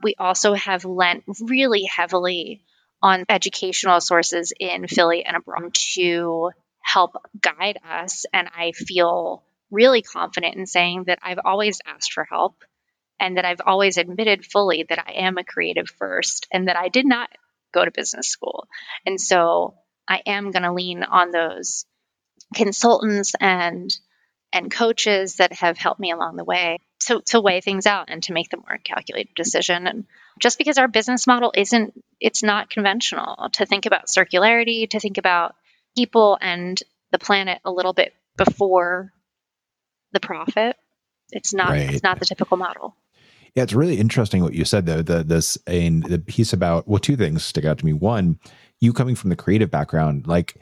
We 0.03 0.15
also 0.19 0.55
have 0.55 0.85
lent 0.85 1.25
really 1.41 1.85
heavily 1.85 2.63
on 3.03 3.27
educational 3.29 4.01
sources 4.01 4.53
in 4.59 4.89
Philly 4.89 5.25
and 5.25 5.37
abroad 5.37 5.75
to 5.95 6.51
help 6.81 7.13
guide 7.41 7.79
us. 7.89 8.25
And 8.33 8.49
I 8.57 8.73
feel 8.73 9.45
really 9.71 10.03
confident 10.03 10.57
in 10.57 10.67
saying 10.67 11.05
that 11.07 11.19
I've 11.23 11.41
always 11.45 11.81
asked 11.87 12.13
for 12.13 12.25
help 12.25 12.65
and 13.21 13.37
that 13.37 13.45
I've 13.45 13.61
always 13.65 13.99
admitted 13.99 14.45
fully 14.45 14.85
that 14.89 14.99
I 15.07 15.13
am 15.13 15.39
a 15.39 15.45
creative 15.45 15.89
first 15.99 16.47
and 16.53 16.69
that 16.69 16.77
I 16.77 16.89
did 16.89 17.07
not 17.07 17.31
go 17.73 17.85
to 17.85 17.91
business 17.91 18.29
school. 18.29 18.67
And 19.07 19.21
so 19.21 19.75
I 20.09 20.23
am 20.27 20.51
going 20.51 20.63
to 20.63 20.73
lean 20.73 21.03
on 21.03 21.31
those 21.31 21.87
consultants 22.55 23.33
and 23.41 23.95
and 24.53 24.71
coaches 24.71 25.37
that 25.37 25.53
have 25.53 25.77
helped 25.77 25.99
me 25.99 26.13
along 26.13 26.37
the 26.37 26.45
way 26.45 26.79
to, 27.07 27.21
to 27.27 27.41
weigh 27.41 27.61
things 27.61 27.87
out 27.87 28.09
and 28.09 28.23
to 28.23 28.33
make 28.33 28.51
the 28.51 28.57
more 28.57 28.79
calculated 28.83 29.35
decision. 29.35 29.89
And 29.89 30.05
just 30.41 30.59
because 30.59 30.79
our 30.79 30.87
business 30.87 31.27
model 31.27 31.53
isn't, 31.57 32.01
it's 32.21 32.43
not 32.43 32.71
conventional 32.71 33.51
to 33.55 33.67
think 33.67 33.85
about 33.87 34.07
circularity, 34.07 34.89
to 34.91 35.01
think 35.01 35.19
about 35.19 35.57
people 35.97 36.39
and 36.41 36.81
the 37.11 37.19
planet 37.19 37.61
a 37.65 37.71
little 37.71 37.93
bit 37.93 38.15
before 38.37 39.13
the 40.13 40.21
profit. 40.21 40.77
It's 41.31 41.53
not, 41.53 41.71
right. 41.71 41.93
it's 41.93 42.05
not 42.05 42.21
the 42.21 42.27
typical 42.27 42.57
model. 42.57 42.95
Yeah, 43.55 43.63
it's 43.63 43.73
really 43.73 43.99
interesting 43.99 44.43
what 44.43 44.55
you 44.55 44.65
said 44.65 44.87
though. 44.87 45.03
The 45.03 45.23
this 45.23 45.57
and 45.69 46.03
the 46.03 46.19
piece 46.19 46.53
about 46.53 46.89
well, 46.89 46.99
two 46.99 47.17
things 47.17 47.45
stick 47.45 47.65
out 47.65 47.79
to 47.79 47.87
me. 47.87 47.93
One, 47.93 48.41
you 48.85 48.93
coming 48.93 49.17
from 49.17 49.31
the 49.31 49.37
creative 49.37 49.71
background, 49.71 50.27
like 50.27 50.57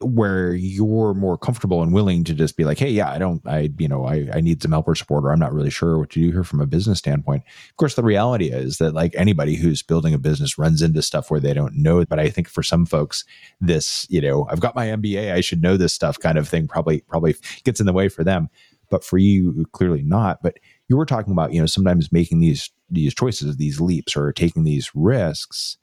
where 0.00 0.52
you're 0.52 1.14
more 1.14 1.38
comfortable 1.38 1.82
and 1.82 1.92
willing 1.92 2.22
to 2.22 2.34
just 2.34 2.56
be 2.56 2.64
like, 2.64 2.78
hey, 2.78 2.90
yeah, 2.90 3.10
I 3.10 3.18
don't, 3.18 3.40
I, 3.46 3.70
you 3.78 3.88
know, 3.88 4.04
I, 4.04 4.28
I 4.34 4.40
need 4.42 4.62
some 4.62 4.72
help 4.72 4.86
or 4.86 4.94
support, 4.94 5.24
or 5.24 5.32
I'm 5.32 5.38
not 5.38 5.54
really 5.54 5.70
sure 5.70 5.98
what 5.98 6.10
to 6.10 6.20
do 6.20 6.30
here 6.30 6.44
from 6.44 6.60
a 6.60 6.66
business 6.66 6.98
standpoint. 6.98 7.44
Of 7.70 7.76
course, 7.76 7.94
the 7.94 8.02
reality 8.02 8.50
is 8.50 8.76
that 8.76 8.92
like 8.92 9.14
anybody 9.14 9.54
who's 9.54 9.82
building 9.82 10.12
a 10.12 10.18
business 10.18 10.58
runs 10.58 10.82
into 10.82 11.00
stuff 11.00 11.30
where 11.30 11.40
they 11.40 11.54
don't 11.54 11.76
know. 11.76 12.04
But 12.04 12.20
I 12.20 12.28
think 12.28 12.48
for 12.48 12.62
some 12.62 12.84
folks, 12.84 13.24
this, 13.60 14.06
you 14.10 14.20
know, 14.20 14.46
I've 14.50 14.60
got 14.60 14.76
my 14.76 14.86
MBA, 14.88 15.32
I 15.32 15.40
should 15.40 15.62
know 15.62 15.78
this 15.78 15.94
stuff 15.94 16.18
kind 16.18 16.36
of 16.36 16.46
thing 16.46 16.68
probably, 16.68 17.00
probably 17.08 17.34
gets 17.64 17.80
in 17.80 17.86
the 17.86 17.94
way 17.94 18.08
for 18.08 18.22
them. 18.22 18.50
But 18.90 19.02
for 19.02 19.16
you, 19.16 19.64
clearly 19.72 20.02
not. 20.02 20.42
But 20.42 20.58
you 20.88 20.96
were 20.98 21.06
talking 21.06 21.32
about, 21.32 21.54
you 21.54 21.60
know, 21.60 21.66
sometimes 21.66 22.12
making 22.12 22.40
these, 22.40 22.70
these 22.90 23.14
choices, 23.14 23.56
these 23.56 23.80
leaps 23.80 24.14
or 24.14 24.30
taking 24.32 24.64
these 24.64 24.90
risks 24.94 25.78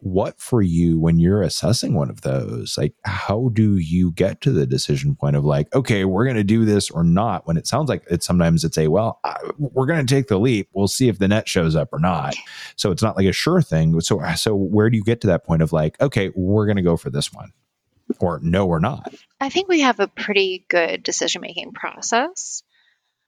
what 0.00 0.40
for 0.40 0.62
you 0.62 0.98
when 0.98 1.18
you're 1.18 1.42
assessing 1.42 1.94
one 1.94 2.10
of 2.10 2.20
those? 2.20 2.76
Like 2.78 2.94
how 3.04 3.50
do 3.52 3.76
you 3.76 4.12
get 4.12 4.40
to 4.42 4.52
the 4.52 4.66
decision 4.66 5.16
point 5.16 5.36
of 5.36 5.44
like 5.44 5.74
okay 5.74 6.04
we're 6.04 6.24
going 6.24 6.36
to 6.36 6.44
do 6.44 6.64
this 6.64 6.90
or 6.90 7.04
not 7.04 7.46
when 7.46 7.56
it 7.56 7.66
sounds 7.66 7.88
like 7.88 8.04
it 8.10 8.22
sometimes 8.22 8.64
it's 8.64 8.78
a 8.78 8.88
well 8.88 9.20
I, 9.24 9.36
we're 9.58 9.86
going 9.86 10.04
to 10.04 10.14
take 10.14 10.28
the 10.28 10.38
leap. 10.38 10.68
We'll 10.72 10.88
see 10.88 11.08
if 11.08 11.18
the 11.18 11.28
net 11.28 11.48
shows 11.48 11.74
up 11.74 11.88
or 11.92 11.98
not. 11.98 12.36
So 12.76 12.90
it's 12.90 13.02
not 13.02 13.16
like 13.16 13.26
a 13.26 13.32
sure 13.32 13.62
thing. 13.62 14.00
So 14.00 14.22
so 14.36 14.54
where 14.54 14.90
do 14.90 14.96
you 14.96 15.04
get 15.04 15.20
to 15.22 15.26
that 15.28 15.44
point 15.44 15.62
of 15.62 15.72
like 15.72 16.00
okay 16.00 16.30
we're 16.34 16.66
going 16.66 16.76
to 16.76 16.82
go 16.82 16.96
for 16.96 17.10
this 17.10 17.32
one 17.32 17.52
or 18.20 18.40
no 18.42 18.64
we're 18.64 18.78
not 18.78 19.14
i 19.38 19.50
think 19.50 19.68
we 19.68 19.80
have 19.80 20.00
a 20.00 20.08
pretty 20.08 20.64
good 20.68 21.02
decision 21.02 21.42
making 21.42 21.72
process. 21.72 22.62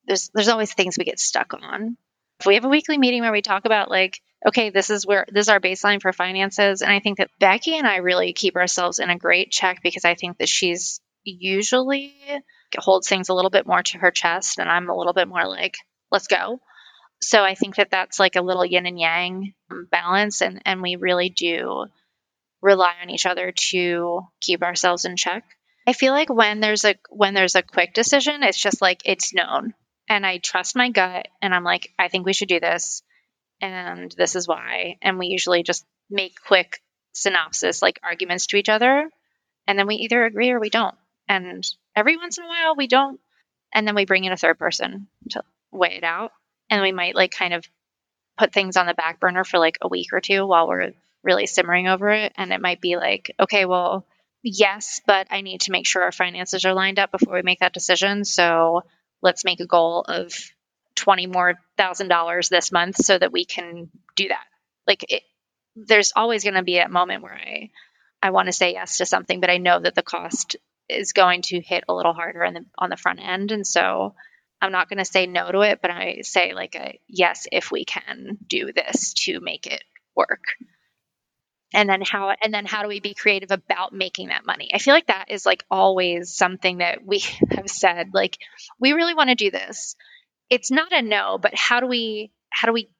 There's 0.06 0.30
there's 0.34 0.48
always 0.48 0.72
things 0.72 0.96
we 0.98 1.04
get 1.04 1.20
stuck 1.20 1.54
on. 1.54 1.96
If 2.40 2.46
we 2.46 2.54
have 2.54 2.64
a 2.64 2.68
weekly 2.68 2.98
meeting 2.98 3.22
where 3.22 3.32
we 3.32 3.42
talk 3.42 3.64
about 3.64 3.90
like 3.90 4.20
okay, 4.46 4.70
this 4.70 4.90
is 4.90 5.06
where 5.06 5.26
this 5.28 5.46
is 5.46 5.48
our 5.48 5.60
baseline 5.60 6.00
for 6.00 6.12
finances. 6.12 6.82
And 6.82 6.92
I 6.92 7.00
think 7.00 7.18
that 7.18 7.30
Becky 7.38 7.76
and 7.76 7.86
I 7.86 7.96
really 7.96 8.32
keep 8.32 8.56
ourselves 8.56 8.98
in 8.98 9.10
a 9.10 9.18
great 9.18 9.50
check 9.50 9.80
because 9.82 10.04
I 10.04 10.14
think 10.14 10.38
that 10.38 10.48
she's 10.48 11.00
usually 11.24 12.14
holds 12.76 13.08
things 13.08 13.28
a 13.28 13.34
little 13.34 13.50
bit 13.50 13.66
more 13.66 13.82
to 13.82 13.98
her 13.98 14.10
chest 14.10 14.58
and 14.58 14.70
I'm 14.70 14.88
a 14.88 14.96
little 14.96 15.12
bit 15.12 15.28
more 15.28 15.46
like, 15.46 15.76
let's 16.10 16.28
go. 16.28 16.60
So 17.20 17.42
I 17.42 17.54
think 17.54 17.76
that 17.76 17.90
that's 17.90 18.18
like 18.18 18.36
a 18.36 18.42
little 18.42 18.64
yin 18.64 18.86
and 18.86 18.98
yang 18.98 19.52
balance 19.90 20.40
and 20.40 20.62
and 20.64 20.80
we 20.80 20.96
really 20.96 21.28
do 21.28 21.86
rely 22.62 22.94
on 23.02 23.10
each 23.10 23.26
other 23.26 23.52
to 23.70 24.22
keep 24.40 24.62
ourselves 24.62 25.04
in 25.04 25.16
check. 25.16 25.44
I 25.86 25.92
feel 25.92 26.12
like 26.12 26.30
when 26.30 26.60
there's 26.60 26.84
a 26.84 26.94
when 27.10 27.34
there's 27.34 27.56
a 27.56 27.62
quick 27.62 27.92
decision, 27.92 28.42
it's 28.42 28.60
just 28.60 28.80
like 28.80 29.02
it's 29.04 29.34
known. 29.34 29.74
And 30.08 30.24
I 30.24 30.38
trust 30.38 30.76
my 30.76 30.90
gut 30.90 31.28
and 31.42 31.54
I'm 31.54 31.64
like, 31.64 31.92
I 31.98 32.08
think 32.08 32.24
we 32.24 32.32
should 32.32 32.48
do 32.48 32.60
this 32.60 33.02
and 33.60 34.12
this 34.12 34.36
is 34.36 34.48
why. 34.48 34.96
And 35.02 35.18
we 35.18 35.26
usually 35.26 35.62
just 35.62 35.84
make 36.08 36.34
quick 36.46 36.80
synopsis 37.12 37.82
like 37.82 38.00
arguments 38.02 38.46
to 38.48 38.56
each 38.56 38.68
other 38.68 39.10
and 39.66 39.78
then 39.78 39.86
we 39.86 39.96
either 39.96 40.24
agree 40.24 40.50
or 40.50 40.60
we 40.60 40.70
don't. 40.70 40.94
And 41.28 41.64
every 41.94 42.16
once 42.16 42.38
in 42.38 42.44
a 42.44 42.48
while 42.48 42.74
we 42.76 42.86
don't 42.86 43.20
and 43.72 43.86
then 43.86 43.94
we 43.94 44.04
bring 44.04 44.24
in 44.24 44.32
a 44.32 44.36
third 44.36 44.58
person 44.58 45.08
to 45.30 45.42
weigh 45.70 45.96
it 45.96 46.04
out 46.04 46.32
and 46.68 46.82
we 46.82 46.92
might 46.92 47.14
like 47.14 47.30
kind 47.30 47.54
of 47.54 47.64
put 48.38 48.52
things 48.52 48.76
on 48.76 48.86
the 48.86 48.94
back 48.94 49.20
burner 49.20 49.44
for 49.44 49.58
like 49.58 49.78
a 49.82 49.88
week 49.88 50.08
or 50.12 50.20
two 50.20 50.46
while 50.46 50.68
we're 50.68 50.92
really 51.22 51.46
simmering 51.46 51.88
over 51.88 52.10
it 52.10 52.32
and 52.36 52.52
it 52.52 52.60
might 52.60 52.80
be 52.80 52.96
like 52.96 53.34
okay 53.38 53.64
well 53.64 54.06
yes 54.42 55.00
but 55.06 55.26
i 55.30 55.42
need 55.42 55.60
to 55.60 55.72
make 55.72 55.86
sure 55.86 56.02
our 56.02 56.12
finances 56.12 56.64
are 56.64 56.72
lined 56.72 56.98
up 56.98 57.12
before 57.12 57.34
we 57.34 57.42
make 57.42 57.60
that 57.60 57.74
decision 57.74 58.24
so 58.24 58.82
let's 59.22 59.44
make 59.44 59.60
a 59.60 59.66
goal 59.66 60.00
of 60.00 60.32
20 61.00 61.26
more 61.26 61.54
thousand 61.76 62.08
dollars 62.08 62.48
this 62.48 62.72
month 62.72 62.96
so 62.96 63.18
that 63.18 63.32
we 63.32 63.44
can 63.44 63.90
do 64.16 64.28
that. 64.28 64.44
Like 64.86 65.04
it, 65.08 65.22
there's 65.76 66.12
always 66.14 66.44
going 66.44 66.54
to 66.54 66.62
be 66.62 66.78
a 66.78 66.88
moment 66.88 67.22
where 67.22 67.34
i 67.34 67.70
i 68.22 68.30
want 68.30 68.46
to 68.46 68.52
say 68.52 68.72
yes 68.72 68.98
to 68.98 69.06
something 69.06 69.40
but 69.40 69.50
i 69.50 69.58
know 69.58 69.78
that 69.78 69.94
the 69.94 70.02
cost 70.02 70.56
is 70.88 71.12
going 71.12 71.42
to 71.42 71.60
hit 71.60 71.84
a 71.88 71.94
little 71.94 72.12
harder 72.12 72.44
on 72.44 72.54
the 72.54 72.64
on 72.76 72.90
the 72.90 72.96
front 72.96 73.20
end 73.20 73.52
and 73.52 73.64
so 73.64 74.14
i'm 74.60 74.72
not 74.72 74.88
going 74.88 74.98
to 74.98 75.04
say 75.04 75.26
no 75.26 75.50
to 75.52 75.60
it 75.60 75.78
but 75.80 75.90
i 75.90 76.18
say 76.22 76.52
like 76.54 76.74
a 76.74 76.98
yes 77.06 77.46
if 77.52 77.70
we 77.70 77.84
can 77.84 78.36
do 78.46 78.72
this 78.72 79.14
to 79.14 79.38
make 79.40 79.66
it 79.66 79.82
work. 80.16 80.44
And 81.72 81.88
then 81.88 82.02
how 82.02 82.34
and 82.42 82.52
then 82.52 82.66
how 82.66 82.82
do 82.82 82.88
we 82.88 82.98
be 82.98 83.14
creative 83.14 83.52
about 83.52 83.92
making 83.92 84.28
that 84.28 84.44
money? 84.44 84.70
I 84.74 84.78
feel 84.78 84.92
like 84.92 85.06
that 85.06 85.30
is 85.30 85.46
like 85.46 85.64
always 85.70 86.34
something 86.36 86.78
that 86.78 87.06
we 87.06 87.20
have 87.50 87.68
said 87.68 88.08
like 88.12 88.36
we 88.80 88.92
really 88.92 89.14
want 89.14 89.30
to 89.30 89.36
do 89.36 89.52
this 89.52 89.94
it's 90.50 90.70
not 90.70 90.92
a 90.92 91.02
no 91.02 91.38
but 91.38 91.54
how 91.54 91.80
do 91.80 91.86
we 91.86 92.30
how 92.50 92.66
do 92.66 92.72
we 92.72 92.90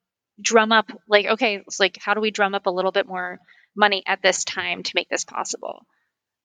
drum 0.40 0.72
up 0.72 0.90
like 1.08 1.26
okay 1.26 1.56
it's 1.56 1.78
like 1.78 1.98
how 2.00 2.14
do 2.14 2.20
we 2.20 2.30
drum 2.30 2.54
up 2.54 2.66
a 2.66 2.70
little 2.70 2.92
bit 2.92 3.06
more 3.06 3.38
money 3.76 4.02
at 4.06 4.22
this 4.22 4.44
time 4.44 4.82
to 4.82 4.92
make 4.94 5.08
this 5.08 5.24
possible? 5.24 5.86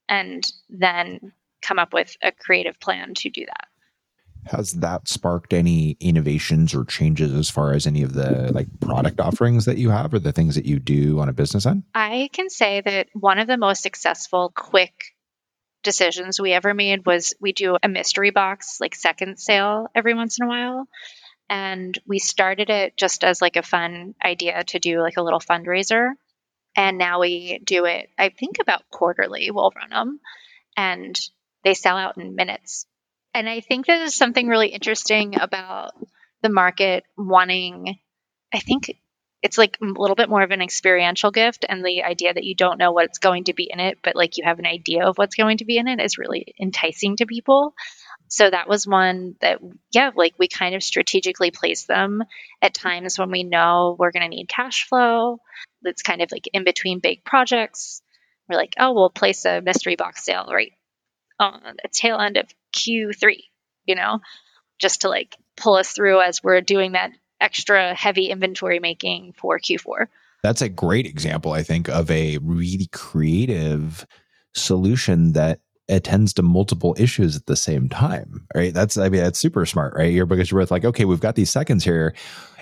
And 0.07 0.45
then 0.69 1.33
come 1.61 1.79
up 1.79 1.93
with 1.93 2.15
a 2.21 2.31
creative 2.31 2.79
plan 2.79 3.13
to 3.15 3.29
do 3.29 3.45
that. 3.45 3.67
Has 4.45 4.73
that 4.73 5.07
sparked 5.07 5.53
any 5.53 5.97
innovations 5.99 6.75
or 6.75 6.85
changes 6.85 7.33
as 7.33 7.49
far 7.49 7.73
as 7.73 7.87
any 7.87 8.03
of 8.03 8.13
the 8.13 8.51
like 8.53 8.67
product 8.79 9.19
offerings 9.19 9.65
that 9.65 9.79
you 9.79 9.89
have 9.89 10.13
or 10.13 10.19
the 10.19 10.31
things 10.31 10.53
that 10.53 10.65
you 10.65 10.77
do 10.77 11.19
on 11.19 11.29
a 11.29 11.33
business 11.33 11.65
end? 11.65 11.83
I 11.95 12.29
can 12.31 12.51
say 12.51 12.81
that 12.81 13.07
one 13.13 13.39
of 13.39 13.47
the 13.47 13.57
most 13.57 13.81
successful 13.81 14.51
quick 14.55 15.14
decisions 15.85 16.39
we 16.39 16.51
ever 16.51 16.73
made 16.73 17.05
was 17.05 17.33
we 17.39 17.53
do 17.53 17.77
a 17.81 17.87
mystery 17.87 18.31
box 18.31 18.79
like 18.81 18.93
second 18.95 19.39
sale 19.39 19.87
every 19.95 20.13
once 20.13 20.37
in 20.39 20.45
a 20.45 20.49
while. 20.49 20.87
And 21.49 21.97
we 22.05 22.19
started 22.19 22.69
it 22.69 22.97
just 22.97 23.23
as 23.23 23.41
like 23.41 23.55
a 23.55 23.63
fun 23.63 24.15
idea 24.23 24.63
to 24.65 24.79
do 24.79 24.99
like 24.99 25.15
a 25.17 25.21
little 25.21 25.39
fundraiser. 25.39 26.09
And 26.75 26.97
now 26.97 27.21
we 27.21 27.59
do 27.63 27.85
it 27.85 28.09
i 28.17 28.27
think 28.27 28.57
about 28.59 28.83
quarterly 28.91 29.49
we'll 29.49 29.71
run 29.77 29.91
them 29.91 30.19
and 30.75 31.17
they 31.63 31.73
sell 31.73 31.97
out 31.97 32.17
in 32.17 32.35
minutes. 32.35 32.85
And 33.33 33.49
I 33.49 33.59
think 33.59 33.87
that 33.87 34.01
is 34.01 34.15
something 34.15 34.47
really 34.47 34.69
interesting 34.69 35.39
about 35.39 35.91
the 36.41 36.49
market 36.49 37.03
wanting, 37.17 37.99
I 38.53 38.59
think 38.59 38.95
it's 39.45 39.59
like 39.59 39.77
a 39.79 39.85
little 39.85 40.15
bit 40.15 40.27
more 40.27 40.41
of 40.41 40.49
an 40.49 40.63
experiential 40.63 41.29
gift 41.29 41.65
and 41.69 41.85
the 41.85 42.01
idea 42.01 42.33
that 42.33 42.43
you 42.43 42.55
don't 42.55 42.79
know 42.79 42.91
what's 42.91 43.19
going 43.19 43.43
to 43.43 43.53
be 43.53 43.69
in 43.71 43.79
it 43.79 43.99
but 44.03 44.15
like 44.15 44.37
you 44.37 44.43
have 44.43 44.57
an 44.57 44.65
idea 44.65 45.05
of 45.05 45.19
what's 45.19 45.35
going 45.35 45.59
to 45.59 45.65
be 45.65 45.77
in 45.77 45.87
it 45.87 46.01
is 46.01 46.17
really 46.17 46.55
enticing 46.59 47.15
to 47.15 47.27
people. 47.27 47.75
So 48.27 48.49
that 48.49 48.67
was 48.67 48.87
one 48.87 49.35
that 49.41 49.59
yeah 49.91 50.09
like 50.15 50.33
we 50.39 50.47
kind 50.47 50.73
of 50.73 50.81
strategically 50.81 51.51
place 51.51 51.83
them. 51.83 52.23
At 52.59 52.73
times 52.73 53.19
when 53.19 53.29
we 53.29 53.43
know 53.43 53.95
we're 53.99 54.11
going 54.11 54.23
to 54.23 54.35
need 54.35 54.49
cash 54.49 54.87
flow 54.89 55.39
it's 55.83 56.01
kind 56.01 56.23
of 56.23 56.31
like 56.31 56.49
in 56.51 56.63
between 56.63 56.99
big 56.99 57.23
projects 57.23 58.01
we're 58.49 58.57
like 58.57 58.73
oh 58.79 58.93
we'll 58.93 59.11
place 59.11 59.45
a 59.45 59.61
mystery 59.61 59.95
box 59.95 60.25
sale 60.25 60.49
right 60.51 60.71
on 61.39 61.61
the 61.83 61.89
tail 61.91 62.17
end 62.17 62.37
of 62.37 62.47
Q3, 62.75 63.37
you 63.85 63.95
know, 63.95 64.21
just 64.79 65.01
to 65.01 65.09
like 65.09 65.35
pull 65.55 65.75
us 65.75 65.91
through 65.91 66.21
as 66.21 66.43
we're 66.43 66.61
doing 66.61 66.93
that 66.93 67.11
extra 67.41 67.93
heavy 67.93 68.29
inventory 68.29 68.79
making 68.79 69.33
for 69.33 69.59
Q4. 69.59 70.07
That's 70.43 70.61
a 70.61 70.69
great 70.69 71.05
example, 71.05 71.53
I 71.53 71.63
think, 71.63 71.89
of 71.89 72.09
a 72.11 72.37
really 72.39 72.87
creative 72.91 74.05
solution 74.53 75.33
that 75.33 75.59
attends 75.87 76.33
to 76.33 76.41
multiple 76.41 76.95
issues 76.97 77.35
at 77.35 77.45
the 77.45 77.55
same 77.55 77.89
time. 77.89 78.47
Right. 78.55 78.73
That's 78.73 78.97
I 78.97 79.09
mean 79.09 79.21
that's 79.21 79.39
super 79.39 79.65
smart, 79.65 79.93
right? 79.95 80.11
You're 80.11 80.25
because 80.25 80.49
you're 80.49 80.61
both 80.61 80.71
like, 80.71 80.85
okay, 80.85 81.05
we've 81.05 81.19
got 81.19 81.35
these 81.35 81.51
seconds 81.51 81.83
here 81.83 82.15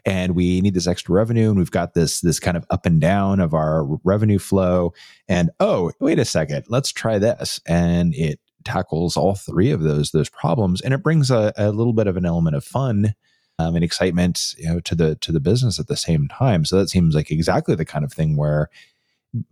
and 0.05 0.35
we 0.35 0.59
need 0.61 0.73
this 0.73 0.87
extra 0.87 1.15
revenue 1.15 1.49
and 1.49 1.57
we've 1.57 1.71
got 1.71 1.93
this 1.93 2.21
this 2.21 2.39
kind 2.39 2.57
of 2.57 2.65
up 2.69 2.85
and 2.85 2.99
down 2.99 3.39
of 3.39 3.53
our 3.53 3.85
revenue 4.03 4.39
flow. 4.39 4.93
And 5.27 5.51
oh, 5.59 5.91
wait 5.99 6.19
a 6.19 6.25
second, 6.25 6.65
let's 6.67 6.91
try 6.91 7.17
this. 7.17 7.59
And 7.65 8.13
it 8.15 8.39
tackles 8.63 9.17
all 9.17 9.35
three 9.35 9.71
of 9.71 9.81
those 9.81 10.11
those 10.11 10.29
problems, 10.29 10.81
and 10.81 10.93
it 10.93 11.03
brings 11.03 11.31
a, 11.31 11.53
a 11.57 11.71
little 11.71 11.93
bit 11.93 12.07
of 12.07 12.17
an 12.17 12.25
element 12.25 12.55
of 12.55 12.63
fun 12.63 13.13
um, 13.59 13.75
and 13.75 13.83
excitement, 13.83 14.55
you 14.57 14.67
know, 14.67 14.79
to 14.81 14.95
the 14.95 15.15
to 15.17 15.31
the 15.31 15.39
business 15.39 15.79
at 15.79 15.87
the 15.87 15.97
same 15.97 16.27
time. 16.27 16.65
So 16.65 16.77
that 16.77 16.89
seems 16.89 17.15
like 17.15 17.31
exactly 17.31 17.75
the 17.75 17.85
kind 17.85 18.03
of 18.03 18.11
thing 18.11 18.35
where 18.35 18.69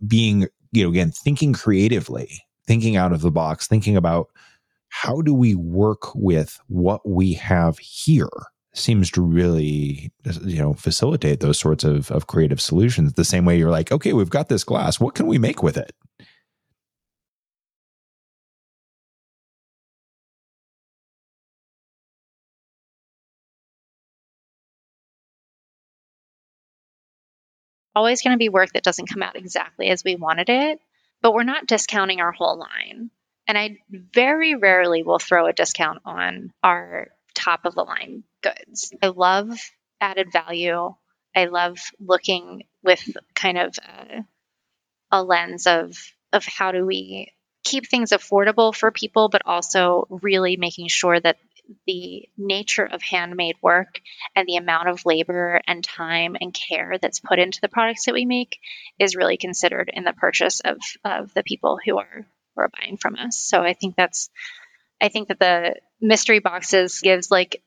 being, 0.06 0.48
you 0.72 0.84
know, 0.84 0.90
again, 0.90 1.10
thinking 1.10 1.52
creatively, 1.52 2.44
thinking 2.66 2.96
out 2.96 3.12
of 3.12 3.20
the 3.20 3.30
box, 3.30 3.66
thinking 3.66 3.96
about 3.96 4.28
how 4.88 5.22
do 5.22 5.32
we 5.32 5.54
work 5.54 6.14
with 6.14 6.60
what 6.68 7.08
we 7.08 7.32
have 7.34 7.78
here 7.78 8.28
seems 8.74 9.10
to 9.10 9.20
really 9.20 10.10
you 10.42 10.58
know 10.58 10.72
facilitate 10.72 11.40
those 11.40 11.58
sorts 11.58 11.84
of, 11.84 12.10
of 12.10 12.26
creative 12.26 12.60
solutions. 12.60 13.12
The 13.12 13.24
same 13.24 13.44
way 13.44 13.58
you're 13.58 13.70
like 13.70 13.92
okay 13.92 14.12
we've 14.12 14.30
got 14.30 14.48
this 14.48 14.64
glass. 14.64 15.00
What 15.00 15.14
can 15.14 15.26
we 15.26 15.38
make 15.38 15.62
with 15.62 15.76
it 15.76 15.92
always 27.94 28.22
going 28.22 28.34
to 28.34 28.38
be 28.38 28.48
work 28.48 28.72
that 28.72 28.82
doesn't 28.82 29.08
come 29.08 29.22
out 29.22 29.36
exactly 29.36 29.88
as 29.88 30.04
we 30.04 30.16
wanted 30.16 30.48
it, 30.48 30.80
but 31.20 31.34
we're 31.34 31.42
not 31.42 31.66
discounting 31.66 32.20
our 32.20 32.32
whole 32.32 32.58
line. 32.58 33.10
And 33.46 33.58
I 33.58 33.78
very 33.90 34.54
rarely 34.54 35.02
will 35.02 35.18
throw 35.18 35.46
a 35.46 35.52
discount 35.52 36.00
on 36.04 36.52
our 36.62 37.08
top 37.34 37.64
of 37.64 37.74
the 37.74 37.82
line 37.82 38.24
goods. 38.42 38.92
I 39.02 39.08
love 39.08 39.58
added 40.00 40.32
value. 40.32 40.94
I 41.34 41.46
love 41.46 41.78
looking 41.98 42.64
with 42.82 43.16
kind 43.34 43.58
of 43.58 43.74
a, 43.78 44.24
a 45.10 45.22
lens 45.22 45.66
of 45.66 45.96
of 46.32 46.44
how 46.46 46.72
do 46.72 46.86
we 46.86 47.32
keep 47.64 47.88
things 47.88 48.10
affordable 48.10 48.74
for 48.74 48.90
people, 48.90 49.28
but 49.28 49.42
also 49.44 50.06
really 50.10 50.56
making 50.56 50.88
sure 50.88 51.18
that 51.20 51.36
the 51.86 52.28
nature 52.36 52.84
of 52.84 53.02
handmade 53.02 53.56
work 53.62 54.00
and 54.34 54.46
the 54.46 54.56
amount 54.56 54.88
of 54.88 55.06
labor 55.06 55.60
and 55.66 55.82
time 55.82 56.36
and 56.40 56.52
care 56.52 56.96
that's 57.00 57.20
put 57.20 57.38
into 57.38 57.60
the 57.60 57.68
products 57.68 58.06
that 58.06 58.14
we 58.14 58.24
make 58.24 58.58
is 58.98 59.16
really 59.16 59.36
considered 59.36 59.90
in 59.92 60.04
the 60.04 60.12
purchase 60.12 60.60
of, 60.60 60.78
of 61.04 61.32
the 61.34 61.42
people 61.42 61.78
who 61.84 61.98
are 61.98 62.26
who 62.54 62.60
are 62.60 62.70
buying 62.80 62.98
from 62.98 63.16
us. 63.16 63.36
So 63.38 63.62
I 63.62 63.72
think 63.72 63.96
that's 63.96 64.28
I 65.00 65.08
think 65.08 65.28
that 65.28 65.38
the 65.38 65.76
mystery 66.00 66.38
boxes 66.38 67.00
gives 67.00 67.30
like 67.30 67.62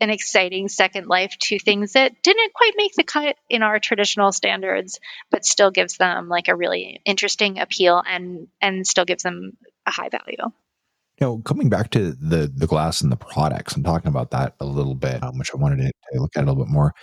an 0.00 0.10
exciting 0.10 0.68
second 0.68 1.08
life 1.08 1.36
to 1.40 1.58
things 1.58 1.94
that 1.94 2.22
didn't 2.22 2.52
quite 2.52 2.74
make 2.76 2.94
the 2.94 3.02
cut 3.02 3.36
in 3.48 3.62
our 3.62 3.80
traditional 3.80 4.30
standards, 4.30 5.00
but 5.30 5.44
still 5.44 5.72
gives 5.72 5.96
them 5.96 6.28
like 6.28 6.48
a 6.48 6.54
really 6.54 7.00
interesting 7.04 7.58
appeal 7.58 8.00
and 8.06 8.48
and 8.60 8.86
still 8.86 9.04
gives 9.04 9.22
them 9.22 9.56
a 9.86 9.90
high 9.90 10.08
value. 10.08 10.52
You 11.20 11.26
know, 11.26 11.38
coming 11.38 11.68
back 11.68 11.90
to 11.90 12.12
the 12.12 12.52
the 12.54 12.66
glass 12.66 13.00
and 13.00 13.10
the 13.10 13.16
products, 13.16 13.74
I'm 13.74 13.82
talking 13.82 14.08
about 14.08 14.30
that 14.30 14.54
a 14.60 14.64
little 14.64 14.94
bit, 14.94 15.22
um, 15.22 15.38
which 15.38 15.50
I 15.52 15.56
wanted 15.56 15.78
to, 15.78 15.92
to 16.12 16.20
look 16.20 16.36
at 16.36 16.44
a 16.44 16.46
little 16.46 16.64
bit 16.64 16.72
more. 16.72 16.94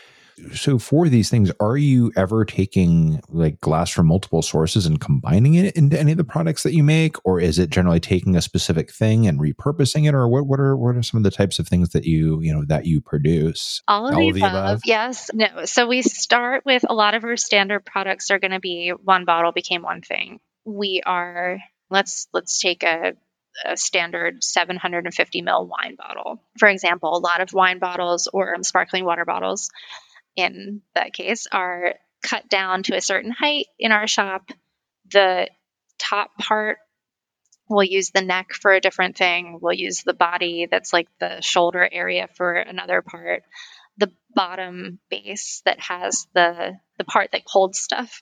So 0.53 0.78
for 0.80 1.07
these 1.07 1.30
things, 1.30 1.49
are 1.61 1.78
you 1.78 2.11
ever 2.18 2.43
taking 2.43 3.22
like 3.30 3.61
glass 3.61 3.89
from 3.89 4.07
multiple 4.07 4.41
sources 4.41 4.86
and 4.86 4.99
combining 4.99 5.53
it 5.53 5.76
into 5.78 5.97
any 5.97 6.11
of 6.11 6.18
the 6.18 6.26
products 6.26 6.63
that 6.63 6.74
you 6.74 6.84
make, 6.84 7.16
or 7.26 7.39
is 7.39 7.57
it 7.57 7.70
generally 7.70 8.01
taking 8.01 8.36
a 8.36 8.41
specific 8.41 8.91
thing 8.91 9.28
and 9.28 9.39
repurposing 9.39 10.07
it, 10.07 10.13
or 10.13 10.28
what? 10.28 10.45
What 10.45 10.59
are 10.59 10.76
what 10.76 10.95
are 10.95 11.03
some 11.03 11.18
of 11.18 11.24
the 11.24 11.32
types 11.32 11.57
of 11.57 11.68
things 11.68 11.89
that 11.89 12.03
you 12.03 12.41
you 12.41 12.53
know 12.53 12.66
that 12.68 12.86
you 12.86 12.99
produce? 12.99 13.82
All 13.88 14.07
of, 14.07 14.16
All 14.16 14.20
the, 14.20 14.30
of 14.30 14.36
above. 14.38 14.51
the 14.51 14.59
above. 14.59 14.82
Yes. 14.86 15.30
No. 15.34 15.66
So 15.66 15.88
we 15.88 16.01
start 16.01 16.66
with 16.66 16.84
a 16.88 16.93
lot 16.93 17.13
of 17.13 17.24
our 17.24 17.38
standard 17.38 17.86
products 17.86 18.30
are 18.30 18.39
going 18.39 18.51
to 18.51 18.59
be 18.59 18.89
one 18.89 19.24
bottle 19.24 19.53
became 19.53 19.84
one 19.84 20.01
thing. 20.01 20.39
We 20.66 21.01
are 21.05 21.59
let's 21.89 22.28
let's 22.34 22.59
take 22.59 22.84
a 22.84 23.13
a 23.64 23.78
standard 23.78 24.43
750 24.43 25.41
ml 25.41 25.68
wine 25.68 25.95
bottle. 25.95 26.41
For 26.58 26.68
example, 26.68 27.16
a 27.16 27.20
lot 27.20 27.41
of 27.41 27.53
wine 27.53 27.80
bottles 27.80 28.28
or 28.32 28.56
sparkling 28.64 29.06
water 29.06 29.26
bottles 29.26 29.70
in 30.36 30.82
that 30.93 31.14
case 31.14 31.47
are 31.51 31.95
cut 32.22 32.49
down 32.49 32.84
to 32.84 32.95
a 32.95 33.01
certain 33.01 33.32
height 33.32 33.68
in 33.80 33.91
our 33.91 34.08
shop. 34.08 34.49
The 35.12 35.47
top 35.97 36.32
part 36.38 36.78
we'll 37.70 37.84
use 37.84 38.12
the 38.12 38.22
neck 38.22 38.53
for 38.53 38.72
a 38.72 38.82
different 38.82 39.18
thing. 39.18 39.60
We'll 39.62 39.74
use 39.74 40.03
the 40.03 40.14
body 40.14 40.68
that's 40.70 40.93
like 40.93 41.08
the 41.20 41.41
shoulder 41.41 41.88
area 41.91 42.28
for 42.36 42.53
another 42.53 43.01
part. 43.01 43.43
The 43.97 44.12
bottom 44.34 44.99
base 45.10 45.62
that 45.66 45.80
has 45.80 46.28
the 46.34 46.74
the 46.97 47.06
part 47.06 47.32
that 47.32 47.43
holds 47.45 47.80
stuff 47.80 48.22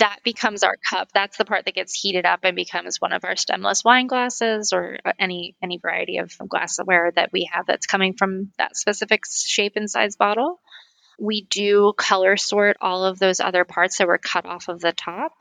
that 0.00 0.18
becomes 0.24 0.62
our 0.62 0.76
cup. 0.88 1.08
That's 1.12 1.36
the 1.36 1.44
part 1.44 1.66
that 1.66 1.74
gets 1.74 1.94
heated 1.94 2.24
up 2.24 2.40
and 2.42 2.56
becomes 2.56 3.00
one 3.00 3.12
of 3.12 3.24
our 3.24 3.36
stemless 3.36 3.84
wine 3.84 4.06
glasses 4.06 4.72
or 4.72 4.98
uh, 5.04 5.12
any 5.18 5.54
any 5.62 5.78
variety 5.78 6.18
of 6.18 6.32
glassware 6.48 7.12
that 7.14 7.30
we 7.32 7.48
have 7.52 7.66
that's 7.66 7.86
coming 7.86 8.14
from 8.14 8.50
that 8.58 8.76
specific 8.76 9.24
shape 9.30 9.74
and 9.76 9.88
size 9.88 10.16
bottle. 10.16 10.58
We 11.18 11.46
do 11.50 11.92
color 11.96 12.36
sort 12.38 12.78
all 12.80 13.04
of 13.04 13.18
those 13.18 13.40
other 13.40 13.64
parts 13.64 13.98
that 13.98 14.08
were 14.08 14.18
cut 14.18 14.46
off 14.46 14.68
of 14.68 14.80
the 14.80 14.92
top. 14.92 15.32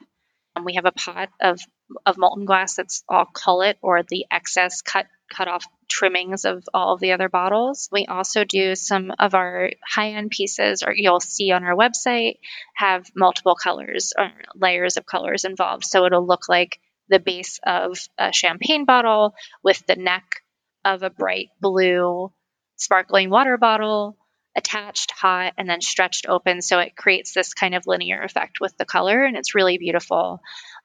And 0.59 0.65
we 0.65 0.75
have 0.75 0.85
a 0.85 0.91
pot 0.91 1.29
of 1.39 1.61
of 2.05 2.17
molten 2.17 2.43
glass 2.43 2.75
that's 2.75 3.05
all 3.07 3.25
cullet 3.25 3.77
or 3.81 4.03
the 4.03 4.25
excess 4.29 4.81
cut 4.81 5.05
cut 5.33 5.47
off 5.47 5.65
trimmings 5.89 6.43
of 6.43 6.65
all 6.73 6.93
of 6.93 6.99
the 6.99 7.13
other 7.13 7.29
bottles. 7.29 7.87
We 7.93 8.07
also 8.07 8.43
do 8.43 8.75
some 8.75 9.13
of 9.17 9.35
our 9.35 9.71
high 9.87 10.09
end 10.09 10.31
pieces, 10.31 10.83
or 10.83 10.93
you'll 10.93 11.21
see 11.21 11.51
on 11.51 11.63
our 11.63 11.77
website, 11.77 12.39
have 12.75 13.05
multiple 13.15 13.55
colors 13.55 14.11
or 14.17 14.31
layers 14.53 14.97
of 14.97 15.05
colors 15.05 15.45
involved. 15.45 15.85
So 15.85 16.05
it'll 16.05 16.27
look 16.27 16.49
like 16.49 16.81
the 17.07 17.19
base 17.19 17.61
of 17.65 17.97
a 18.17 18.33
champagne 18.33 18.83
bottle 18.83 19.35
with 19.63 19.81
the 19.87 19.95
neck 19.95 20.41
of 20.83 21.03
a 21.03 21.09
bright 21.09 21.51
blue 21.61 22.33
sparkling 22.75 23.29
water 23.29 23.57
bottle 23.57 24.17
attached 24.55 25.11
hot 25.11 25.53
and 25.57 25.69
then 25.69 25.81
stretched 25.81 26.27
open 26.27 26.61
so 26.61 26.79
it 26.79 26.95
creates 26.95 27.33
this 27.33 27.53
kind 27.53 27.75
of 27.75 27.87
linear 27.87 28.21
effect 28.21 28.59
with 28.59 28.75
the 28.77 28.85
color 28.85 29.23
and 29.23 29.37
it's 29.37 29.55
really 29.55 29.77
beautiful. 29.77 30.41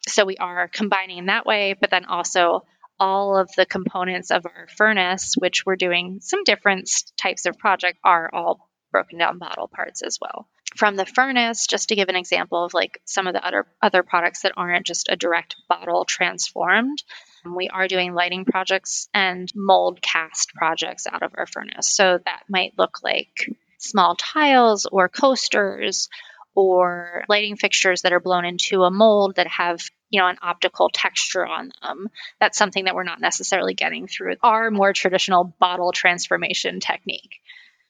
So 0.07 0.25
we 0.25 0.37
are 0.37 0.69
combining 0.69 1.19
in 1.19 1.27
that 1.27 1.47
way 1.47 1.75
but 1.79 1.91
then 1.91 2.05
also 2.05 2.65
all 3.01 3.37
of 3.37 3.51
the 3.57 3.67
components 3.67 4.31
of 4.31 4.47
our 4.47 4.69
furnace 4.77 5.35
which 5.37 5.65
we're 5.67 5.77
doing 5.77 6.19
some 6.21 6.45
different 6.45 6.91
types 7.17 7.47
of 7.47 7.59
project 7.59 7.99
are 8.05 8.31
all 8.33 8.69
broken 8.93 9.19
down 9.19 9.39
bottle 9.39 9.69
parts 9.69 10.03
as 10.03 10.19
well. 10.21 10.47
From 10.77 10.97
the 10.97 11.07
furnace 11.07 11.67
just 11.67 11.89
to 11.89 11.97
give 11.97 12.09
an 12.09 12.17
example 12.17 12.65
of 12.65 12.75
like 12.75 13.01
some 13.05 13.27
of 13.27 13.33
the 13.33 13.45
other 13.45 13.67
other 13.83 14.03
products 14.03 14.43
that 14.43 14.53
aren't 14.57 14.87
just 14.87 15.09
a 15.09 15.17
direct 15.17 15.57
bottle 15.69 16.05
transformed 16.05 17.03
we 17.47 17.69
are 17.69 17.89
doing 17.89 18.15
lighting 18.15 18.45
projects 18.45 19.09
and 19.13 19.51
mold 19.55 20.01
cast 20.01 20.55
projects 20.55 21.07
out 21.07 21.23
of 21.23 21.33
our 21.37 21.47
furnace. 21.47 21.95
So 21.95 22.19
that 22.25 22.43
might 22.49 22.79
look 22.79 23.03
like 23.03 23.51
small 23.79 24.17
tiles 24.17 24.87
or 24.87 25.09
coasters 25.09 26.09
or 26.55 27.25
lighting 27.29 27.57
fixtures 27.57 28.03
that 28.03 28.13
are 28.13 28.21
blown 28.21 28.45
into 28.45 28.85
a 28.85 28.91
mold 28.91 29.37
that 29.37 29.47
have 29.47 29.81
you 30.11 30.21
know 30.21 30.29
an 30.29 30.39
optical 30.43 30.89
texture 30.93 31.45
on 31.45 31.73
them 31.83 32.09
that's 32.39 32.57
something 32.57 32.85
that 32.85 32.95
we're 32.95 33.03
not 33.03 33.21
necessarily 33.21 33.75
getting 33.75 34.07
through 34.07 34.37
our 34.43 34.71
more 34.71 34.93
traditional 34.93 35.45
bottle 35.59 35.91
transformation 35.91 36.79
technique 36.79 37.41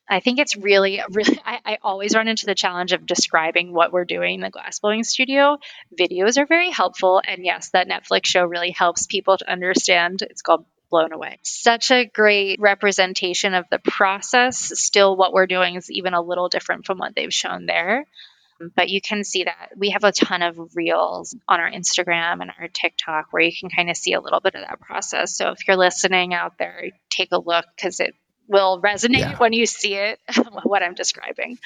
I 0.09 0.21
think 0.21 0.39
it's 0.39 0.57
really, 0.57 1.01
really, 1.11 1.41
I, 1.45 1.61
I, 1.65 1.79
always 1.83 2.15
run 2.15 2.29
into 2.29 2.47
the 2.47 2.55
challenge 2.55 2.93
of 2.93 3.07
describing 3.07 3.73
what 3.73 3.93
we're 3.93 4.05
doing 4.05 4.35
in 4.35 4.41
the 4.41 4.51
glassblowing 4.51 5.05
studio. 5.05 5.59
Videos 5.99 6.37
are 6.37 6.47
very 6.47 6.71
helpful. 6.71 7.23
And 7.27 7.45
yes, 7.45 7.71
that 7.71 7.89
Netflix 7.89 8.27
show 8.27 8.45
really 8.45 8.71
helps 8.71 9.07
people 9.07 9.39
to 9.39 9.51
understand. 9.51 10.21
It's 10.23 10.43
called 10.43 10.67
Blown 10.91 11.13
Away. 11.13 11.39
Such 11.43 11.91
a 11.91 12.05
great 12.05 12.61
representation 12.61 13.55
of 13.55 13.65
the 13.71 13.79
process. 13.79 14.59
Still, 14.79 15.17
what 15.17 15.33
we're 15.33 15.47
doing 15.47 15.77
is 15.77 15.91
even 15.91 16.13
a 16.13 16.23
little 16.23 16.49
different 16.49 16.85
from 16.85 16.99
what 16.99 17.15
they've 17.17 17.33
shown 17.33 17.65
there. 17.67 18.05
But 18.77 18.89
you 18.89 19.01
can 19.01 19.25
see 19.25 19.45
that 19.45 19.71
we 19.77 19.91
have 19.91 20.05
a 20.05 20.13
ton 20.13 20.43
of 20.43 20.77
reels 20.77 21.35
on 21.49 21.61
our 21.61 21.71
Instagram 21.71 22.41
and 22.41 22.53
our 22.59 22.69
TikTok 22.69 23.29
where 23.33 23.43
you 23.43 23.53
can 23.59 23.69
kind 23.69 23.91
of 23.91 23.97
see 23.97 24.13
a 24.13 24.21
little 24.21 24.41
bit 24.41 24.55
of 24.55 24.61
that 24.61 24.81
process. 24.81 25.37
So 25.37 25.51
if 25.51 25.67
you're 25.67 25.77
listening 25.77 26.35
out 26.35 26.59
there, 26.59 26.91
take 27.11 27.31
a 27.33 27.39
look 27.39 27.65
because 27.75 28.01
it 28.01 28.15
will 28.49 28.81
resonate 28.81 29.21
yeah. 29.21 29.37
when 29.39 29.53
you 29.53 29.67
see 29.67 29.95
it 29.95 30.19
what 30.63 30.83
i'm 30.83 30.95
describing. 30.95 31.59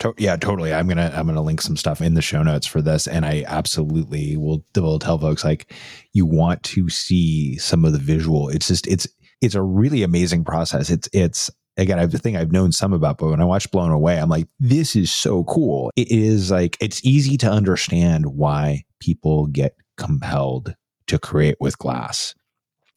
To- 0.00 0.14
yeah 0.16 0.36
totally. 0.36 0.72
I'm 0.72 0.86
gonna 0.86 1.12
i'm 1.14 1.26
gonna 1.26 1.42
link 1.42 1.60
some 1.60 1.76
stuff 1.76 2.00
in 2.00 2.14
the 2.14 2.22
show 2.22 2.42
notes 2.42 2.66
for 2.66 2.80
this 2.80 3.06
and 3.06 3.24
i 3.26 3.44
absolutely 3.46 4.36
will 4.36 4.64
will 4.76 4.98
tell 4.98 5.18
folks 5.18 5.44
like 5.44 5.74
you 6.12 6.24
want 6.24 6.62
to 6.64 6.88
see 6.88 7.56
some 7.58 7.84
of 7.84 7.92
the 7.92 7.98
visual. 7.98 8.48
It's 8.48 8.68
just 8.68 8.86
it's 8.86 9.08
it's 9.40 9.54
a 9.54 9.62
really 9.62 10.02
amazing 10.02 10.44
process. 10.44 10.90
It's 10.90 11.08
it's 11.12 11.50
again, 11.78 11.98
I 11.98 12.06
think 12.06 12.36
I've 12.36 12.52
known 12.52 12.72
some 12.72 12.92
about, 12.92 13.18
but 13.18 13.30
when 13.30 13.40
I 13.40 13.44
watch 13.44 13.70
Blown 13.70 13.90
Away, 13.90 14.20
I'm 14.20 14.28
like, 14.28 14.48
this 14.58 14.96
is 14.96 15.10
so 15.10 15.44
cool. 15.44 15.92
It 15.96 16.10
is 16.10 16.50
like, 16.50 16.76
it's 16.80 17.04
easy 17.04 17.36
to 17.38 17.50
understand 17.50 18.26
why 18.26 18.84
people 18.98 19.46
get 19.46 19.76
compelled 19.96 20.74
to 21.06 21.18
create 21.18 21.56
with 21.60 21.78
glass 21.78 22.34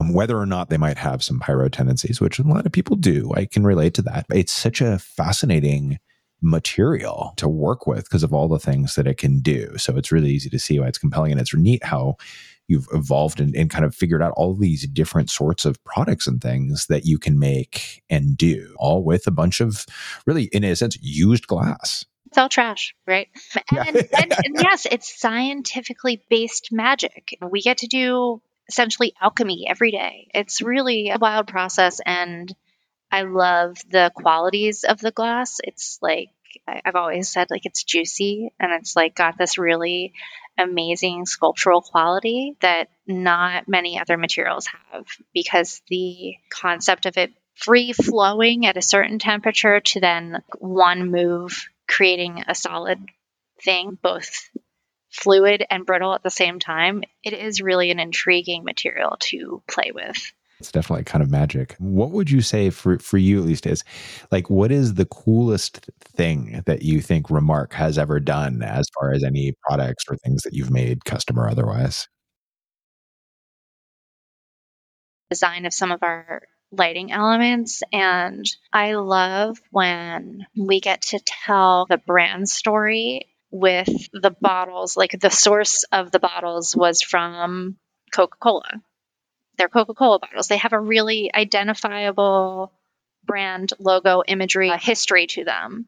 Um, 0.02 0.14
whether 0.14 0.38
or 0.38 0.48
not 0.48 0.70
they 0.70 0.78
might 0.78 0.98
have 0.98 1.24
some 1.24 1.40
pyro 1.40 1.70
tendencies, 1.70 2.20
which 2.20 2.40
a 2.40 2.44
lot 2.44 2.66
of 2.66 2.72
people 2.72 2.96
do. 2.96 3.32
I 3.36 3.46
can 3.46 3.64
relate 3.64 3.94
to 3.96 4.02
that. 4.04 4.26
It's 4.32 4.52
such 4.52 4.82
a 4.82 4.98
fascinating 4.98 6.00
material 6.42 7.34
to 7.38 7.48
work 7.48 7.86
with 7.86 8.06
because 8.06 8.24
of 8.24 8.34
all 8.34 8.48
the 8.48 8.58
things 8.58 8.96
that 8.96 9.06
it 9.06 9.20
can 9.20 9.42
do. 9.42 9.78
So 9.78 9.96
it's 9.96 10.12
really 10.12 10.32
easy 10.32 10.50
to 10.50 10.58
see 10.58 10.80
why 10.80 10.88
it's 10.88 10.98
compelling. 10.98 11.32
And 11.32 11.40
it's 11.40 11.54
neat 11.54 11.84
how 11.84 12.16
you've 12.68 12.88
evolved 12.94 13.40
and, 13.40 13.56
and 13.56 13.70
kind 13.70 13.86
of 13.86 13.94
figured 13.94 14.24
out 14.24 14.34
all 14.36 14.56
these 14.56 14.88
different 14.88 15.30
sorts 15.30 15.66
of 15.66 15.84
products 15.84 16.26
and 16.26 16.42
things 16.42 16.88
that 16.88 17.06
you 17.06 17.20
can 17.20 17.38
make 17.38 18.02
and 18.10 18.36
do, 18.36 18.74
all 18.80 19.04
with 19.04 19.28
a 19.28 19.32
bunch 19.32 19.62
of 19.62 19.86
really, 20.26 20.46
in 20.46 20.64
a 20.64 20.76
sense, 20.76 20.98
used 21.00 21.46
glass 21.46 22.06
it's 22.32 22.38
all 22.38 22.48
trash, 22.48 22.96
right? 23.06 23.28
And, 23.78 23.98
and, 23.98 24.34
and, 24.46 24.56
yes, 24.56 24.88
it's 24.90 25.20
scientifically 25.20 26.24
based 26.30 26.70
magic. 26.72 27.38
We 27.42 27.62
get 27.62 27.80
to 27.80 27.88
do 27.88 28.42
essentially 28.72 29.14
alchemy 29.22 29.66
every 29.68 29.92
day. 29.92 30.30
It's 30.34 30.62
really 30.62 31.10
a 31.10 31.18
wild 31.20 31.48
process, 31.48 32.00
and 32.06 32.54
I 33.12 33.24
love 33.24 33.78
the 33.90 34.12
qualities 34.16 34.86
of 34.86 35.00
the 35.00 35.12
glass. 35.12 35.60
It's 35.64 36.00
like 36.02 36.30
I've 36.68 36.96
always 36.96 37.30
said, 37.30 37.52
like 37.52 37.66
it's 37.66 37.84
juicy, 37.84 38.50
and 38.60 38.72
it's 38.72 38.96
like 38.96 39.14
got 39.16 39.38
this 39.38 39.58
really 39.58 40.14
amazing 40.58 41.26
sculptural 41.26 41.82
quality 41.82 42.56
that 42.62 42.90
not 43.06 43.68
many 43.68 44.00
other 44.00 44.18
materials 44.18 44.68
have 44.68 45.06
because 45.34 45.82
the 45.90 46.36
concept 46.50 47.06
of 47.06 47.18
it 47.18 47.32
free 47.56 47.92
flowing 47.94 48.66
at 48.66 48.78
a 48.78 48.82
certain 48.82 49.20
temperature 49.20 49.82
to 49.82 50.00
then 50.00 50.42
one 50.60 51.12
move 51.12 51.68
creating 51.88 52.44
a 52.48 52.56
solid 52.56 53.00
thing 53.64 53.98
both 54.02 54.50
fluid 55.12 55.66
and 55.70 55.86
brittle 55.86 56.14
at 56.14 56.24
the 56.24 56.30
same 56.30 56.60
time, 56.60 57.04
it 57.24 57.34
is 57.34 57.62
really 57.62 57.92
an 57.92 58.00
intriguing 58.00 58.64
material 58.64 59.18
to 59.20 59.62
play 59.68 59.92
with. 59.94 60.18
It's 60.60 60.72
definitely 60.72 61.06
kind 61.06 61.24
of 61.24 61.32
magic. 61.32 61.76
What 61.80 62.12
would 62.12 62.30
you 62.30 62.42
say 62.42 62.70
for, 62.70 63.00
for 63.00 63.18
you 63.18 63.40
at 63.40 63.46
least 63.46 63.66
is 63.66 63.84
like 64.32 64.50
what 64.50 64.72
is 64.72 64.94
the 64.94 65.08
coolest 65.08 65.90
thing 66.04 66.62
that 66.68 66.84
you 66.84 67.02
think 67.02 67.32
Remark 67.32 67.74
has 67.74 67.98
ever 67.98 68.20
done 68.20 68.62
as 68.62 68.86
far 69.00 69.12
as 69.12 69.24
any 69.24 69.56
products 69.68 70.06
or 70.08 70.18
things 70.18 70.44
that 70.44 70.54
you've 70.54 70.70
made 70.70 71.04
custom 71.04 71.40
or 71.40 71.50
otherwise? 71.50 72.08
Design 75.32 75.66
of 75.66 75.74
some 75.74 75.92
of 75.92 76.04
our 76.04 76.44
lighting 76.72 77.12
elements. 77.12 77.82
And 77.92 78.46
I 78.72 78.94
love 78.94 79.58
when 79.72 80.46
we 80.56 80.80
get 80.80 81.02
to 81.04 81.20
tell 81.26 81.88
the 81.90 81.98
brand 81.98 82.48
story 82.48 83.31
with 83.52 84.10
the 84.14 84.36
bottles, 84.42 84.96
like 84.98 85.20
the 85.20 85.30
source 85.30 85.84
of 85.92 86.12
the 86.12 86.20
bottles 86.20 86.76
was 86.76 87.02
from 87.02 87.78
Coca 88.14 88.38
Cola. 88.40 88.82
They're 89.58 89.70
Coca 89.70 89.94
Cola 89.94 90.20
bottles. 90.20 90.48
They 90.48 90.58
have 90.58 90.74
a 90.74 90.80
really 90.80 91.30
identifiable 91.34 92.72
brand 93.24 93.74
logo 93.80 94.24
imagery 94.28 94.72
history 94.80 95.28
to 95.28 95.44
them. 95.44 95.88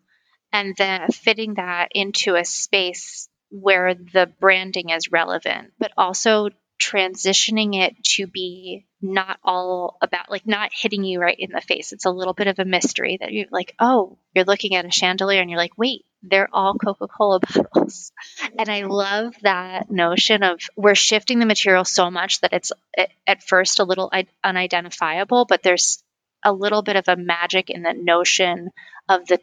And 0.51 0.75
then 0.77 1.09
fitting 1.09 1.55
that 1.55 1.87
into 1.95 2.35
a 2.35 2.45
space 2.45 3.27
where 3.49 3.95
the 3.95 4.31
branding 4.39 4.89
is 4.89 5.11
relevant, 5.11 5.73
but 5.79 5.91
also 5.97 6.49
transitioning 6.79 7.75
it 7.75 7.95
to 8.03 8.27
be 8.27 8.85
not 9.01 9.39
all 9.43 9.97
about 10.01 10.29
like 10.29 10.45
not 10.45 10.71
hitting 10.73 11.03
you 11.03 11.19
right 11.19 11.37
in 11.37 11.51
the 11.51 11.61
face. 11.61 11.91
It's 11.91 12.05
a 12.05 12.11
little 12.11 12.33
bit 12.33 12.47
of 12.47 12.59
a 12.59 12.65
mystery 12.65 13.17
that 13.19 13.31
you're 13.31 13.47
like, 13.51 13.73
oh, 13.79 14.17
you're 14.33 14.45
looking 14.45 14.75
at 14.75 14.85
a 14.85 14.91
chandelier 14.91 15.41
and 15.41 15.49
you're 15.49 15.59
like, 15.59 15.77
wait, 15.77 16.05
they're 16.23 16.49
all 16.53 16.75
Coca 16.75 17.07
Cola 17.07 17.39
bottles. 17.39 18.11
And 18.57 18.69
I 18.69 18.83
love 18.83 19.35
that 19.41 19.91
notion 19.91 20.43
of 20.43 20.59
we're 20.75 20.95
shifting 20.95 21.39
the 21.39 21.45
material 21.45 21.85
so 21.85 22.09
much 22.09 22.41
that 22.41 22.53
it's 22.53 22.71
at 23.27 23.43
first 23.43 23.79
a 23.79 23.83
little 23.83 24.11
unidentifiable, 24.43 25.45
but 25.45 25.63
there's 25.63 26.01
a 26.43 26.53
little 26.53 26.81
bit 26.81 26.95
of 26.95 27.07
a 27.07 27.15
magic 27.15 27.69
in 27.69 27.83
the 27.83 27.93
notion 27.93 28.69
of 29.09 29.25
the 29.27 29.39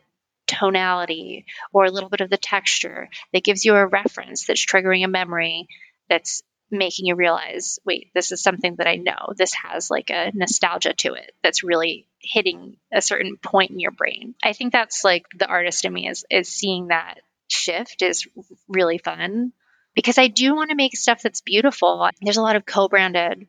tonality 0.46 1.44
or 1.72 1.84
a 1.84 1.90
little 1.90 2.08
bit 2.08 2.20
of 2.20 2.30
the 2.30 2.36
texture 2.36 3.08
that 3.32 3.44
gives 3.44 3.64
you 3.64 3.74
a 3.74 3.86
reference 3.86 4.46
that's 4.46 4.64
triggering 4.64 5.04
a 5.04 5.08
memory 5.08 5.68
that's 6.08 6.42
making 6.70 7.06
you 7.06 7.14
realize, 7.14 7.78
wait, 7.84 8.10
this 8.14 8.32
is 8.32 8.42
something 8.42 8.76
that 8.76 8.86
I 8.86 8.96
know. 8.96 9.32
This 9.36 9.52
has 9.64 9.90
like 9.90 10.10
a 10.10 10.30
nostalgia 10.34 10.92
to 10.94 11.14
it 11.14 11.32
that's 11.42 11.64
really 11.64 12.06
hitting 12.20 12.76
a 12.92 13.02
certain 13.02 13.36
point 13.36 13.70
in 13.70 13.80
your 13.80 13.90
brain. 13.92 14.34
I 14.42 14.52
think 14.52 14.72
that's 14.72 15.04
like 15.04 15.24
the 15.36 15.46
artist 15.46 15.84
in 15.84 15.92
me 15.92 16.08
is 16.08 16.24
is 16.30 16.48
seeing 16.48 16.88
that 16.88 17.16
shift 17.48 18.02
is 18.02 18.26
really 18.68 18.98
fun 18.98 19.52
because 19.94 20.18
I 20.18 20.28
do 20.28 20.54
want 20.54 20.70
to 20.70 20.76
make 20.76 20.96
stuff 20.96 21.22
that's 21.22 21.40
beautiful. 21.40 22.08
There's 22.20 22.36
a 22.36 22.42
lot 22.42 22.56
of 22.56 22.66
co-branded 22.66 23.46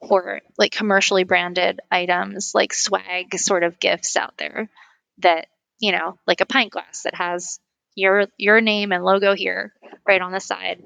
or 0.00 0.40
like 0.58 0.72
commercially 0.72 1.24
branded 1.24 1.80
items 1.90 2.52
like 2.54 2.72
swag 2.72 3.38
sort 3.38 3.62
of 3.62 3.78
gifts 3.78 4.16
out 4.16 4.36
there 4.38 4.70
that, 5.18 5.46
you 5.78 5.92
know, 5.92 6.18
like 6.26 6.40
a 6.40 6.46
pint 6.46 6.72
glass 6.72 7.02
that 7.02 7.14
has 7.14 7.60
your 7.94 8.26
your 8.38 8.60
name 8.60 8.92
and 8.92 9.04
logo 9.04 9.34
here 9.34 9.74
right 10.06 10.22
on 10.22 10.32
the 10.32 10.40
side. 10.40 10.82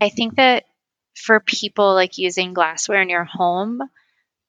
I 0.00 0.08
think 0.08 0.36
that 0.36 0.64
for 1.16 1.40
people 1.40 1.94
like 1.94 2.18
using 2.18 2.54
glassware 2.54 3.02
in 3.02 3.08
your 3.08 3.24
home, 3.24 3.80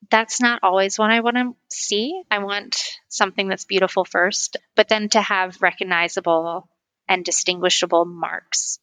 that's 0.10 0.42
not 0.42 0.60
always 0.64 1.00
what 1.00 1.12
I 1.12 1.22
want 1.22 1.38
to 1.38 1.56
see. 1.70 2.22
I 2.30 2.40
want 2.40 2.82
something 3.10 3.48
that's 3.48 3.66
beautiful 3.66 4.06
first, 4.06 4.58
but 4.76 4.90
then 4.90 5.10
to 5.10 5.22
have 5.22 5.62
recognizable 5.62 6.70
and 7.08 7.24
distinguishable 7.26 8.06
marks 8.06 8.80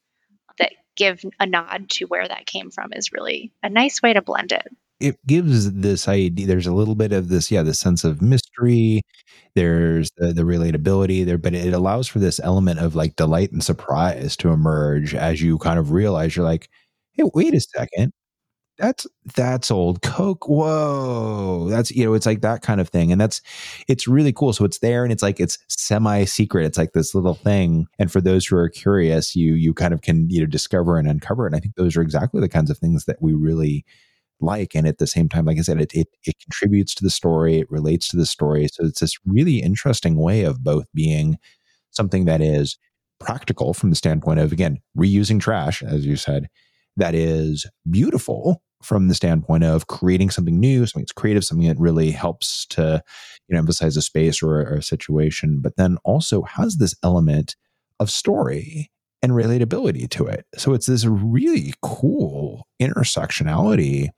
that 0.58 0.72
give 0.96 1.22
a 1.38 1.46
nod 1.46 1.90
to 1.90 2.06
where 2.06 2.26
that 2.26 2.46
came 2.46 2.70
from 2.70 2.92
is 2.92 3.12
really 3.12 3.52
a 3.62 3.68
nice 3.68 4.02
way 4.02 4.12
to 4.12 4.22
blend 4.22 4.52
it. 4.52 4.66
It 5.00 5.18
gives 5.26 5.72
this 5.72 6.08
idea, 6.08 6.46
there's 6.46 6.68
a 6.68 6.72
little 6.72 6.94
bit 6.94 7.12
of 7.12 7.28
this, 7.28 7.50
yeah, 7.50 7.62
the 7.62 7.74
sense 7.74 8.04
of 8.04 8.22
mystery. 8.22 9.02
There's 9.54 10.10
the, 10.16 10.32
the 10.32 10.42
relatability 10.42 11.26
there, 11.26 11.36
but 11.36 11.54
it 11.54 11.74
allows 11.74 12.08
for 12.08 12.20
this 12.20 12.40
element 12.40 12.80
of 12.80 12.94
like 12.94 13.16
delight 13.16 13.52
and 13.52 13.62
surprise 13.62 14.36
to 14.38 14.50
emerge 14.50 15.14
as 15.14 15.42
you 15.42 15.58
kind 15.58 15.78
of 15.78 15.90
realize 15.90 16.36
you're 16.36 16.44
like, 16.44 16.70
hey, 17.14 17.24
wait 17.34 17.54
a 17.54 17.60
second. 17.60 18.12
That's 18.78 19.06
that's 19.36 19.70
old 19.70 20.02
Coke. 20.02 20.48
Whoa. 20.48 21.68
That's 21.70 21.90
you 21.92 22.04
know, 22.06 22.14
it's 22.14 22.26
like 22.26 22.40
that 22.42 22.62
kind 22.62 22.80
of 22.80 22.88
thing. 22.88 23.12
And 23.12 23.20
that's 23.20 23.40
it's 23.88 24.08
really 24.08 24.32
cool. 24.32 24.52
So 24.52 24.64
it's 24.64 24.80
there 24.80 25.04
and 25.04 25.12
it's 25.12 25.22
like 25.22 25.40
it's 25.40 25.58
semi-secret. 25.68 26.66
It's 26.66 26.78
like 26.78 26.92
this 26.92 27.14
little 27.14 27.34
thing. 27.34 27.86
And 28.00 28.10
for 28.12 28.20
those 28.20 28.46
who 28.46 28.56
are 28.56 28.68
curious, 28.68 29.36
you 29.36 29.54
you 29.54 29.74
kind 29.74 29.94
of 29.94 30.02
can, 30.02 30.28
you 30.30 30.40
know, 30.40 30.46
discover 30.46 30.98
and 30.98 31.08
uncover. 31.08 31.46
And 31.46 31.54
I 31.56 31.60
think 31.60 31.76
those 31.76 31.96
are 31.96 32.02
exactly 32.02 32.40
the 32.40 32.48
kinds 32.48 32.70
of 32.70 32.78
things 32.78 33.04
that 33.06 33.22
we 33.22 33.32
really 33.34 33.84
like 34.40 34.74
and 34.74 34.86
at 34.86 34.98
the 34.98 35.06
same 35.06 35.28
time 35.28 35.44
like 35.46 35.58
i 35.58 35.62
said 35.62 35.80
it, 35.80 35.92
it, 35.94 36.08
it 36.24 36.34
contributes 36.40 36.94
to 36.94 37.04
the 37.04 37.10
story 37.10 37.58
it 37.58 37.70
relates 37.70 38.08
to 38.08 38.16
the 38.16 38.26
story 38.26 38.68
so 38.68 38.84
it's 38.84 39.00
this 39.00 39.16
really 39.24 39.62
interesting 39.62 40.16
way 40.16 40.42
of 40.42 40.62
both 40.64 40.86
being 40.94 41.38
something 41.90 42.24
that 42.24 42.40
is 42.40 42.76
practical 43.20 43.72
from 43.74 43.90
the 43.90 43.96
standpoint 43.96 44.40
of 44.40 44.52
again 44.52 44.78
reusing 44.98 45.40
trash 45.40 45.82
as 45.82 46.04
you 46.04 46.16
said 46.16 46.48
that 46.96 47.14
is 47.14 47.66
beautiful 47.90 48.62
from 48.82 49.08
the 49.08 49.14
standpoint 49.14 49.64
of 49.64 49.86
creating 49.86 50.30
something 50.30 50.60
new, 50.60 50.86
something 50.86 51.02
that's 51.02 51.12
creative, 51.12 51.44
something 51.44 51.66
that 51.66 51.78
really 51.80 52.10
helps 52.10 52.66
to, 52.66 53.02
you 53.48 53.54
know, 53.54 53.58
emphasize 53.58 53.96
a 53.96 54.02
space 54.02 54.42
or, 54.42 54.60
or 54.60 54.74
a 54.74 54.82
situation, 54.82 55.60
but 55.62 55.76
then 55.76 55.96
also 56.04 56.42
has 56.42 56.76
this 56.76 56.94
element 57.02 57.56
of 57.98 58.10
story 58.10 58.90
and 59.22 59.32
relatability 59.32 60.08
to 60.10 60.26
it. 60.26 60.44
So 60.56 60.74
it's 60.74 60.86
this 60.86 61.06
really 61.06 61.72
cool 61.80 62.68
intersectionality 62.80 64.08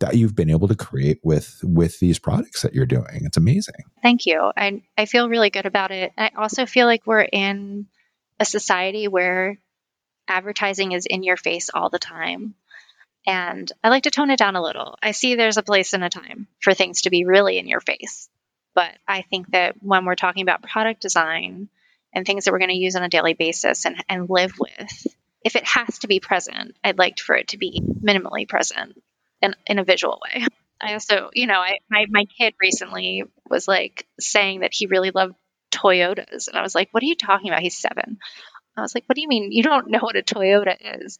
that 0.00 0.16
you've 0.16 0.34
been 0.34 0.50
able 0.50 0.68
to 0.68 0.74
create 0.74 1.18
with 1.22 1.58
with 1.62 1.98
these 1.98 2.18
products 2.18 2.60
that 2.62 2.74
you're 2.74 2.86
doing. 2.86 3.22
It's 3.22 3.38
amazing. 3.38 3.84
Thank 4.02 4.26
you. 4.26 4.52
I 4.54 4.82
I 4.98 5.06
feel 5.06 5.30
really 5.30 5.48
good 5.48 5.64
about 5.64 5.92
it. 5.92 6.12
I 6.18 6.30
also 6.36 6.66
feel 6.66 6.86
like 6.86 7.06
we're 7.06 7.20
in 7.20 7.86
a 8.38 8.44
society 8.44 9.08
where 9.08 9.58
advertising 10.30 10.92
is 10.92 11.06
in 11.06 11.22
your 11.22 11.36
face 11.36 11.70
all 11.72 11.90
the 11.90 11.98
time. 11.98 12.54
And 13.26 13.70
I 13.84 13.90
like 13.90 14.04
to 14.04 14.10
tone 14.10 14.30
it 14.30 14.38
down 14.38 14.56
a 14.56 14.62
little. 14.62 14.96
I 15.02 15.10
see 15.10 15.34
there's 15.34 15.58
a 15.58 15.62
place 15.62 15.92
and 15.92 16.02
a 16.02 16.08
time 16.08 16.48
for 16.60 16.72
things 16.72 17.02
to 17.02 17.10
be 17.10 17.24
really 17.26 17.58
in 17.58 17.68
your 17.68 17.80
face. 17.80 18.28
But 18.74 18.92
I 19.06 19.22
think 19.22 19.50
that 19.50 19.76
when 19.82 20.04
we're 20.04 20.14
talking 20.14 20.42
about 20.42 20.62
product 20.62 21.02
design 21.02 21.68
and 22.14 22.24
things 22.24 22.44
that 22.44 22.52
we're 22.52 22.58
going 22.58 22.70
to 22.70 22.76
use 22.76 22.96
on 22.96 23.02
a 23.02 23.08
daily 23.08 23.34
basis 23.34 23.84
and, 23.84 24.02
and 24.08 24.30
live 24.30 24.54
with, 24.58 25.06
if 25.44 25.56
it 25.56 25.64
has 25.64 25.98
to 26.00 26.06
be 26.06 26.20
present, 26.20 26.76
I'd 26.82 26.98
like 26.98 27.18
for 27.18 27.34
it 27.34 27.48
to 27.48 27.58
be 27.58 27.82
minimally 28.02 28.48
present 28.48 29.00
in, 29.42 29.54
in 29.66 29.78
a 29.78 29.84
visual 29.84 30.20
way. 30.24 30.46
I 30.80 30.94
also, 30.94 31.30
you 31.34 31.46
know, 31.46 31.58
I, 31.58 31.78
my, 31.90 32.06
my 32.08 32.24
kid 32.24 32.54
recently 32.60 33.24
was 33.48 33.68
like 33.68 34.06
saying 34.18 34.60
that 34.60 34.72
he 34.72 34.86
really 34.86 35.10
loved 35.10 35.34
Toyotas. 35.70 36.48
And 36.48 36.56
I 36.56 36.62
was 36.62 36.74
like, 36.74 36.88
what 36.92 37.02
are 37.02 37.06
you 37.06 37.16
talking 37.16 37.48
about? 37.48 37.62
He's 37.62 37.78
seven. 37.78 38.18
I 38.76 38.82
was 38.82 38.94
like, 38.94 39.04
what 39.06 39.16
do 39.16 39.20
you 39.20 39.28
mean 39.28 39.52
you 39.52 39.62
don't 39.62 39.90
know 39.90 39.98
what 40.00 40.16
a 40.16 40.22
Toyota 40.22 40.76
is? 41.02 41.18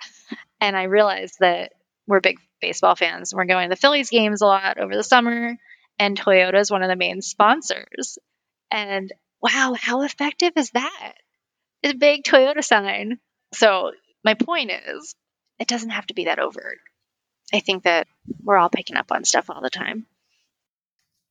And 0.61 0.77
I 0.77 0.85
realized 0.85 1.37
that 1.41 1.73
we're 2.07 2.21
big 2.21 2.39
baseball 2.61 2.97
fans. 2.97 3.35
We're 3.35 3.45
going 3.45 3.69
to 3.69 3.75
the 3.75 3.81
Phillies 3.81 4.11
games 4.11 4.43
a 4.43 4.47
lot 4.47 4.79
over 4.79 4.95
the 4.95 5.03
summer, 5.03 5.57
and 5.99 6.19
Toyota 6.19 6.59
is 6.59 6.71
one 6.71 6.83
of 6.83 6.89
the 6.89 6.97
main 6.97 7.23
sponsors. 7.23 8.19
And 8.71 9.13
wow, 9.43 9.75
how 9.79 10.03
effective 10.03 10.53
is 10.57 10.71
that? 10.71 11.15
It's 11.83 11.95
a 11.95 11.97
big 11.97 12.25
Toyota 12.25 12.63
sign. 12.63 13.19
So 13.53 13.93
my 14.25 14.35
point 14.35 14.71
is, 14.71 15.15
it 15.59 15.69
doesn't 15.69 15.91
have 15.91 16.07
to 16.07 16.15
be 16.15 16.25
that 16.25 16.39
overt. 16.39 16.79
I 17.53 17.61
think 17.61 17.85
that 17.85 18.07
we're 18.43 18.59
all 18.59 18.71
picking 18.71 18.97
up 18.97 19.11
on 19.13 19.25
stuff 19.25 19.51
all 19.51 19.61
the 19.61 19.71
time. 19.71 20.07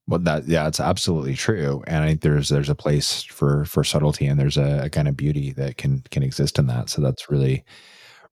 Well, 0.10 0.20
that 0.22 0.48
yeah, 0.48 0.68
it's 0.68 0.80
absolutely 0.80 1.36
true, 1.36 1.84
and 1.86 2.04
I 2.04 2.08
think 2.08 2.22
there's 2.22 2.50
there's 2.50 2.70
a 2.70 2.76
place 2.76 3.24
for 3.24 3.66
for 3.66 3.84
subtlety, 3.84 4.26
and 4.26 4.40
there's 4.40 4.58
a, 4.58 4.86
a 4.86 4.90
kind 4.90 5.08
of 5.08 5.16
beauty 5.16 5.52
that 5.54 5.78
can 5.78 6.02
can 6.10 6.24
exist 6.24 6.58
in 6.58 6.66
that. 6.68 6.90
So 6.90 7.02
that's 7.02 7.30
really 7.30 7.64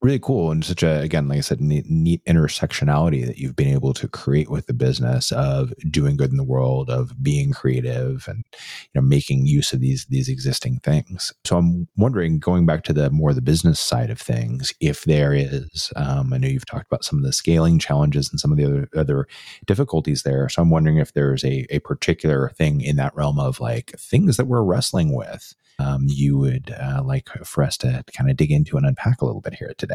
really 0.01 0.19
cool 0.19 0.51
and 0.51 0.63
such 0.63 0.83
a 0.83 0.99
again 0.99 1.27
like 1.27 1.39
i 1.39 1.41
said 1.41 1.59
neat, 1.59 1.89
neat, 1.89 2.23
intersectionality 2.25 3.25
that 3.25 3.37
you've 3.37 3.55
been 3.55 3.73
able 3.73 3.93
to 3.93 4.07
create 4.07 4.49
with 4.49 4.67
the 4.67 4.73
business 4.73 5.31
of 5.31 5.73
doing 5.89 6.15
good 6.15 6.29
in 6.29 6.37
the 6.37 6.43
world 6.43 6.89
of 6.89 7.11
being 7.23 7.51
creative 7.51 8.27
and 8.27 8.45
you 8.51 8.89
know 8.93 9.01
making 9.01 9.47
use 9.47 9.73
of 9.73 9.79
these 9.79 10.05
these 10.05 10.29
existing 10.29 10.79
things 10.83 11.33
so 11.43 11.57
i'm 11.57 11.87
wondering 11.97 12.37
going 12.37 12.65
back 12.65 12.83
to 12.83 12.93
the 12.93 13.09
more 13.09 13.33
the 13.33 13.41
business 13.41 13.79
side 13.79 14.11
of 14.11 14.19
things 14.19 14.71
if 14.79 15.03
there 15.05 15.33
is 15.33 15.91
um, 15.95 16.31
i 16.31 16.37
know 16.37 16.47
you've 16.47 16.65
talked 16.65 16.87
about 16.91 17.03
some 17.03 17.17
of 17.17 17.25
the 17.25 17.33
scaling 17.33 17.79
challenges 17.79 18.29
and 18.29 18.39
some 18.39 18.51
of 18.51 18.57
the 18.57 18.65
other 18.65 18.87
other 18.95 19.27
difficulties 19.65 20.21
there 20.21 20.47
so 20.47 20.61
i'm 20.61 20.69
wondering 20.69 20.97
if 20.97 21.13
there's 21.13 21.43
a, 21.43 21.65
a 21.71 21.79
particular 21.79 22.49
thing 22.49 22.81
in 22.81 22.97
that 22.97 23.15
realm 23.15 23.39
of 23.39 23.59
like 23.59 23.91
things 23.97 24.37
that 24.37 24.45
we're 24.45 24.63
wrestling 24.63 25.15
with 25.15 25.55
um, 25.79 26.05
you 26.07 26.37
would 26.37 26.75
uh, 26.79 27.01
like 27.03 27.29
for 27.43 27.63
us 27.63 27.77
to 27.77 28.03
kind 28.15 28.29
of 28.29 28.37
dig 28.37 28.51
into 28.51 28.77
and 28.77 28.85
unpack 28.85 29.21
a 29.21 29.25
little 29.25 29.41
bit 29.41 29.53
here 29.53 29.73
today? 29.77 29.86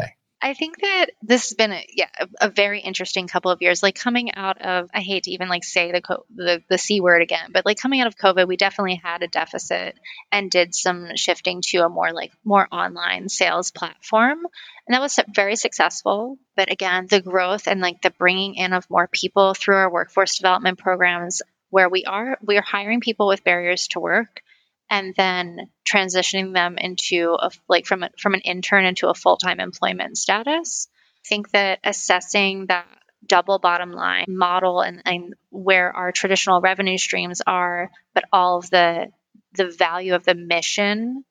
I 0.44 0.54
think 0.54 0.80
that 0.80 1.06
this 1.22 1.48
has 1.48 1.56
been 1.56 1.70
a, 1.70 1.86
yeah 1.88 2.08
a, 2.18 2.46
a, 2.46 2.50
very 2.50 2.80
interesting 2.80 3.28
couple 3.28 3.52
of 3.52 3.62
years. 3.62 3.80
Like 3.80 3.94
coming 3.94 4.34
out 4.34 4.60
of 4.60 4.90
I 4.92 5.00
hate 5.00 5.24
to 5.24 5.30
even 5.30 5.48
like 5.48 5.62
say 5.62 5.92
the 5.92 6.18
the 6.34 6.62
the 6.68 6.78
c 6.78 7.00
word 7.00 7.22
again, 7.22 7.50
but 7.52 7.64
like 7.64 7.78
coming 7.78 8.00
out 8.00 8.08
of 8.08 8.16
COVID, 8.16 8.48
we 8.48 8.56
definitely 8.56 9.00
had 9.02 9.22
a 9.22 9.28
deficit 9.28 9.96
and 10.32 10.50
did 10.50 10.74
some 10.74 11.10
shifting 11.14 11.62
to 11.68 11.84
a 11.84 11.88
more 11.88 12.12
like 12.12 12.32
more 12.44 12.66
online 12.72 13.28
sales 13.28 13.70
platform, 13.70 14.38
and 14.86 14.94
that 14.94 15.00
was 15.00 15.18
very 15.32 15.54
successful. 15.54 16.38
But 16.56 16.72
again, 16.72 17.06
the 17.08 17.22
growth 17.22 17.68
and 17.68 17.80
like 17.80 18.02
the 18.02 18.10
bringing 18.10 18.56
in 18.56 18.72
of 18.72 18.90
more 18.90 19.06
people 19.06 19.54
through 19.54 19.76
our 19.76 19.92
workforce 19.92 20.38
development 20.38 20.78
programs, 20.78 21.40
where 21.70 21.88
we 21.88 22.04
are 22.04 22.36
we 22.42 22.58
are 22.58 22.62
hiring 22.62 23.00
people 23.00 23.28
with 23.28 23.44
barriers 23.44 23.86
to 23.88 24.00
work 24.00 24.42
and 24.90 25.14
then 25.16 25.70
transitioning 25.90 26.52
them 26.52 26.76
into 26.78 27.36
a 27.40 27.50
like 27.68 27.86
from 27.86 28.02
a, 28.02 28.10
from 28.18 28.34
an 28.34 28.40
intern 28.40 28.84
into 28.84 29.08
a 29.08 29.14
full-time 29.14 29.60
employment 29.60 30.16
status. 30.16 30.88
I 31.24 31.28
think 31.28 31.50
that 31.52 31.78
assessing 31.84 32.66
that 32.66 32.86
double 33.26 33.58
bottom 33.58 33.92
line 33.92 34.26
model 34.28 34.80
and, 34.80 35.02
and 35.04 35.34
where 35.50 35.94
our 35.94 36.12
traditional 36.12 36.60
revenue 36.60 36.98
streams 36.98 37.40
are, 37.46 37.90
but 38.14 38.24
all 38.32 38.58
of 38.58 38.70
the 38.70 39.08
the 39.54 39.68
value 39.68 40.14
of 40.14 40.24
the 40.24 40.34
mission 40.34 41.24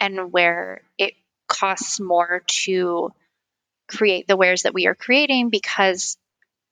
and 0.00 0.32
where 0.32 0.82
it 0.98 1.14
costs 1.46 2.00
more 2.00 2.42
to 2.46 3.12
create 3.88 4.26
the 4.26 4.36
wares 4.36 4.62
that 4.62 4.74
we 4.74 4.86
are 4.86 4.94
creating 4.94 5.50
because 5.50 6.16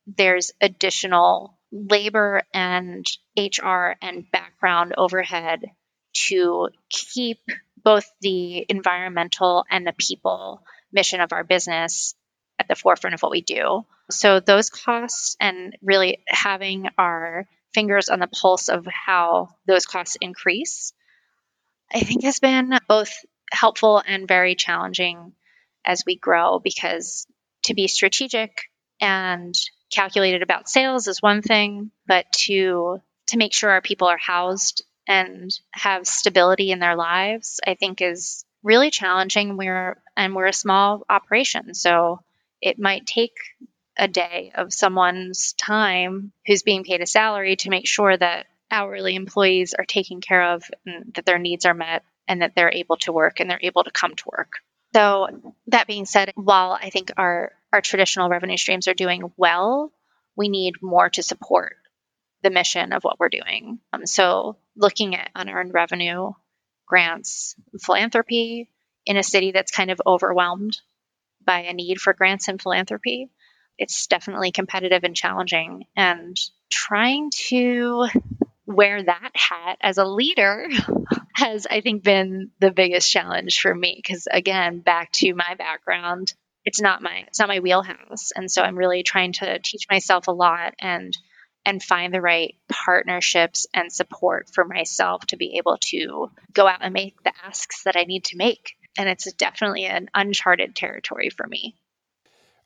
there's 0.06 0.52
additional 0.60 1.58
labor 1.70 2.42
and 2.52 3.06
HR 3.36 3.92
and 4.00 4.30
background 4.30 4.94
overhead 4.96 5.64
to 6.28 6.68
keep 6.90 7.38
both 7.82 8.10
the 8.20 8.64
environmental 8.68 9.64
and 9.70 9.86
the 9.86 9.92
people 9.92 10.62
mission 10.92 11.20
of 11.20 11.32
our 11.32 11.44
business 11.44 12.14
at 12.58 12.68
the 12.68 12.74
forefront 12.74 13.14
of 13.14 13.20
what 13.20 13.32
we 13.32 13.42
do. 13.42 13.84
So 14.10 14.40
those 14.40 14.70
costs 14.70 15.36
and 15.40 15.76
really 15.82 16.22
having 16.26 16.88
our 16.96 17.46
fingers 17.74 18.08
on 18.08 18.20
the 18.20 18.28
pulse 18.28 18.68
of 18.68 18.86
how 18.86 19.50
those 19.66 19.86
costs 19.86 20.16
increase, 20.20 20.92
I 21.92 22.00
think 22.00 22.24
has 22.24 22.38
been 22.38 22.78
both 22.88 23.12
helpful 23.52 24.02
and 24.06 24.28
very 24.28 24.54
challenging 24.54 25.32
as 25.84 26.04
we 26.06 26.16
grow 26.16 26.58
because 26.58 27.26
to 27.64 27.74
be 27.74 27.88
strategic 27.88 28.70
and 29.00 29.54
calculated 29.92 30.42
about 30.42 30.68
sales 30.68 31.08
is 31.08 31.20
one 31.20 31.42
thing, 31.42 31.90
but 32.06 32.26
to 32.32 32.98
to 33.28 33.38
make 33.38 33.54
sure 33.54 33.70
our 33.70 33.80
people 33.80 34.08
are 34.08 34.18
housed 34.18 34.84
and 35.06 35.50
have 35.72 36.06
stability 36.06 36.70
in 36.70 36.78
their 36.78 36.96
lives, 36.96 37.60
I 37.66 37.74
think 37.74 38.00
is 38.00 38.44
really 38.62 38.90
challenging. 38.90 39.56
We're 39.56 40.00
and 40.16 40.34
we're 40.34 40.46
a 40.46 40.52
small 40.52 41.04
operation, 41.08 41.74
so 41.74 42.20
it 42.60 42.78
might 42.78 43.06
take 43.06 43.36
a 43.96 44.08
day 44.08 44.52
of 44.54 44.72
someone's 44.72 45.52
time 45.52 46.32
who's 46.46 46.62
being 46.62 46.84
paid 46.84 47.00
a 47.00 47.06
salary 47.06 47.56
to 47.56 47.70
make 47.70 47.86
sure 47.86 48.16
that 48.16 48.46
hourly 48.70 49.14
employees 49.14 49.74
are 49.74 49.84
taken 49.84 50.20
care 50.20 50.54
of 50.54 50.64
and 50.84 51.12
that 51.14 51.26
their 51.26 51.38
needs 51.38 51.64
are 51.64 51.74
met 51.74 52.02
and 52.26 52.42
that 52.42 52.54
they're 52.56 52.72
able 52.72 52.96
to 52.96 53.12
work 53.12 53.38
and 53.38 53.48
they're 53.48 53.58
able 53.62 53.84
to 53.84 53.90
come 53.90 54.14
to 54.16 54.24
work. 54.36 54.54
So 54.94 55.28
that 55.68 55.86
being 55.86 56.06
said, 56.06 56.32
while 56.34 56.72
I 56.72 56.90
think 56.90 57.12
our 57.16 57.52
our 57.72 57.80
traditional 57.80 58.28
revenue 58.28 58.56
streams 58.56 58.86
are 58.86 58.94
doing 58.94 59.32
well, 59.36 59.92
we 60.36 60.48
need 60.48 60.74
more 60.80 61.10
to 61.10 61.22
support 61.22 61.76
the 62.44 62.50
mission 62.50 62.92
of 62.92 63.02
what 63.02 63.18
we're 63.18 63.28
doing. 63.28 63.80
Um, 63.92 64.06
so 64.06 64.56
looking 64.76 65.16
at 65.16 65.30
unearned 65.34 65.74
revenue, 65.74 66.32
grants, 66.86 67.56
philanthropy 67.80 68.70
in 69.06 69.16
a 69.16 69.22
city 69.22 69.50
that's 69.50 69.72
kind 69.72 69.90
of 69.90 70.00
overwhelmed 70.06 70.78
by 71.44 71.62
a 71.62 71.72
need 71.72 72.00
for 72.00 72.14
grants 72.14 72.48
and 72.48 72.60
philanthropy, 72.60 73.30
it's 73.76 74.06
definitely 74.06 74.52
competitive 74.52 75.02
and 75.02 75.16
challenging. 75.16 75.84
And 75.96 76.36
trying 76.70 77.30
to 77.48 78.06
wear 78.66 79.02
that 79.02 79.30
hat 79.34 79.78
as 79.80 79.98
a 79.98 80.04
leader 80.04 80.68
has, 81.34 81.66
I 81.68 81.80
think, 81.80 82.02
been 82.04 82.50
the 82.60 82.70
biggest 82.70 83.10
challenge 83.10 83.60
for 83.60 83.74
me. 83.74 83.94
Because 83.96 84.28
again, 84.30 84.80
back 84.80 85.10
to 85.12 85.34
my 85.34 85.54
background, 85.56 86.32
it's 86.64 86.80
not 86.80 87.02
my 87.02 87.24
it's 87.28 87.38
not 87.38 87.48
my 87.48 87.60
wheelhouse, 87.60 88.30
and 88.34 88.50
so 88.50 88.62
I'm 88.62 88.76
really 88.76 89.02
trying 89.02 89.32
to 89.34 89.58
teach 89.58 89.86
myself 89.90 90.28
a 90.28 90.32
lot 90.32 90.74
and 90.78 91.16
and 91.66 91.82
find 91.82 92.12
the 92.12 92.20
right 92.20 92.56
partnerships 92.68 93.66
and 93.72 93.92
support 93.92 94.48
for 94.52 94.64
myself 94.64 95.26
to 95.26 95.36
be 95.36 95.56
able 95.58 95.78
to 95.80 96.30
go 96.52 96.66
out 96.66 96.80
and 96.82 96.92
make 96.92 97.22
the 97.22 97.32
asks 97.44 97.84
that 97.84 97.96
I 97.96 98.04
need 98.04 98.24
to 98.24 98.36
make. 98.36 98.76
And 98.96 99.08
it's 99.08 99.32
definitely 99.32 99.86
an 99.86 100.08
uncharted 100.14 100.76
territory 100.76 101.30
for 101.30 101.46
me. 101.46 101.74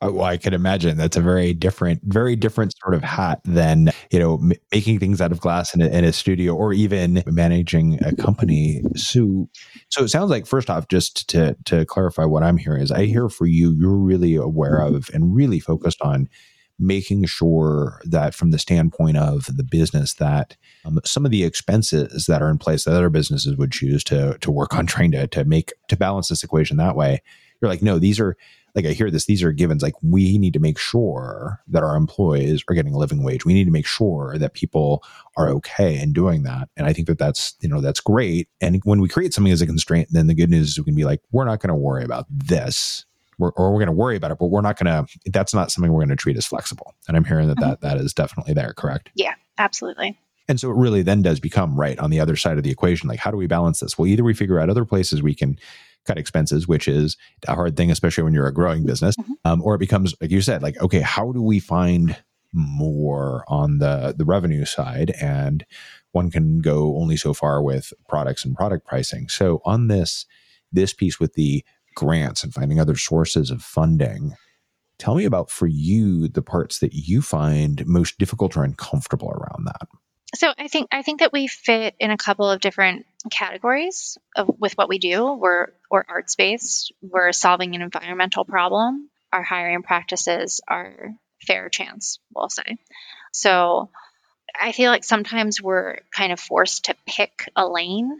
Uh, 0.01 0.11
well, 0.13 0.25
I 0.25 0.37
can 0.37 0.53
imagine 0.53 0.95
that's 0.95 1.17
a 1.17 1.21
very 1.21 1.53
different, 1.53 2.01
very 2.03 2.37
different 2.37 2.73
sort 2.81 2.93
of 2.93 3.03
hat 3.03 3.41
than 3.43 3.91
you 4.11 4.19
know 4.19 4.35
m- 4.35 4.53
making 4.71 4.97
things 4.97 5.19
out 5.19 5.33
of 5.33 5.41
glass 5.41 5.75
in 5.75 5.81
a, 5.81 5.87
in 5.87 6.05
a, 6.05 6.13
studio 6.13 6.55
or 6.55 6.71
even 6.71 7.21
managing 7.25 8.01
a 8.05 8.15
company. 8.15 8.81
So, 8.95 9.49
so 9.89 10.03
it 10.03 10.07
sounds 10.07 10.29
like 10.29 10.45
first 10.45 10.69
off, 10.69 10.87
just 10.87 11.27
to 11.31 11.57
to 11.65 11.85
clarify 11.85 12.23
what 12.23 12.43
I'm 12.43 12.55
hearing 12.55 12.81
is 12.81 12.91
I 12.91 13.05
hear 13.05 13.27
for 13.27 13.45
you, 13.45 13.73
you're 13.73 13.97
really 13.97 14.35
aware 14.35 14.79
of 14.79 15.09
and 15.13 15.35
really 15.35 15.59
focused 15.59 16.01
on 16.01 16.29
making 16.79 17.25
sure 17.25 18.01
that 18.05 18.33
from 18.33 18.51
the 18.51 18.59
standpoint 18.59 19.17
of 19.17 19.45
the 19.55 19.63
business 19.63 20.13
that 20.15 20.55
um, 20.85 20.99
some 21.03 21.25
of 21.25 21.31
the 21.31 21.43
expenses 21.43 22.25
that 22.25 22.41
are 22.41 22.49
in 22.49 22.57
place 22.57 22.85
that 22.85 22.95
other 22.95 23.09
businesses 23.09 23.55
would 23.57 23.71
choose 23.71 24.03
to 24.03 24.37
to 24.39 24.51
work 24.51 24.73
on 24.75 24.85
trying 24.85 25.11
to 25.11 25.27
to 25.27 25.43
make 25.43 25.73
to 25.87 25.97
balance 25.97 26.29
this 26.29 26.43
equation 26.43 26.77
that 26.77 26.95
way 26.95 27.21
you're 27.61 27.69
like 27.69 27.81
no 27.81 27.99
these 27.99 28.19
are 28.19 28.37
like 28.75 28.85
I 28.85 28.91
hear 28.91 29.09
this, 29.11 29.25
these 29.25 29.43
are 29.43 29.51
givens. 29.51 29.81
Like 29.81 29.95
we 30.01 30.37
need 30.37 30.53
to 30.53 30.59
make 30.59 30.77
sure 30.77 31.61
that 31.67 31.83
our 31.83 31.95
employees 31.95 32.63
are 32.69 32.75
getting 32.75 32.93
a 32.93 32.97
living 32.97 33.23
wage. 33.23 33.45
We 33.45 33.53
need 33.53 33.65
to 33.65 33.71
make 33.71 33.85
sure 33.85 34.37
that 34.37 34.53
people 34.53 35.03
are 35.37 35.49
okay 35.49 35.99
in 35.99 36.13
doing 36.13 36.43
that. 36.43 36.69
And 36.77 36.87
I 36.87 36.93
think 36.93 37.07
that 37.07 37.17
that's 37.17 37.55
you 37.61 37.69
know 37.69 37.81
that's 37.81 37.99
great. 37.99 38.47
And 38.61 38.81
when 38.83 39.01
we 39.01 39.09
create 39.09 39.33
something 39.33 39.53
as 39.53 39.61
a 39.61 39.67
constraint, 39.67 40.09
then 40.11 40.27
the 40.27 40.35
good 40.35 40.49
news 40.49 40.69
is 40.69 40.77
we 40.77 40.85
can 40.85 40.95
be 40.95 41.05
like, 41.05 41.21
we're 41.31 41.45
not 41.45 41.59
going 41.59 41.69
to 41.69 41.75
worry 41.75 42.03
about 42.03 42.25
this 42.29 43.05
we're, 43.39 43.51
or 43.51 43.71
we're 43.71 43.79
going 43.79 43.87
to 43.87 43.93
worry 43.93 44.15
about 44.15 44.31
it, 44.31 44.37
but 44.37 44.47
we're 44.47 44.61
not 44.61 44.77
going 44.77 45.05
to. 45.05 45.31
That's 45.31 45.53
not 45.53 45.71
something 45.71 45.91
we're 45.91 46.01
going 46.01 46.09
to 46.09 46.15
treat 46.15 46.37
as 46.37 46.45
flexible. 46.45 46.93
And 47.07 47.17
I'm 47.17 47.23
hearing 47.23 47.47
that 47.47 47.57
mm-hmm. 47.57 47.69
that 47.69 47.81
that 47.81 47.97
is 47.97 48.13
definitely 48.13 48.53
there. 48.53 48.73
Correct? 48.73 49.09
Yeah, 49.15 49.33
absolutely. 49.57 50.19
And 50.47 50.59
so 50.59 50.69
it 50.71 50.77
really 50.77 51.01
then 51.01 51.21
does 51.21 51.39
become 51.39 51.79
right 51.79 51.97
on 51.99 52.09
the 52.09 52.19
other 52.19 52.35
side 52.35 52.57
of 52.57 52.63
the 52.63 52.71
equation. 52.71 53.07
Like, 53.07 53.19
how 53.19 53.31
do 53.31 53.37
we 53.37 53.47
balance 53.47 53.79
this? 53.79 53.97
Well, 53.97 54.07
either 54.07 54.23
we 54.23 54.33
figure 54.33 54.59
out 54.59 54.69
other 54.69 54.85
places 54.85 55.21
we 55.21 55.35
can 55.35 55.57
cut 56.05 56.17
expenses, 56.17 56.67
which 56.67 56.87
is 56.87 57.17
a 57.47 57.55
hard 57.55 57.77
thing, 57.77 57.91
especially 57.91 58.23
when 58.23 58.33
you're 58.33 58.47
a 58.47 58.53
growing 58.53 58.85
business, 58.85 59.15
mm-hmm. 59.15 59.33
um, 59.45 59.61
or 59.61 59.75
it 59.75 59.79
becomes 59.79 60.13
like 60.19 60.31
you 60.31 60.41
said, 60.41 60.61
like, 60.61 60.79
okay, 60.81 61.01
how 61.01 61.31
do 61.31 61.41
we 61.41 61.59
find 61.59 62.17
more 62.51 63.43
on 63.47 63.77
the 63.77 64.13
the 64.17 64.25
revenue 64.25 64.65
side 64.65 65.11
and 65.21 65.65
one 66.11 66.31
can 66.31 66.59
go 66.59 66.97
only 66.97 67.15
so 67.15 67.33
far 67.33 67.61
with 67.61 67.93
products 68.07 68.43
and 68.43 68.55
product 68.55 68.87
pricing 68.87 69.29
so 69.29 69.61
on 69.65 69.87
this 69.87 70.25
this 70.71 70.91
piece 70.93 71.19
with 71.19 71.33
the 71.33 71.63
grants 71.99 72.43
and 72.43 72.53
finding 72.53 72.79
other 72.79 72.95
sources 72.95 73.51
of 73.51 73.61
funding. 73.61 74.33
Tell 74.97 75.15
me 75.15 75.25
about 75.25 75.51
for 75.51 75.67
you 75.67 76.29
the 76.29 76.41
parts 76.41 76.79
that 76.79 76.93
you 76.93 77.21
find 77.21 77.85
most 77.85 78.17
difficult 78.17 78.55
or 78.55 78.63
uncomfortable 78.63 79.29
around 79.29 79.65
that. 79.65 79.87
So 80.35 80.53
I 80.57 80.67
think 80.67 80.87
I 80.91 81.01
think 81.01 81.19
that 81.19 81.33
we 81.33 81.47
fit 81.47 81.95
in 81.99 82.11
a 82.11 82.17
couple 82.17 82.49
of 82.49 82.61
different 82.61 83.05
categories 83.29 84.17
of, 84.35 84.49
with 84.59 84.77
what 84.77 84.87
we 84.87 84.97
do. 84.97 85.33
We're 85.33 85.67
we're 85.91 86.05
arts 86.07 86.35
based. 86.35 86.93
We're 87.01 87.33
solving 87.33 87.75
an 87.75 87.81
environmental 87.81 88.45
problem. 88.45 89.09
Our 89.33 89.43
hiring 89.43 89.83
practices 89.83 90.61
are 90.67 91.13
fair 91.45 91.69
chance, 91.69 92.19
we'll 92.33 92.49
say. 92.49 92.77
So 93.33 93.89
I 94.59 94.71
feel 94.71 94.91
like 94.91 95.03
sometimes 95.03 95.61
we're 95.61 95.99
kind 96.15 96.31
of 96.31 96.39
forced 96.39 96.85
to 96.85 96.95
pick 97.05 97.49
a 97.55 97.67
lane 97.67 98.11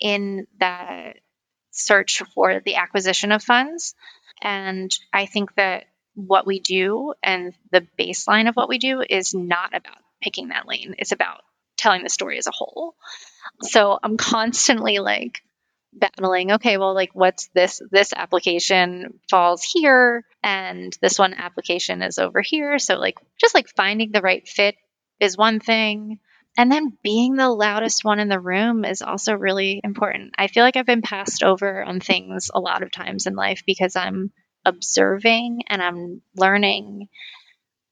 in 0.00 0.46
that 0.60 1.16
search 1.70 2.22
for 2.34 2.60
the 2.60 2.76
acquisition 2.76 3.32
of 3.32 3.42
funds. 3.42 3.94
And 4.42 4.90
I 5.12 5.26
think 5.26 5.54
that 5.54 5.84
what 6.14 6.46
we 6.46 6.60
do 6.60 7.14
and 7.22 7.54
the 7.72 7.86
baseline 7.98 8.48
of 8.48 8.54
what 8.54 8.68
we 8.68 8.78
do 8.78 9.02
is 9.08 9.34
not 9.34 9.74
about 9.74 9.98
picking 10.22 10.48
that 10.48 10.66
lane, 10.66 10.94
it's 10.98 11.12
about 11.12 11.42
telling 11.76 12.02
the 12.02 12.08
story 12.08 12.38
as 12.38 12.46
a 12.46 12.52
whole. 12.52 12.94
So 13.62 13.98
I'm 14.02 14.16
constantly 14.16 14.98
like 14.98 15.42
battling 15.98 16.52
okay 16.52 16.76
well 16.76 16.94
like 16.94 17.10
what's 17.14 17.48
this 17.54 17.80
this 17.90 18.12
application 18.14 19.18
falls 19.30 19.62
here 19.62 20.24
and 20.42 20.96
this 21.00 21.18
one 21.18 21.32
application 21.32 22.02
is 22.02 22.18
over 22.18 22.42
here 22.42 22.78
so 22.78 22.96
like 22.96 23.16
just 23.40 23.54
like 23.54 23.66
finding 23.68 24.12
the 24.12 24.20
right 24.20 24.46
fit 24.46 24.74
is 25.20 25.38
one 25.38 25.58
thing 25.58 26.18
and 26.56 26.70
then 26.72 26.96
being 27.02 27.34
the 27.34 27.50
loudest 27.50 28.04
one 28.04 28.18
in 28.20 28.28
the 28.28 28.40
room 28.40 28.84
is 28.84 29.02
also 29.02 29.34
really 29.34 29.80
important. 29.84 30.34
I 30.38 30.46
feel 30.46 30.64
like 30.64 30.76
I've 30.76 30.86
been 30.86 31.02
passed 31.02 31.42
over 31.42 31.82
on 31.82 32.00
things 32.00 32.50
a 32.54 32.60
lot 32.60 32.82
of 32.82 32.92
times 32.92 33.26
in 33.26 33.34
life 33.34 33.62
because 33.66 33.96
I'm 33.96 34.32
observing 34.64 35.62
and 35.68 35.82
I'm 35.82 36.22
learning 36.34 37.08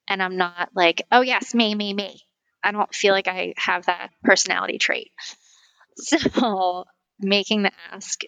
and 0.08 0.22
I'm 0.22 0.36
not 0.36 0.70
like, 0.74 1.02
oh, 1.12 1.20
yes, 1.22 1.54
me, 1.54 1.74
me, 1.74 1.92
me. 1.94 2.20
I 2.62 2.72
don't 2.72 2.94
feel 2.94 3.12
like 3.12 3.28
I 3.28 3.54
have 3.56 3.86
that 3.86 4.10
personality 4.22 4.78
trait. 4.78 5.12
So 5.96 6.86
making 7.20 7.62
the 7.62 7.70
ask 7.92 8.22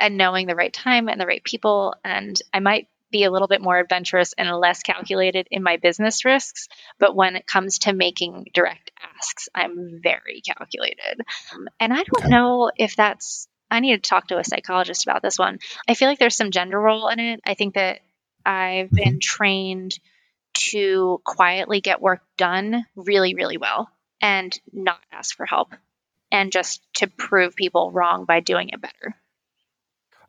and 0.00 0.16
knowing 0.16 0.48
the 0.48 0.56
right 0.56 0.72
time 0.72 1.08
and 1.08 1.20
the 1.20 1.26
right 1.26 1.44
people. 1.44 1.94
And 2.04 2.36
I 2.52 2.58
might 2.58 2.88
be 3.14 3.22
a 3.22 3.30
little 3.30 3.46
bit 3.46 3.62
more 3.62 3.78
adventurous 3.78 4.34
and 4.36 4.50
less 4.50 4.82
calculated 4.82 5.46
in 5.52 5.62
my 5.62 5.76
business 5.76 6.24
risks. 6.24 6.66
But 6.98 7.14
when 7.14 7.36
it 7.36 7.46
comes 7.46 7.78
to 7.80 7.92
making 7.92 8.46
direct 8.52 8.90
asks, 9.16 9.48
I'm 9.54 10.00
very 10.02 10.42
calculated. 10.44 11.20
Um, 11.54 11.68
and 11.78 11.92
I 11.92 12.02
don't 12.02 12.28
know 12.28 12.72
if 12.76 12.96
that's, 12.96 13.46
I 13.70 13.78
need 13.78 14.02
to 14.02 14.08
talk 14.08 14.26
to 14.28 14.38
a 14.38 14.44
psychologist 14.44 15.06
about 15.06 15.22
this 15.22 15.38
one. 15.38 15.60
I 15.88 15.94
feel 15.94 16.08
like 16.08 16.18
there's 16.18 16.36
some 16.36 16.50
gender 16.50 16.78
role 16.80 17.06
in 17.08 17.20
it. 17.20 17.40
I 17.46 17.54
think 17.54 17.74
that 17.74 18.00
I've 18.44 18.86
mm-hmm. 18.86 18.96
been 18.96 19.20
trained 19.20 19.96
to 20.72 21.20
quietly 21.24 21.80
get 21.80 22.02
work 22.02 22.22
done 22.36 22.84
really, 22.96 23.36
really 23.36 23.58
well 23.58 23.88
and 24.20 24.52
not 24.72 24.98
ask 25.12 25.36
for 25.36 25.46
help 25.46 25.72
and 26.32 26.50
just 26.50 26.82
to 26.94 27.06
prove 27.06 27.54
people 27.54 27.92
wrong 27.92 28.24
by 28.24 28.40
doing 28.40 28.70
it 28.70 28.80
better. 28.80 29.14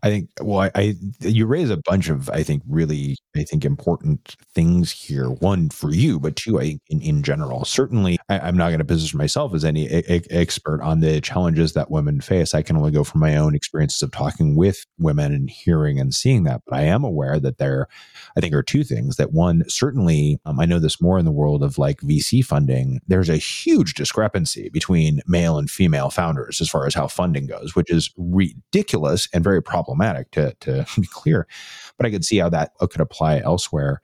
I 0.05 0.09
think, 0.09 0.29
well, 0.39 0.59
I, 0.59 0.71
I, 0.75 0.95
you 1.21 1.47
raise 1.47 1.71
a 1.71 1.77
bunch 1.77 2.09
of, 2.09 2.29
I 2.29 2.43
think, 2.43 2.61
really, 2.69 3.17
I 3.35 3.41
think, 3.41 3.65
important 3.65 4.35
things 4.53 4.91
here. 4.91 5.31
One 5.31 5.71
for 5.71 5.91
you, 5.91 6.19
but 6.19 6.35
two, 6.35 6.61
I 6.61 6.77
in, 6.89 7.01
in 7.01 7.23
general. 7.23 7.65
Certainly, 7.65 8.19
I, 8.29 8.47
am 8.47 8.55
not 8.55 8.67
going 8.67 8.77
to 8.77 8.85
position 8.85 9.17
myself 9.17 9.55
as 9.55 9.65
any 9.65 9.87
a, 9.87 10.03
a, 10.07 10.21
expert 10.29 10.83
on 10.83 10.99
the 10.99 11.21
challenges 11.21 11.73
that 11.73 11.89
women 11.89 12.21
face. 12.21 12.53
I 12.53 12.61
can 12.61 12.77
only 12.77 12.91
go 12.91 13.03
from 13.03 13.19
my 13.19 13.35
own 13.35 13.55
experiences 13.55 14.03
of 14.03 14.11
talking 14.11 14.55
with 14.55 14.85
women 14.99 15.33
and 15.33 15.49
hearing 15.49 15.99
and 15.99 16.13
seeing 16.13 16.43
that. 16.43 16.61
But 16.67 16.77
I 16.77 16.83
am 16.83 17.03
aware 17.03 17.39
that 17.39 17.57
there, 17.57 17.87
I 18.37 18.41
think, 18.41 18.53
are 18.53 18.61
two 18.61 18.83
things. 18.83 19.15
That 19.15 19.33
one, 19.33 19.63
certainly, 19.67 20.39
um, 20.45 20.59
I 20.59 20.65
know 20.65 20.77
this 20.77 21.01
more 21.01 21.17
in 21.17 21.25
the 21.25 21.31
world 21.31 21.63
of 21.63 21.79
like 21.79 22.01
VC 22.01 22.45
funding. 22.45 22.99
There's 23.07 23.29
a 23.29 23.37
huge 23.37 23.95
discrepancy 23.95 24.69
between 24.69 25.21
male 25.25 25.57
and 25.57 25.67
female 25.67 26.11
founders 26.11 26.61
as 26.61 26.69
far 26.69 26.85
as 26.85 26.93
how 26.93 27.07
funding 27.07 27.47
goes, 27.47 27.73
which 27.73 27.89
is 27.89 28.11
ridiculous 28.17 29.27
and 29.33 29.43
very 29.43 29.63
problematic 29.63 29.94
problematic 29.95 30.31
to, 30.31 30.55
to 30.61 30.85
be 31.01 31.07
clear, 31.07 31.47
but 31.97 32.05
I 32.05 32.11
could 32.11 32.25
see 32.25 32.37
how 32.37 32.49
that 32.49 32.71
uh, 32.79 32.87
could 32.87 33.01
apply 33.01 33.39
elsewhere. 33.39 34.01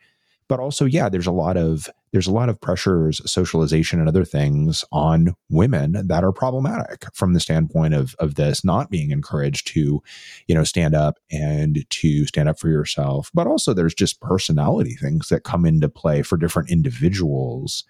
but 0.48 0.60
also 0.60 0.86
yeah 0.86 1.08
there's 1.10 1.28
a 1.28 1.32
lot 1.32 1.58
of 1.58 1.90
there's 2.12 2.28
a 2.28 2.34
lot 2.34 2.50
of 2.50 2.60
pressures 2.60 3.22
socialization 3.26 4.00
and 4.02 4.10
other 4.10 4.26
things 4.26 4.84
on 4.92 5.34
women 5.50 6.06
that 6.08 6.26
are 6.26 6.34
problematic 6.34 7.06
from 7.14 7.34
the 7.34 7.40
standpoint 7.40 7.94
of 7.94 8.16
of 8.20 8.36
this 8.36 8.64
not 8.66 8.90
being 8.90 9.12
encouraged 9.12 9.68
to 9.68 10.02
you 10.48 10.56
know 10.56 10.66
stand 10.66 10.94
up 10.94 11.20
and 11.32 11.86
to 11.90 12.26
stand 12.26 12.50
up 12.50 12.60
for 12.60 12.68
yourself 12.70 13.32
but 13.34 13.48
also 13.48 13.74
there's 13.74 13.96
just 13.96 14.20
personality 14.20 14.96
things 14.96 15.30
that 15.30 15.44
come 15.44 15.66
into 15.66 15.88
play 15.88 16.22
for 16.22 16.38
different 16.38 16.70
individuals 16.70 17.86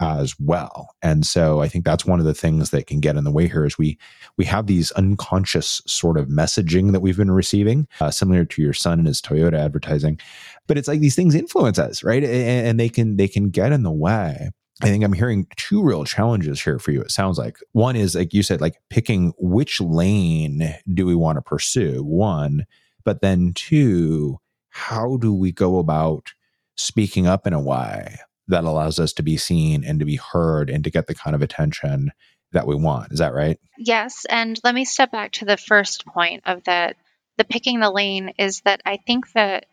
as 0.00 0.34
well. 0.38 0.94
And 1.02 1.26
so 1.26 1.60
I 1.60 1.68
think 1.68 1.84
that's 1.84 2.04
one 2.04 2.20
of 2.20 2.26
the 2.26 2.34
things 2.34 2.70
that 2.70 2.86
can 2.86 3.00
get 3.00 3.16
in 3.16 3.24
the 3.24 3.30
way 3.30 3.48
here 3.48 3.64
is 3.64 3.78
we 3.78 3.98
we 4.36 4.44
have 4.44 4.66
these 4.66 4.92
unconscious 4.92 5.80
sort 5.86 6.18
of 6.18 6.28
messaging 6.28 6.92
that 6.92 7.00
we've 7.00 7.16
been 7.16 7.30
receiving, 7.30 7.88
uh, 8.00 8.10
similar 8.10 8.44
to 8.44 8.62
your 8.62 8.74
son 8.74 8.98
and 8.98 9.08
his 9.08 9.22
Toyota 9.22 9.58
advertising. 9.58 10.20
But 10.66 10.76
it's 10.78 10.88
like 10.88 11.00
these 11.00 11.16
things 11.16 11.34
influence 11.34 11.78
us, 11.78 12.02
right? 12.04 12.22
And, 12.22 12.66
and 12.66 12.80
they 12.80 12.88
can 12.88 13.16
they 13.16 13.28
can 13.28 13.50
get 13.50 13.72
in 13.72 13.82
the 13.82 13.90
way. 13.90 14.50
I 14.82 14.86
think 14.86 15.02
I'm 15.04 15.14
hearing 15.14 15.46
two 15.56 15.82
real 15.82 16.04
challenges 16.04 16.62
here 16.62 16.78
for 16.78 16.90
you. 16.90 17.00
It 17.00 17.10
sounds 17.10 17.38
like 17.38 17.58
one 17.72 17.96
is 17.96 18.14
like 18.14 18.34
you 18.34 18.42
said, 18.42 18.60
like 18.60 18.76
picking 18.90 19.32
which 19.38 19.80
lane 19.80 20.74
do 20.92 21.06
we 21.06 21.14
want 21.14 21.36
to 21.36 21.42
pursue? 21.42 22.04
One, 22.04 22.66
but 23.02 23.22
then 23.22 23.52
two, 23.54 24.38
how 24.68 25.16
do 25.16 25.32
we 25.32 25.52
go 25.52 25.78
about 25.78 26.32
speaking 26.76 27.26
up 27.26 27.46
in 27.46 27.54
a 27.54 27.60
way 27.60 28.18
that 28.48 28.64
allows 28.64 28.98
us 28.98 29.12
to 29.14 29.22
be 29.22 29.36
seen 29.36 29.84
and 29.84 29.98
to 29.98 30.04
be 30.04 30.16
heard 30.16 30.70
and 30.70 30.84
to 30.84 30.90
get 30.90 31.06
the 31.06 31.14
kind 31.14 31.34
of 31.34 31.42
attention 31.42 32.12
that 32.52 32.66
we 32.66 32.74
want. 32.74 33.12
Is 33.12 33.18
that 33.18 33.34
right? 33.34 33.58
Yes. 33.78 34.24
And 34.28 34.58
let 34.64 34.74
me 34.74 34.84
step 34.84 35.10
back 35.10 35.32
to 35.32 35.44
the 35.44 35.56
first 35.56 36.06
point 36.06 36.42
of 36.46 36.64
that 36.64 36.96
the 37.36 37.44
picking 37.44 37.80
the 37.80 37.90
lane 37.90 38.32
is 38.38 38.62
that 38.62 38.80
I 38.86 38.96
think 38.96 39.30
that 39.32 39.66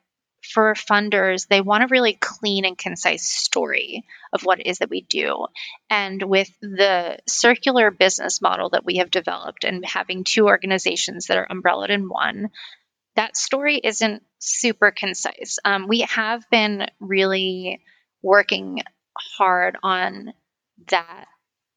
for 0.52 0.74
funders, 0.74 1.48
they 1.48 1.62
want 1.62 1.84
a 1.84 1.88
really 1.88 2.14
clean 2.14 2.66
and 2.66 2.78
concise 2.78 3.24
story 3.24 4.04
of 4.34 4.42
what 4.42 4.60
it 4.60 4.68
is 4.68 4.80
that 4.80 4.90
we 4.90 5.02
do. 5.02 5.48
And 5.90 6.22
with 6.22 6.50
the 6.62 7.18
circular 7.28 7.92
business 7.92 8.42
model 8.42 8.72
that 8.72 8.84
we 8.84 8.98
have 8.98 9.10
developed 9.10 9.64
and 9.64 9.86
having 9.86 10.26
two 10.26 10.48
organizations 10.48 11.28
that 11.28 11.38
are 11.38 11.48
umbrellaed 11.50 11.92
in 11.92 12.10
one, 12.10 12.50
that 13.16 13.38
story 13.38 13.80
isn't 13.82 14.24
super 14.40 14.92
concise. 14.92 15.60
Um, 15.64 15.88
we 15.88 16.02
have 16.02 16.44
been 16.50 16.88
really 17.00 17.82
working 18.24 18.82
hard 19.38 19.78
on 19.84 20.34
that 20.90 21.26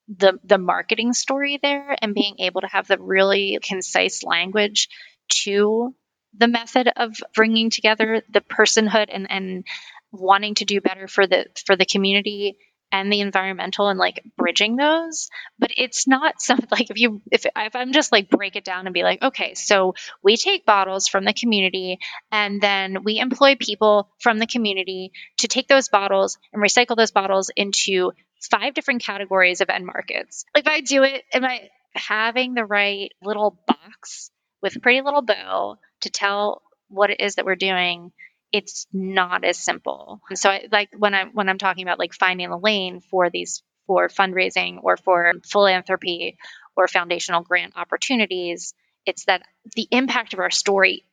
the 0.09 0.39
the 0.45 0.59
marketing 0.59 1.13
story 1.13 1.59
there 1.63 1.97
and 2.01 2.15
being 2.15 2.37
able 2.39 2.61
to 2.61 2.69
have 2.69 2.87
the 2.87 2.99
really 2.99 3.59
concise 3.63 4.23
language 4.23 4.89
to 5.29 5.95
the 6.39 6.49
method 6.49 6.89
of 6.97 7.17
bringing 7.35 7.71
together 7.71 8.23
the 8.33 8.41
personhood 8.41 9.09
and 9.13 9.31
and 9.31 9.65
wanting 10.13 10.55
to 10.55 10.65
do 10.65 10.81
better 10.81 11.09
for 11.09 11.27
the 11.27 11.47
for 11.67 11.77
the 11.77 11.85
community 11.85 12.57
and 12.93 13.13
the 13.13 13.21
environmental 13.21 13.89
and 13.89 13.99
like 13.99 14.23
bridging 14.37 14.77
those 14.77 15.29
but 15.59 15.71
it's 15.77 16.07
not 16.07 16.41
something 16.41 16.69
like 16.71 16.91
if 16.91 16.99
you 16.99 17.21
if, 17.31 17.45
if 17.45 17.77
i'm 17.77 17.93
just 17.93 18.13
like 18.13 18.31
break 18.31 18.57
it 18.57 18.65
down 18.65 18.87
and 18.87 18.95
be 18.95 19.03
like 19.03 19.23
okay 19.23 19.55
so 19.55 19.95
we 20.23 20.37
take 20.37 20.65
bottles 20.67 21.09
from 21.09 21.25
the 21.25 21.33
community 21.33 21.99
and 22.31 22.61
then 22.61 23.03
we 23.05 23.19
employ 23.19 23.57
people 23.57 24.09
from 24.21 24.39
the 24.39 24.47
community 24.47 25.13
to 25.39 25.49
take 25.49 25.69
those 25.69 25.89
bottles 25.89 26.39
and 26.53 26.63
recycle 26.63 26.97
those 26.97 27.11
bottles 27.11 27.51
into 27.57 28.13
five 28.51 28.75
different 28.75 29.03
categories 29.03 29.61
of 29.61 29.71
end 29.71 29.87
markets. 29.87 30.45
Like 30.55 30.67
if 30.67 30.73
i 30.73 30.81
do 30.81 31.03
it 31.03 31.25
am 31.33 31.45
i 31.45 31.69
having 31.95 32.55
the 32.55 32.65
right 32.65 33.13
little 33.23 33.59
box 33.67 34.31
with 34.63 34.77
a 34.77 34.81
pretty 34.81 35.01
little 35.01 35.23
bow 35.23 35.79
to 36.03 36.11
tell 36.11 36.63
what 36.89 37.11
it 37.11 37.21
is 37.21 37.37
that 37.37 37.45
we're 37.45 37.57
doing 37.57 38.13
it's 38.57 38.87
not 38.91 39.45
as 39.45 39.59
simple. 39.59 40.23
And 40.31 40.39
so 40.39 40.49
I 40.49 40.67
like 40.73 40.89
when 40.97 41.15
I'm 41.15 41.33
when 41.35 41.51
I'm 41.51 41.59
talking 41.59 41.83
about 41.83 41.99
like 41.99 42.15
finding 42.15 42.49
the 42.49 42.57
lane 42.59 43.01
for 43.01 43.29
these 43.29 43.63
for 43.87 44.09
fundraising 44.09 44.79
or 44.83 44.97
for 44.97 45.35
philanthropy 45.45 46.39
or 46.75 46.89
foundational 46.89 47.43
grant 47.43 47.75
opportunities, 47.77 48.73
it's 49.05 49.27
that 49.27 49.43
the 49.75 49.87
impact 49.91 50.33
of 50.33 50.41
our 50.41 50.51
story 50.51 51.05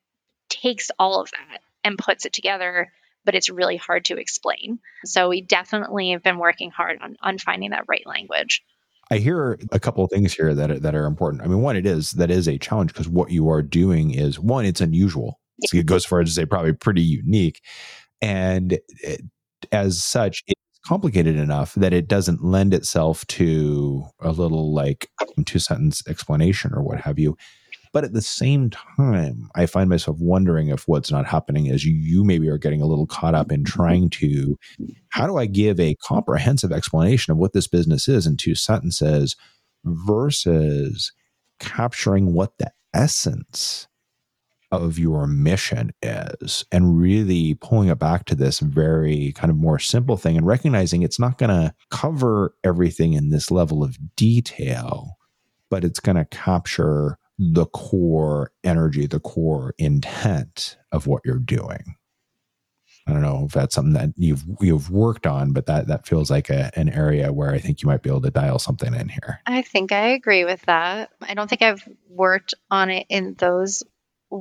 takes 0.47 0.89
all 0.97 1.19
of 1.19 1.31
that 1.31 1.59
and 1.83 1.97
puts 1.97 2.25
it 2.25 2.31
together, 2.31 2.89
but 3.25 3.35
it's 3.35 3.49
really 3.49 3.77
hard 3.77 4.05
to 4.05 4.17
explain. 4.17 4.79
So 5.03 5.27
we 5.27 5.41
definitely 5.41 6.11
have 6.11 6.23
been 6.23 6.37
working 6.37 6.71
hard 6.71 6.99
on 7.01 7.17
on 7.21 7.39
finding 7.39 7.71
that 7.71 7.89
right 7.89 8.07
language. 8.07 8.63
I 9.11 9.17
hear 9.17 9.59
a 9.73 9.81
couple 9.81 10.05
of 10.05 10.09
things 10.09 10.33
here 10.33 10.55
that 10.55 10.71
are, 10.71 10.79
that 10.79 10.95
are 10.95 11.05
important. 11.05 11.43
I 11.43 11.47
mean, 11.47 11.61
one, 11.61 11.75
it 11.75 11.85
is 11.85 12.11
that 12.13 12.31
is 12.31 12.47
a 12.47 12.57
challenge 12.57 12.93
because 12.93 13.09
what 13.09 13.31
you 13.31 13.49
are 13.49 13.61
doing 13.61 14.11
is 14.11 14.39
one, 14.39 14.65
it's 14.65 14.79
unusual 14.79 15.41
so 15.61 15.77
it 15.77 15.85
goes 15.85 16.05
far 16.05 16.21
as 16.21 16.29
to 16.29 16.33
say 16.33 16.45
probably 16.45 16.73
pretty 16.73 17.01
unique. 17.01 17.61
And 18.21 18.79
it, 19.01 19.21
as 19.71 20.03
such, 20.03 20.43
it's 20.47 20.79
complicated 20.85 21.37
enough 21.37 21.73
that 21.75 21.93
it 21.93 22.07
doesn't 22.07 22.43
lend 22.43 22.73
itself 22.73 23.25
to 23.27 24.05
a 24.21 24.31
little 24.31 24.73
like 24.73 25.09
two 25.45 25.59
sentence 25.59 26.03
explanation 26.07 26.73
or 26.73 26.83
what 26.83 27.01
have 27.01 27.19
you. 27.19 27.37
But 27.93 28.03
at 28.03 28.13
the 28.13 28.21
same 28.23 28.71
time, 28.71 29.49
I 29.53 29.67
find 29.67 29.87
myself 29.87 30.17
wondering 30.19 30.69
if 30.69 30.87
what's 30.87 31.11
not 31.11 31.27
happening 31.27 31.67
is 31.67 31.85
you, 31.85 31.93
you 31.93 32.23
maybe 32.23 32.49
are 32.49 32.57
getting 32.57 32.81
a 32.81 32.87
little 32.87 33.05
caught 33.05 33.35
up 33.35 33.51
in 33.51 33.63
trying 33.63 34.09
to, 34.11 34.57
how 35.09 35.27
do 35.27 35.37
I 35.37 35.45
give 35.45 35.79
a 35.79 35.95
comprehensive 35.95 36.71
explanation 36.71 37.31
of 37.31 37.37
what 37.37 37.53
this 37.53 37.67
business 37.67 38.07
is 38.07 38.25
in 38.25 38.35
two 38.35 38.55
sentences 38.55 39.35
versus 39.85 41.11
capturing 41.59 42.33
what 42.33 42.57
the 42.57 42.71
essence 42.95 43.87
of 44.81 44.97
your 44.97 45.27
mission 45.27 45.93
is 46.01 46.65
and 46.71 46.99
really 46.99 47.55
pulling 47.55 47.89
it 47.89 47.99
back 47.99 48.25
to 48.25 48.35
this 48.35 48.59
very 48.59 49.31
kind 49.33 49.51
of 49.51 49.57
more 49.57 49.79
simple 49.79 50.17
thing 50.17 50.37
and 50.37 50.45
recognizing 50.45 51.03
it's 51.03 51.19
not 51.19 51.37
going 51.37 51.49
to 51.49 51.73
cover 51.89 52.55
everything 52.63 53.13
in 53.13 53.29
this 53.29 53.51
level 53.51 53.83
of 53.83 53.97
detail, 54.15 55.17
but 55.69 55.83
it's 55.83 55.99
going 55.99 56.17
to 56.17 56.25
capture 56.25 57.17
the 57.37 57.65
core 57.67 58.51
energy, 58.63 59.07
the 59.07 59.19
core 59.19 59.73
intent 59.77 60.77
of 60.91 61.07
what 61.07 61.21
you're 61.25 61.39
doing. 61.39 61.95
I 63.05 63.11
don't 63.11 63.21
know 63.21 63.43
if 63.45 63.51
that's 63.51 63.75
something 63.75 63.93
that 63.93 64.13
you've 64.15 64.43
you've 64.61 64.89
worked 64.89 65.27
on, 65.27 65.51
but 65.51 65.65
that 65.65 65.87
that 65.87 66.07
feels 66.07 66.31
like 66.31 66.49
a, 66.49 66.71
an 66.79 66.87
area 66.87 67.33
where 67.33 67.51
I 67.51 67.59
think 67.59 67.81
you 67.81 67.87
might 67.87 68.01
be 68.01 68.09
able 68.09 68.21
to 68.21 68.31
dial 68.31 68.59
something 68.59 68.93
in 68.93 69.09
here. 69.09 69.41
I 69.45 69.61
think 69.61 69.91
I 69.91 70.09
agree 70.09 70.45
with 70.45 70.61
that. 70.67 71.09
I 71.21 71.33
don't 71.33 71.49
think 71.49 71.61
I've 71.61 71.85
worked 72.07 72.53
on 72.71 72.89
it 72.89 73.05
in 73.09 73.35
those 73.37 73.83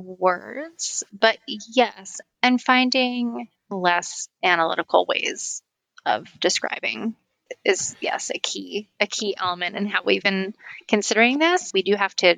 words, 0.01 1.03
but 1.17 1.37
yes, 1.47 2.19
and 2.41 2.61
finding 2.61 3.47
less 3.69 4.27
analytical 4.43 5.05
ways 5.07 5.61
of 6.05 6.27
describing 6.39 7.15
is 7.63 7.95
yes 8.01 8.31
a 8.33 8.39
key 8.39 8.89
a 8.99 9.07
key 9.07 9.35
element 9.37 9.75
in 9.75 9.85
how 9.85 10.01
we've 10.03 10.23
been 10.23 10.53
considering 10.87 11.39
this. 11.39 11.71
We 11.73 11.83
do 11.83 11.95
have 11.95 12.15
to 12.17 12.35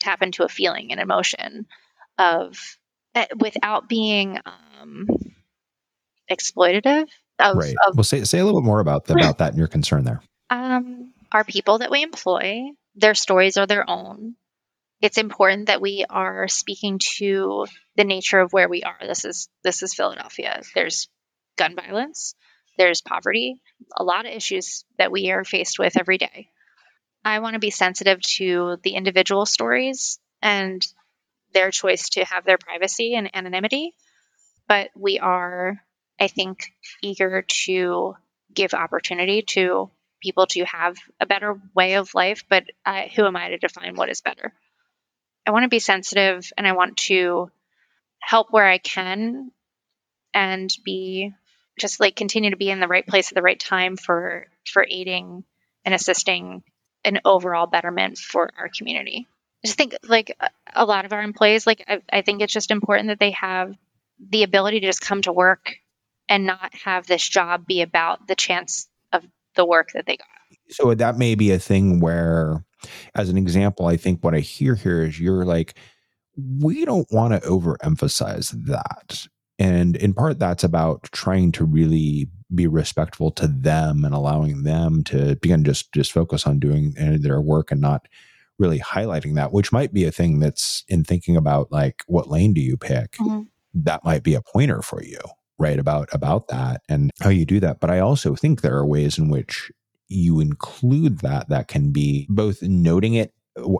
tap 0.00 0.22
into 0.22 0.44
a 0.44 0.48
feeling 0.48 0.92
and 0.92 1.00
emotion 1.00 1.66
of 2.18 2.58
uh, 3.14 3.26
without 3.38 3.88
being 3.88 4.38
um, 4.44 5.06
exploitative. 6.30 7.08
Of, 7.38 7.56
right. 7.56 7.74
Of, 7.86 7.96
well, 7.96 8.04
say 8.04 8.24
say 8.24 8.38
a 8.38 8.44
little 8.44 8.60
bit 8.60 8.66
more 8.66 8.80
about 8.80 9.06
the, 9.06 9.14
about 9.14 9.38
that 9.38 9.50
and 9.50 9.58
your 9.58 9.68
concern 9.68 10.04
there. 10.04 10.22
Um, 10.50 11.12
our 11.32 11.44
people 11.44 11.78
that 11.78 11.90
we 11.90 12.02
employ, 12.02 12.62
their 12.94 13.14
stories 13.14 13.56
are 13.56 13.66
their 13.66 13.88
own 13.88 14.34
it's 15.02 15.18
important 15.18 15.66
that 15.66 15.80
we 15.80 16.04
are 16.08 16.46
speaking 16.46 17.00
to 17.18 17.66
the 17.96 18.04
nature 18.04 18.38
of 18.38 18.52
where 18.52 18.68
we 18.68 18.84
are. 18.84 18.96
This 19.00 19.24
is 19.24 19.48
this 19.64 19.82
is 19.82 19.94
Philadelphia. 19.94 20.62
There's 20.74 21.08
gun 21.58 21.74
violence, 21.74 22.34
there's 22.78 23.02
poverty, 23.02 23.56
a 23.96 24.04
lot 24.04 24.26
of 24.26 24.32
issues 24.32 24.84
that 24.98 25.10
we 25.10 25.30
are 25.32 25.44
faced 25.44 25.78
with 25.78 25.98
every 25.98 26.18
day. 26.18 26.48
I 27.24 27.40
want 27.40 27.54
to 27.54 27.60
be 27.60 27.70
sensitive 27.70 28.20
to 28.36 28.78
the 28.82 28.94
individual 28.94 29.44
stories 29.44 30.20
and 30.40 30.86
their 31.52 31.70
choice 31.70 32.08
to 32.10 32.24
have 32.24 32.44
their 32.44 32.58
privacy 32.58 33.14
and 33.14 33.34
anonymity, 33.34 33.94
but 34.68 34.90
we 34.96 35.18
are 35.18 35.82
I 36.20 36.28
think 36.28 36.72
eager 37.02 37.44
to 37.64 38.14
give 38.54 38.72
opportunity 38.72 39.42
to 39.42 39.90
people 40.20 40.46
to 40.46 40.64
have 40.64 40.96
a 41.20 41.26
better 41.26 41.60
way 41.74 41.94
of 41.94 42.14
life, 42.14 42.44
but 42.48 42.64
I, 42.86 43.10
who 43.14 43.26
am 43.26 43.34
I 43.34 43.48
to 43.48 43.58
define 43.58 43.96
what 43.96 44.08
is 44.08 44.20
better? 44.20 44.52
I 45.46 45.50
want 45.50 45.64
to 45.64 45.68
be 45.68 45.78
sensitive 45.78 46.50
and 46.56 46.66
I 46.66 46.72
want 46.72 46.96
to 47.08 47.50
help 48.20 48.48
where 48.50 48.66
I 48.66 48.78
can 48.78 49.50
and 50.34 50.70
be 50.84 51.32
just 51.78 52.00
like 52.00 52.16
continue 52.16 52.50
to 52.50 52.56
be 52.56 52.70
in 52.70 52.80
the 52.80 52.88
right 52.88 53.06
place 53.06 53.30
at 53.30 53.34
the 53.34 53.42
right 53.42 53.58
time 53.58 53.96
for 53.96 54.46
for 54.66 54.86
aiding 54.88 55.44
and 55.84 55.94
assisting 55.94 56.62
an 57.04 57.20
overall 57.24 57.66
betterment 57.66 58.18
for 58.18 58.50
our 58.58 58.68
community. 58.76 59.26
I 59.64 59.66
just 59.66 59.78
think 59.78 59.96
like 60.04 60.36
a 60.72 60.84
lot 60.84 61.04
of 61.04 61.12
our 61.12 61.22
employees, 61.22 61.66
like 61.66 61.84
I, 61.88 62.00
I 62.12 62.22
think 62.22 62.42
it's 62.42 62.52
just 62.52 62.70
important 62.70 63.08
that 63.08 63.18
they 63.18 63.32
have 63.32 63.74
the 64.20 64.44
ability 64.44 64.80
to 64.80 64.86
just 64.86 65.00
come 65.00 65.22
to 65.22 65.32
work 65.32 65.76
and 66.28 66.46
not 66.46 66.74
have 66.84 67.06
this 67.06 67.28
job 67.28 67.66
be 67.66 67.82
about 67.82 68.26
the 68.26 68.34
chance 68.34 68.88
of 69.12 69.24
the 69.56 69.64
work 69.64 69.90
that 69.94 70.06
they 70.06 70.16
got. 70.16 70.26
So 70.70 70.94
that 70.94 71.18
may 71.18 71.34
be 71.34 71.50
a 71.50 71.58
thing 71.58 72.00
where 72.00 72.64
as 73.14 73.28
an 73.28 73.36
example, 73.36 73.86
I 73.86 73.96
think 73.96 74.22
what 74.22 74.34
I 74.34 74.40
hear 74.40 74.74
here 74.74 75.02
is 75.02 75.20
you're 75.20 75.44
like, 75.44 75.74
we 76.36 76.84
don't 76.84 77.10
want 77.10 77.34
to 77.34 77.48
overemphasize 77.48 78.50
that. 78.66 79.26
And 79.58 79.96
in 79.96 80.14
part, 80.14 80.38
that's 80.38 80.64
about 80.64 81.04
trying 81.12 81.52
to 81.52 81.64
really 81.64 82.28
be 82.54 82.66
respectful 82.66 83.30
to 83.32 83.46
them 83.46 84.04
and 84.04 84.14
allowing 84.14 84.62
them 84.62 85.04
to 85.04 85.36
begin 85.36 85.64
just 85.64 85.92
just 85.92 86.12
focus 86.12 86.46
on 86.46 86.58
doing 86.58 86.94
their 86.96 87.40
work 87.40 87.70
and 87.70 87.80
not 87.80 88.06
really 88.58 88.78
highlighting 88.78 89.34
that, 89.34 89.52
which 89.52 89.72
might 89.72 89.92
be 89.92 90.04
a 90.04 90.12
thing 90.12 90.40
that's 90.40 90.84
in 90.88 91.04
thinking 91.04 91.36
about 91.36 91.70
like 91.72 92.02
what 92.06 92.28
lane 92.28 92.52
do 92.52 92.60
you 92.60 92.76
pick? 92.76 93.12
Mm-hmm. 93.12 93.42
That 93.74 94.04
might 94.04 94.22
be 94.22 94.34
a 94.34 94.42
pointer 94.42 94.82
for 94.82 95.02
you, 95.02 95.18
right? 95.58 95.78
About 95.78 96.08
about 96.12 96.48
that 96.48 96.82
and 96.88 97.10
how 97.20 97.30
you 97.30 97.44
do 97.44 97.60
that. 97.60 97.80
But 97.80 97.90
I 97.90 98.00
also 98.00 98.34
think 98.34 98.60
there 98.60 98.76
are 98.76 98.86
ways 98.86 99.18
in 99.18 99.28
which 99.28 99.70
you 100.08 100.40
include 100.40 101.18
that 101.18 101.48
that 101.48 101.68
can 101.68 101.90
be 101.90 102.26
both 102.28 102.62
noting 102.62 103.14
it 103.14 103.32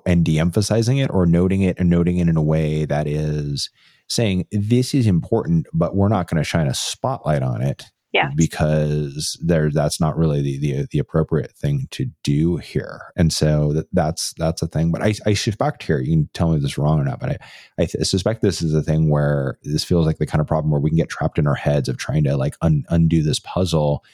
and 0.07 0.25
de-emphasizing 0.25 0.99
it 0.99 1.11
or 1.11 1.27
noting 1.27 1.63
it 1.63 1.79
and 1.79 1.89
noting 1.89 2.19
it 2.19 2.29
in 2.29 2.37
a 2.37 2.43
way 2.43 2.85
that 2.85 3.07
is 3.07 3.71
saying 4.09 4.47
this 4.53 4.95
is 4.95 5.07
important 5.07 5.67
but 5.73 5.97
we're 5.97 6.09
not 6.09 6.29
going 6.29 6.37
to 6.37 6.45
shine 6.45 6.67
a 6.67 6.75
spotlight 6.75 7.43
on 7.43 7.63
it 7.63 7.85
yeah. 8.13 8.31
because 8.37 9.39
there 9.43 9.71
that's 9.71 9.99
not 9.99 10.17
really 10.17 10.43
the, 10.43 10.59
the, 10.59 10.87
the 10.91 10.99
appropriate 10.99 11.53
thing 11.53 11.89
to 11.91 12.07
do 12.23 12.59
here 12.59 13.13
and 13.17 13.33
so 13.33 13.73
that, 13.73 13.87
that's 13.93 14.35
that's 14.35 14.61
a 14.61 14.67
thing 14.67 14.93
but 14.93 15.03
I, 15.03 15.15
I 15.25 15.33
suspect 15.33 15.83
here 15.83 15.99
you 15.99 16.13
can 16.13 16.31
tell 16.35 16.51
me 16.51 16.57
this 16.57 16.73
is 16.73 16.79
wrong 16.79 17.01
or 17.01 17.05
not 17.05 17.21
but 17.21 17.31
I, 17.31 17.83
I 17.83 17.87
suspect 17.87 18.43
this 18.43 18.61
is 18.61 18.75
a 18.75 18.83
thing 18.83 19.09
where 19.09 19.59
this 19.63 19.85
feels 19.85 20.07
like 20.07 20.19
the 20.19 20.27
kind 20.27 20.41
of 20.41 20.47
problem 20.47 20.71
where 20.71 20.81
we 20.81 20.91
can 20.91 20.99
get 20.99 21.09
trapped 21.09 21.39
in 21.39 21.47
our 21.47 21.55
heads 21.55 21.89
of 21.89 21.97
trying 21.97 22.25
to 22.25 22.37
like 22.37 22.55
un, 22.61 22.85
undo 22.91 23.23
this 23.23 23.41
puzzle 23.41 24.05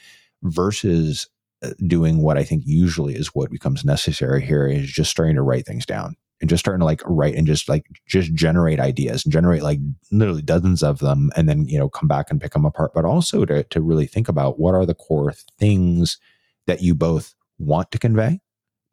versus 0.43 1.27
Uh, 1.61 1.71
doing 1.87 2.21
what 2.21 2.37
I 2.37 2.43
think 2.45 2.63
usually 2.65 3.15
is 3.15 3.35
what 3.35 3.51
becomes 3.51 3.83
necessary 3.83 4.41
here 4.41 4.65
is 4.65 4.89
just 4.89 5.11
starting 5.11 5.35
to 5.35 5.41
write 5.41 5.65
things 5.65 5.85
down 5.85 6.15
and 6.39 6.49
just 6.49 6.61
starting 6.61 6.79
to 6.79 6.85
like 6.85 7.01
write 7.05 7.35
and 7.35 7.45
just 7.45 7.67
like 7.67 7.85
just 8.07 8.33
generate 8.33 8.79
ideas 8.79 9.25
and 9.25 9.33
generate 9.33 9.61
like 9.61 9.79
literally 10.11 10.41
dozens 10.41 10.81
of 10.81 10.99
them 10.99 11.29
and 11.35 11.49
then 11.49 11.67
you 11.67 11.77
know 11.77 11.89
come 11.89 12.07
back 12.07 12.31
and 12.31 12.39
pick 12.39 12.53
them 12.53 12.65
apart 12.65 12.91
but 12.93 13.05
also 13.05 13.43
to 13.45 13.63
to 13.65 13.81
really 13.81 14.05
think 14.05 14.29
about 14.29 14.59
what 14.59 14.73
are 14.73 14.85
the 14.85 14.95
core 14.95 15.33
things 15.57 16.17
that 16.65 16.81
you 16.81 16.95
both 16.95 17.35
want 17.57 17.91
to 17.91 17.99
convey 17.99 18.39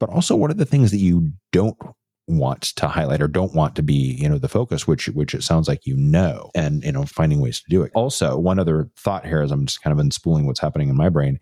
but 0.00 0.10
also 0.10 0.34
what 0.34 0.50
are 0.50 0.54
the 0.54 0.64
things 0.64 0.90
that 0.90 0.98
you 0.98 1.30
don't 1.52 1.78
want 2.26 2.62
to 2.62 2.88
highlight 2.88 3.22
or 3.22 3.28
don't 3.28 3.54
want 3.54 3.76
to 3.76 3.82
be 3.82 3.94
you 3.94 4.28
know 4.28 4.38
the 4.38 4.48
focus 4.48 4.88
which 4.88 5.06
which 5.10 5.34
it 5.34 5.44
sounds 5.44 5.68
like 5.68 5.86
you 5.86 5.96
know 5.96 6.50
and 6.56 6.82
you 6.82 6.90
know 6.90 7.04
finding 7.04 7.40
ways 7.40 7.60
to 7.60 7.66
do 7.68 7.82
it. 7.82 7.92
Also 7.94 8.36
one 8.36 8.58
other 8.58 8.90
thought 8.96 9.24
here 9.24 9.40
as 9.40 9.52
i'm 9.52 9.66
just 9.66 9.82
kind 9.82 9.96
of 9.96 10.04
unspooling 10.04 10.44
what's 10.46 10.58
happening 10.58 10.88
in 10.88 10.96
my 10.96 11.08
brain 11.08 11.38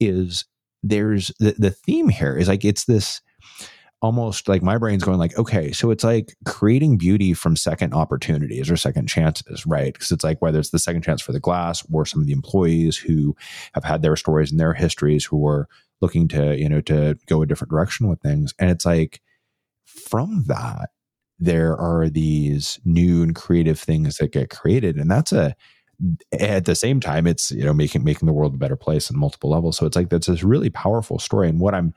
is 0.00 0.44
there's 0.88 1.32
the, 1.38 1.54
the 1.58 1.70
theme 1.70 2.08
here 2.08 2.36
is 2.36 2.48
like 2.48 2.64
it's 2.64 2.84
this 2.84 3.20
almost 4.02 4.46
like 4.48 4.62
my 4.62 4.76
brain's 4.76 5.02
going 5.02 5.18
like 5.18 5.36
okay 5.38 5.72
so 5.72 5.90
it's 5.90 6.04
like 6.04 6.36
creating 6.44 6.98
beauty 6.98 7.32
from 7.32 7.56
second 7.56 7.94
opportunities 7.94 8.70
or 8.70 8.76
second 8.76 9.08
chances 9.08 9.64
right? 9.66 9.94
Because 9.94 10.12
it's 10.12 10.24
like 10.24 10.40
whether 10.40 10.58
it's 10.58 10.70
the 10.70 10.78
second 10.78 11.02
chance 11.02 11.20
for 11.20 11.32
the 11.32 11.40
glass 11.40 11.84
or 11.92 12.04
some 12.04 12.20
of 12.20 12.26
the 12.26 12.32
employees 12.32 12.96
who 12.96 13.34
have 13.74 13.84
had 13.84 14.02
their 14.02 14.16
stories 14.16 14.50
and 14.50 14.60
their 14.60 14.74
histories 14.74 15.24
who 15.24 15.46
are 15.46 15.68
looking 16.00 16.28
to 16.28 16.56
you 16.58 16.68
know 16.68 16.80
to 16.82 17.16
go 17.26 17.42
a 17.42 17.46
different 17.46 17.70
direction 17.70 18.08
with 18.08 18.20
things. 18.20 18.54
And 18.58 18.70
it's 18.70 18.84
like 18.84 19.20
from 19.84 20.44
that 20.46 20.90
there 21.38 21.76
are 21.76 22.08
these 22.08 22.80
new 22.84 23.22
and 23.22 23.34
creative 23.34 23.78
things 23.78 24.16
that 24.16 24.32
get 24.32 24.50
created. 24.50 24.96
And 24.96 25.10
that's 25.10 25.32
a 25.32 25.54
at 26.38 26.64
the 26.64 26.74
same 26.74 27.00
time 27.00 27.26
it's 27.26 27.50
you 27.50 27.64
know 27.64 27.72
making 27.72 28.04
making 28.04 28.26
the 28.26 28.32
world 28.32 28.54
a 28.54 28.58
better 28.58 28.76
place 28.76 29.10
on 29.10 29.18
multiple 29.18 29.50
levels. 29.50 29.76
So 29.76 29.86
it's 29.86 29.96
like 29.96 30.08
that's 30.08 30.26
this 30.26 30.42
really 30.42 30.70
powerful 30.70 31.18
story. 31.18 31.48
And 31.48 31.60
what 31.60 31.74
i'm 31.74 31.94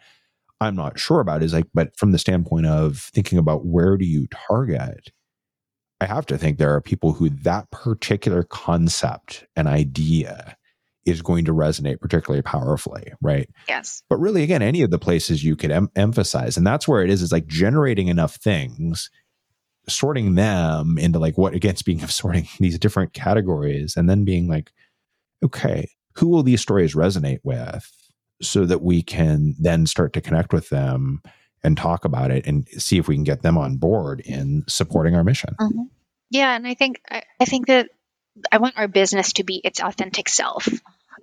i'm 0.61 0.75
not 0.75 0.99
sure 0.99 1.19
about 1.19 1.43
is 1.43 1.53
like 1.53 1.67
but 1.73 1.95
from 1.95 2.11
the 2.11 2.19
standpoint 2.19 2.65
of 2.65 3.09
thinking 3.13 3.37
about 3.37 3.65
where 3.65 3.97
do 3.97 4.05
you 4.05 4.27
target 4.27 5.11
i 6.01 6.05
have 6.05 6.25
to 6.25 6.37
think 6.37 6.57
there 6.57 6.73
are 6.73 6.81
people 6.81 7.13
who 7.13 7.29
that 7.29 7.69
particular 7.71 8.43
concept 8.43 9.45
and 9.55 9.67
idea 9.67 10.57
is 11.05 11.21
going 11.21 11.45
to 11.45 11.53
resonate 11.53 11.99
particularly 11.99 12.41
powerfully 12.41 13.13
right? 13.21 13.49
Yes. 13.67 14.03
But 14.09 14.17
really 14.17 14.43
again 14.43 14.61
any 14.61 14.81
of 14.81 14.91
the 14.91 14.99
places 14.99 15.43
you 15.43 15.55
could 15.55 15.71
em- 15.71 15.89
emphasize 15.95 16.57
and 16.57 16.67
that's 16.67 16.87
where 16.87 17.03
it 17.03 17.09
is 17.09 17.21
is 17.21 17.31
like 17.31 17.47
generating 17.47 18.07
enough 18.07 18.35
things 18.35 19.09
sorting 19.89 20.35
them 20.35 20.97
into 20.97 21.19
like 21.19 21.37
what 21.37 21.53
against 21.53 21.85
being 21.85 22.03
of 22.03 22.11
sorting 22.11 22.47
these 22.59 22.79
different 22.79 23.13
categories 23.13 23.95
and 23.95 24.09
then 24.09 24.23
being 24.23 24.47
like 24.47 24.71
okay 25.43 25.89
who 26.15 26.27
will 26.27 26.43
these 26.43 26.61
stories 26.61 26.95
resonate 26.95 27.39
with 27.43 27.91
so 28.41 28.65
that 28.65 28.81
we 28.81 29.01
can 29.01 29.55
then 29.59 29.85
start 29.85 30.13
to 30.13 30.21
connect 30.21 30.53
with 30.53 30.69
them 30.69 31.21
and 31.61 31.75
talk 31.75 32.05
about 32.05 32.31
it 32.31 32.47
and 32.47 32.67
see 32.69 32.97
if 32.97 33.07
we 33.07 33.15
can 33.15 33.23
get 33.23 33.41
them 33.41 33.57
on 33.57 33.77
board 33.77 34.21
in 34.21 34.63
supporting 34.67 35.15
our 35.15 35.23
mission 35.23 35.55
mm-hmm. 35.59 35.83
yeah 36.29 36.55
and 36.55 36.67
i 36.67 36.73
think 36.73 37.01
I, 37.09 37.23
I 37.39 37.45
think 37.45 37.67
that 37.67 37.89
i 38.51 38.57
want 38.57 38.77
our 38.77 38.87
business 38.87 39.33
to 39.33 39.43
be 39.43 39.61
its 39.63 39.81
authentic 39.81 40.29
self 40.29 40.67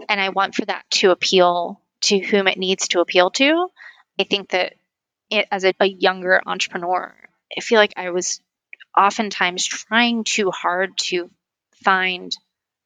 and 0.08 0.20
i 0.20 0.28
want 0.30 0.54
for 0.54 0.64
that 0.66 0.84
to 0.90 1.10
appeal 1.10 1.80
to 2.02 2.18
whom 2.18 2.48
it 2.48 2.58
needs 2.58 2.88
to 2.88 3.00
appeal 3.00 3.30
to 3.32 3.68
i 4.18 4.24
think 4.24 4.50
that 4.50 4.74
it, 5.30 5.46
as 5.50 5.64
a, 5.64 5.74
a 5.80 5.86
younger 5.86 6.40
entrepreneur 6.46 7.14
I 7.56 7.60
feel 7.60 7.78
like 7.78 7.94
I 7.96 8.10
was 8.10 8.40
oftentimes 8.96 9.66
trying 9.66 10.24
too 10.24 10.50
hard 10.50 10.96
to 10.96 11.30
find 11.84 12.32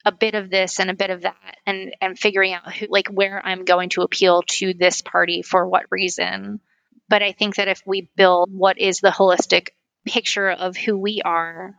a 0.04 0.12
bit 0.12 0.34
of 0.34 0.50
this 0.50 0.80
and 0.80 0.90
a 0.90 0.94
bit 0.94 1.11
of 1.11 1.22
that 1.22 1.56
and 1.66 1.94
and 2.00 2.18
figuring 2.18 2.52
out 2.52 2.72
who, 2.72 2.86
like 2.88 3.08
where 3.08 3.44
I'm 3.44 3.64
going 3.64 3.90
to 3.90 4.02
appeal 4.02 4.42
to 4.48 4.72
this 4.72 5.02
party 5.02 5.42
for 5.42 5.66
what 5.66 5.86
reason. 5.90 6.61
But 7.08 7.22
I 7.22 7.32
think 7.32 7.56
that 7.56 7.68
if 7.68 7.82
we 7.86 8.08
build 8.16 8.50
what 8.52 8.78
is 8.78 9.00
the 9.00 9.11
holistic 9.11 9.68
picture 10.06 10.50
of 10.50 10.76
who 10.76 10.96
we 10.96 11.20
are, 11.24 11.74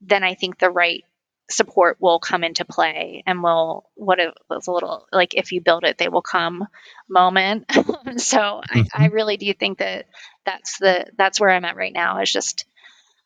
then 0.00 0.22
I 0.22 0.34
think 0.34 0.58
the 0.58 0.70
right 0.70 1.02
support 1.50 1.98
will 2.00 2.18
come 2.18 2.42
into 2.42 2.64
play 2.64 3.22
and 3.26 3.42
will 3.42 3.88
what 3.94 4.18
it 4.18 4.34
was 4.50 4.66
a 4.66 4.72
little 4.72 5.06
like 5.12 5.34
if 5.34 5.52
you 5.52 5.60
build 5.60 5.84
it 5.84 5.96
they 5.96 6.08
will 6.08 6.22
come 6.22 6.66
moment 7.08 7.64
so 8.16 8.38
mm-hmm. 8.38 8.80
I, 8.92 9.04
I 9.04 9.06
really 9.08 9.36
do 9.36 9.52
think 9.54 9.78
that 9.78 10.06
that's 10.44 10.78
the 10.78 11.06
that's 11.16 11.40
where 11.40 11.50
i'm 11.50 11.64
at 11.64 11.76
right 11.76 11.92
now 11.92 12.20
is 12.20 12.32
just 12.32 12.64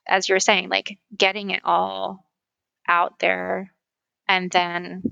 as 0.07 0.29
you're 0.29 0.41
saying, 0.41 0.69
like 0.69 0.99
getting 1.17 1.51
it 1.51 1.63
all 1.65 2.25
out 2.89 3.19
there. 3.19 3.73
And 4.29 4.51
then 4.51 5.03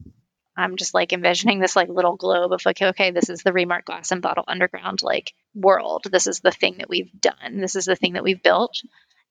I'm 0.57 0.77
just 0.77 0.93
like 0.93 1.13
envisioning 1.13 1.61
this 1.61 1.77
like 1.77 1.89
little 1.89 2.17
globe 2.17 2.53
of 2.53 2.67
like, 2.67 2.83
okay, 2.83 3.13
this 3.13 3.31
is 3.31 3.43
the 3.43 3.53
Remark 3.53 3.85
Glass 3.85 4.11
and 4.11 4.21
Bottle 4.21 4.45
Underground 4.47 5.03
like 5.03 5.33
world. 5.55 6.07
This 6.11 6.27
is 6.27 6.41
the 6.41 6.51
thing 6.51 6.77
that 6.79 6.89
we've 6.89 7.13
done. 7.21 7.61
This 7.61 7.77
is 7.77 7.85
the 7.85 7.97
thing 7.97 8.15
that 8.15 8.25
we've 8.25 8.43
built. 8.43 8.83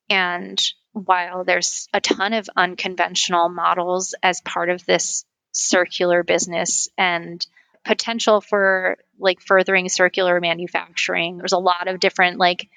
And 0.09 0.61
while 0.93 1.43
there's 1.43 1.87
a 1.93 1.99
ton 1.99 2.33
of 2.33 2.49
unconventional 2.55 3.49
models 3.49 4.15
as 4.23 4.41
part 4.41 4.69
of 4.69 4.85
this 4.85 5.25
circular 5.51 6.23
business 6.23 6.87
and 6.97 7.45
potential 7.83 8.41
for 8.41 8.97
like 9.19 9.41
furthering 9.41 9.89
circular 9.89 10.39
manufacturing, 10.39 11.37
there's 11.37 11.53
a 11.53 11.57
lot 11.57 11.87
of 11.87 11.99
different 11.99 12.37
like 12.37 12.69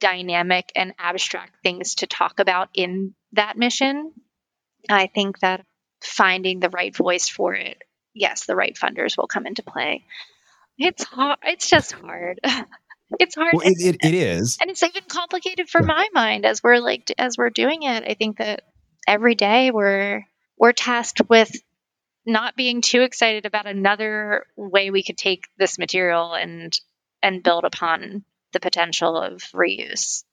dynamic 0.00 0.72
and 0.74 0.94
abstract 0.98 1.54
things 1.62 1.96
to 1.96 2.06
talk 2.06 2.40
about 2.40 2.68
in 2.74 3.14
that 3.32 3.56
mission. 3.56 4.12
I 4.88 5.06
think 5.06 5.40
that 5.40 5.64
finding 6.02 6.60
the 6.60 6.70
right 6.70 6.94
voice 6.94 7.28
for 7.28 7.54
it, 7.54 7.82
yes, 8.14 8.46
the 8.46 8.56
right 8.56 8.76
funders 8.76 9.16
will 9.16 9.26
come 9.26 9.46
into 9.46 9.62
play. 9.62 10.04
It's 10.78 11.04
hard. 11.04 11.38
It's 11.44 11.68
just 11.68 11.92
hard. 11.92 12.40
it's 13.18 13.34
hard. 13.34 13.52
Well, 13.54 13.66
it, 13.66 13.76
it, 13.80 13.96
it 14.02 14.14
is, 14.14 14.58
and 14.60 14.70
it's 14.70 14.82
even 14.82 15.02
complicated 15.08 15.68
for 15.68 15.82
my 15.82 16.08
mind 16.14 16.46
as 16.46 16.62
we're 16.62 16.78
like 16.78 17.12
as 17.18 17.36
we're 17.36 17.50
doing 17.50 17.82
it. 17.82 18.04
I 18.04 18.14
think 18.14 18.38
that 18.38 18.62
every 19.06 19.34
day 19.34 19.70
we're 19.70 20.26
we're 20.58 20.72
tasked 20.72 21.20
with 21.28 21.52
not 22.26 22.56
being 22.56 22.80
too 22.80 23.02
excited 23.02 23.46
about 23.46 23.66
another 23.66 24.46
way 24.56 24.90
we 24.90 25.02
could 25.02 25.18
take 25.18 25.44
this 25.58 25.78
material 25.78 26.34
and 26.34 26.78
and 27.22 27.42
build 27.42 27.64
upon 27.64 28.24
the 28.52 28.60
potential 28.60 29.16
of 29.16 29.42
reuse. 29.52 30.24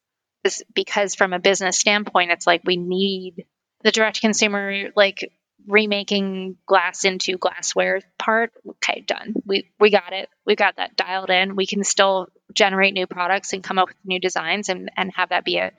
Because 0.73 1.15
from 1.15 1.33
a 1.33 1.39
business 1.39 1.77
standpoint, 1.77 2.31
it's 2.31 2.47
like 2.47 2.61
we 2.63 2.77
need 2.77 3.45
the 3.83 3.91
direct 3.91 4.21
consumer 4.21 4.89
like 4.95 5.31
remaking 5.67 6.57
glass 6.65 7.03
into 7.03 7.37
glassware 7.37 8.01
part. 8.17 8.51
Okay, 8.67 9.03
done. 9.05 9.33
We 9.45 9.69
we 9.79 9.91
got 9.91 10.13
it. 10.13 10.29
We 10.45 10.55
got 10.55 10.77
that 10.77 10.95
dialed 10.95 11.29
in. 11.29 11.55
We 11.55 11.67
can 11.67 11.83
still 11.83 12.27
generate 12.53 12.93
new 12.93 13.07
products 13.07 13.53
and 13.53 13.63
come 13.63 13.77
up 13.77 13.89
with 13.89 13.97
new 14.05 14.19
designs 14.19 14.69
and, 14.69 14.89
and 14.95 15.11
have 15.15 15.29
that 15.29 15.45
be 15.45 15.57
a, 15.57 15.71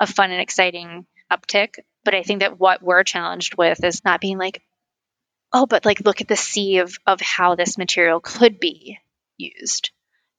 a 0.00 0.06
fun 0.06 0.32
and 0.32 0.40
exciting 0.40 1.06
uptick. 1.32 1.76
But 2.04 2.14
I 2.14 2.22
think 2.22 2.40
that 2.40 2.58
what 2.58 2.82
we're 2.82 3.04
challenged 3.04 3.56
with 3.56 3.82
is 3.84 4.04
not 4.04 4.20
being 4.20 4.38
like, 4.38 4.62
oh, 5.52 5.66
but 5.66 5.84
like 5.84 6.04
look 6.04 6.20
at 6.20 6.28
the 6.28 6.36
sea 6.36 6.78
of 6.78 6.96
of 7.06 7.20
how 7.20 7.54
this 7.54 7.78
material 7.78 8.20
could 8.20 8.58
be 8.58 8.98
used. 9.36 9.90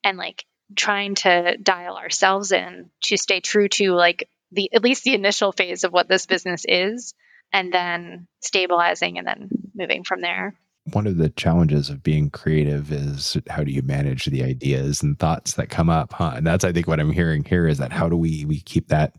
And 0.03 0.17
like 0.17 0.45
trying 0.75 1.15
to 1.15 1.57
dial 1.57 1.97
ourselves 1.97 2.51
in 2.51 2.89
to 3.03 3.17
stay 3.17 3.39
true 3.39 3.69
to 3.69 3.93
like 3.93 4.29
the 4.51 4.69
at 4.73 4.83
least 4.83 5.03
the 5.03 5.13
initial 5.13 5.51
phase 5.51 5.83
of 5.83 5.91
what 5.91 6.07
this 6.07 6.25
business 6.25 6.63
is 6.67 7.13
and 7.53 7.73
then 7.73 8.27
stabilizing 8.41 9.17
and 9.17 9.27
then 9.27 9.49
moving 9.73 10.03
from 10.03 10.21
there. 10.21 10.55
One 10.93 11.07
of 11.07 11.17
the 11.17 11.29
challenges 11.29 11.89
of 11.89 12.01
being 12.01 12.29
creative 12.29 12.91
is 12.91 13.37
how 13.49 13.63
do 13.63 13.71
you 13.71 13.81
manage 13.81 14.25
the 14.25 14.43
ideas 14.43 15.01
and 15.01 15.19
thoughts 15.19 15.53
that 15.53 15.69
come 15.69 15.89
up 15.89 16.13
huh? 16.13 16.33
And 16.35 16.47
that's 16.47 16.63
i 16.63 16.71
think 16.71 16.87
what 16.87 16.99
i'm 16.99 17.11
hearing 17.11 17.43
here 17.43 17.67
is 17.67 17.77
that 17.77 17.91
how 17.91 18.09
do 18.09 18.15
we 18.15 18.45
we 18.45 18.61
keep 18.61 18.87
that 18.89 19.13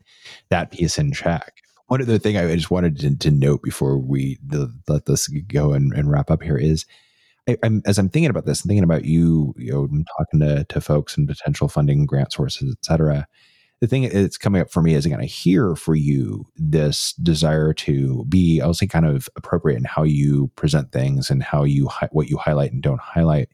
that 0.49 0.71
piece 0.71 0.99
in 0.99 1.13
check? 1.13 1.55
One 1.89 2.03
other 2.03 2.19
thing 2.19 2.37
I 2.37 2.55
just 2.55 2.71
wanted 2.71 2.99
to, 3.01 3.17
to 3.17 3.31
note 3.31 3.63
before 3.63 3.97
we 3.99 4.39
the, 4.47 4.73
let 4.89 5.07
this 5.07 5.27
go 5.27 5.73
and, 5.73 5.93
and, 5.95 6.11
wrap 6.11 6.31
up 6.31 6.43
here 6.43 6.59
is, 6.59 6.85
I, 7.49 7.57
am 7.63 7.83
as 7.87 7.99
I'm 7.99 8.09
thinking 8.09 8.31
about 8.31 8.47
this, 8.47 8.63
I'm 8.63 8.69
thinking 8.69 8.85
about 8.85 9.05
you, 9.05 9.55
you 9.57 9.73
know, 9.73 9.85
I'm 9.85 10.05
talking 10.19 10.41
to, 10.41 10.65
to 10.65 10.81
folks 10.81 11.17
and 11.17 11.27
potential 11.27 11.69
funding, 11.69 12.07
grant 12.07 12.33
sources, 12.33 12.77
et 12.79 12.85
cetera. 12.85 13.27
The 13.81 13.87
thing 13.87 14.09
that's 14.09 14.37
coming 14.37 14.61
up 14.61 14.71
for 14.71 14.83
me 14.83 14.95
is 14.95 15.07
again, 15.07 15.21
I 15.21 15.27
hear 15.27 15.77
for 15.77 15.95
you 15.95 16.47
this 16.57 17.13
desire 17.15 17.73
to 17.75 18.25
be, 18.29 18.61
I'll 18.61 18.75
say, 18.75 18.87
kind 18.87 19.07
of 19.07 19.29
appropriate 19.37 19.79
in 19.79 19.85
how 19.85 20.03
you 20.03 20.49
present 20.57 20.93
things 20.93 21.31
and 21.31 21.43
how 21.43 21.65
you 21.65 21.89
what 22.11 22.29
you 22.29 22.37
highlight 22.37 22.73
and 22.73 22.83
don't 22.83 23.01
highlight. 23.01 23.49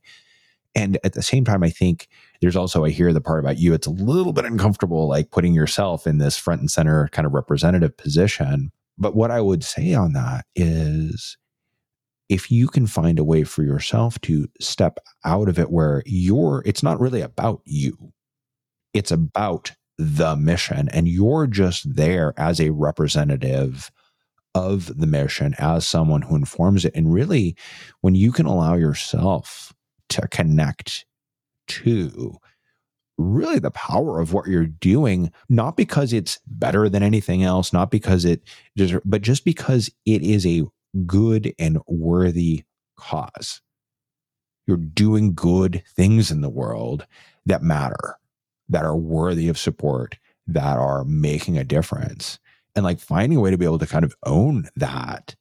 And 0.74 0.98
at 1.04 1.12
the 1.12 1.22
same 1.22 1.44
time, 1.44 1.62
I 1.62 1.70
think 1.70 2.08
there's 2.40 2.56
also, 2.56 2.84
I 2.84 2.90
hear 2.90 3.12
the 3.12 3.20
part 3.20 3.38
about 3.38 3.58
you, 3.58 3.74
it's 3.74 3.86
a 3.86 3.90
little 3.90 4.32
bit 4.32 4.44
uncomfortable, 4.44 5.08
like 5.08 5.30
putting 5.30 5.54
yourself 5.54 6.06
in 6.06 6.18
this 6.18 6.36
front 6.36 6.60
and 6.60 6.70
center 6.70 7.08
kind 7.12 7.26
of 7.26 7.32
representative 7.32 7.96
position. 7.96 8.72
But 8.98 9.14
what 9.14 9.30
I 9.30 9.40
would 9.40 9.62
say 9.62 9.94
on 9.94 10.14
that 10.14 10.46
is 10.56 11.36
if 12.34 12.50
you 12.50 12.66
can 12.66 12.88
find 12.88 13.20
a 13.20 13.24
way 13.24 13.44
for 13.44 13.62
yourself 13.62 14.20
to 14.22 14.48
step 14.60 14.98
out 15.24 15.48
of 15.48 15.56
it 15.56 15.70
where 15.70 16.02
you're, 16.04 16.64
it's 16.66 16.82
not 16.82 16.98
really 16.98 17.20
about 17.20 17.60
you, 17.64 18.12
it's 18.92 19.12
about 19.12 19.70
the 19.98 20.34
mission, 20.34 20.88
and 20.88 21.06
you're 21.06 21.46
just 21.46 21.94
there 21.94 22.34
as 22.36 22.60
a 22.60 22.70
representative 22.70 23.92
of 24.52 24.98
the 24.98 25.06
mission, 25.06 25.54
as 25.58 25.86
someone 25.86 26.22
who 26.22 26.34
informs 26.34 26.84
it. 26.84 26.90
And 26.96 27.14
really, 27.14 27.56
when 28.00 28.16
you 28.16 28.32
can 28.32 28.46
allow 28.46 28.74
yourself 28.74 29.72
to 30.08 30.26
connect 30.26 31.06
to 31.68 32.36
really 33.16 33.60
the 33.60 33.70
power 33.70 34.18
of 34.18 34.32
what 34.32 34.48
you're 34.48 34.66
doing, 34.66 35.30
not 35.48 35.76
because 35.76 36.12
it's 36.12 36.40
better 36.48 36.88
than 36.88 37.04
anything 37.04 37.44
else, 37.44 37.72
not 37.72 37.92
because 37.92 38.24
it 38.24 38.42
but 39.04 39.22
just 39.22 39.44
because 39.44 39.88
it 40.04 40.22
is 40.22 40.44
a 40.44 40.64
good 41.06 41.52
and 41.58 41.78
worthy 41.86 42.64
cause. 42.96 43.60
You're 44.66 44.76
doing 44.76 45.34
good 45.34 45.82
things 45.94 46.30
in 46.30 46.40
the 46.40 46.48
world 46.48 47.06
that 47.46 47.62
matter, 47.62 48.16
that 48.68 48.84
are 48.84 48.96
worthy 48.96 49.48
of 49.48 49.58
support, 49.58 50.18
that 50.46 50.78
are 50.78 51.04
making 51.04 51.58
a 51.58 51.64
difference. 51.64 52.38
And 52.74 52.84
like 52.84 52.98
finding 52.98 53.38
a 53.38 53.40
way 53.40 53.50
to 53.50 53.58
be 53.58 53.66
able 53.66 53.78
to 53.78 53.86
kind 53.86 54.04
of 54.04 54.16
own 54.24 54.68
that 54.76 55.36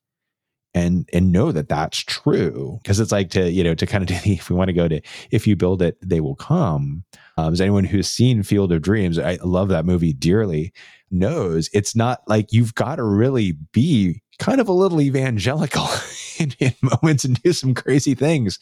and 0.74 1.08
and 1.14 1.32
know 1.32 1.52
that 1.52 1.70
that's 1.70 2.00
true. 2.00 2.80
Because 2.82 3.00
it's 3.00 3.12
like 3.12 3.30
to 3.32 3.50
you 3.52 3.64
know 3.64 3.76
to 3.76 3.86
kind 3.86 4.04
of 4.04 4.08
do 4.16 4.20
the, 4.24 4.34
if 4.34 4.50
we 4.50 4.56
want 4.56 4.70
to 4.70 4.74
go 4.74 4.88
to 4.88 5.02
if 5.32 5.48
you 5.48 5.56
build 5.56 5.82
it 5.82 5.98
they 6.02 6.22
will 6.22 6.36
come. 6.36 7.04
Um, 7.36 7.52
as 7.52 7.62
anyone 7.62 7.86
who's 7.86 8.08
seen 8.08 8.44
field 8.44 8.72
of 8.72 8.84
dreams 8.84 9.18
i 9.18 9.40
love 9.44 9.70
that 9.70 9.88
movie 9.88 10.14
dearly 10.14 10.72
knows 11.10 11.68
it's 11.74 11.96
not 11.96 12.20
like 12.28 12.54
you've 12.54 12.76
got 12.76 12.98
to 12.98 13.04
really 13.04 13.54
be 13.72 14.22
kind 14.40 14.60
of 14.60 14.68
a 14.68 14.74
little 14.74 15.02
evangelical 15.02 15.88
in, 16.40 16.54
in 16.60 16.74
moments 16.82 17.24
and 17.24 17.42
do 17.42 17.54
some 17.54 17.74
crazy 17.74 18.16
things. 18.16 18.60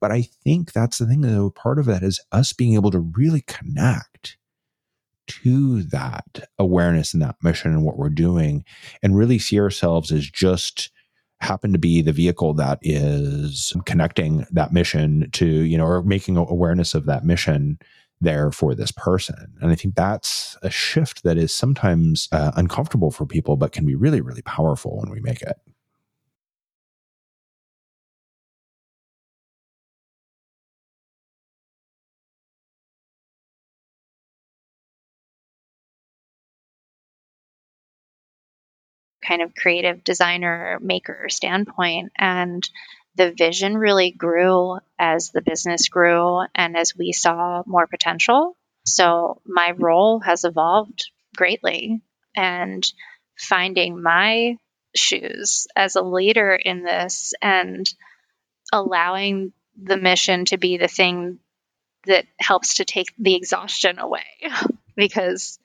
But 0.00 0.10
i 0.10 0.22
think 0.22 0.72
that's 0.72 0.98
the 0.98 1.06
thing 1.06 1.20
though 1.20 1.50
part 1.50 1.78
of 1.78 1.86
that 1.86 2.02
is 2.02 2.20
us 2.32 2.52
being 2.52 2.74
able 2.74 2.90
to 2.90 2.98
really 2.98 3.42
connect 3.42 4.36
to 5.28 5.82
that 5.84 6.48
awareness 6.58 7.14
and 7.14 7.22
that 7.22 7.36
mission 7.42 7.70
and 7.70 7.84
what 7.84 7.96
we're 7.96 8.10
doing 8.10 8.64
and 9.02 9.16
really 9.16 9.38
see 9.38 9.60
ourselves 9.60 10.10
as 10.10 10.28
just 10.28 10.90
happen 11.42 11.72
to 11.72 11.78
be 11.78 12.02
the 12.02 12.12
vehicle 12.12 12.54
that 12.54 12.78
is 12.82 13.72
connecting 13.84 14.46
that 14.50 14.72
mission 14.72 15.28
to, 15.32 15.46
you 15.46 15.76
know, 15.76 15.84
or 15.84 16.02
making 16.02 16.36
awareness 16.36 16.94
of 16.94 17.06
that 17.06 17.24
mission 17.24 17.78
there 18.20 18.52
for 18.52 18.74
this 18.74 18.92
person. 18.92 19.52
And 19.60 19.72
I 19.72 19.74
think 19.74 19.96
that's 19.96 20.56
a 20.62 20.70
shift 20.70 21.24
that 21.24 21.36
is 21.36 21.54
sometimes 21.54 22.28
uh, 22.32 22.52
uncomfortable 22.54 23.10
for 23.10 23.26
people, 23.26 23.56
but 23.56 23.72
can 23.72 23.84
be 23.84 23.96
really, 23.96 24.20
really 24.20 24.42
powerful 24.42 24.98
when 24.98 25.10
we 25.10 25.20
make 25.20 25.42
it. 25.42 25.56
Kind 39.26 39.42
of 39.42 39.54
creative 39.54 40.04
designer 40.04 40.78
maker 40.80 41.28
standpoint. 41.28 42.12
And 42.16 42.68
the 43.14 43.32
vision 43.32 43.76
really 43.76 44.10
grew 44.10 44.78
as 44.98 45.30
the 45.30 45.42
business 45.42 45.88
grew 45.88 46.40
and 46.54 46.76
as 46.76 46.96
we 46.96 47.12
saw 47.12 47.62
more 47.66 47.86
potential. 47.86 48.56
So 48.84 49.40
my 49.46 49.72
role 49.76 50.20
has 50.20 50.44
evolved 50.44 51.10
greatly. 51.36 52.00
And 52.34 52.90
finding 53.42 54.02
my 54.02 54.56
shoes 54.94 55.66
as 55.74 55.96
a 55.96 56.02
leader 56.02 56.54
in 56.54 56.84
this 56.84 57.34
and 57.40 57.92
allowing 58.72 59.52
the 59.80 59.96
mission 59.96 60.44
to 60.46 60.58
be 60.58 60.76
the 60.76 60.88
thing 60.88 61.38
that 62.06 62.26
helps 62.38 62.76
to 62.76 62.84
take 62.84 63.12
the 63.18 63.34
exhaustion 63.34 63.98
away 63.98 64.26
because 64.96 65.58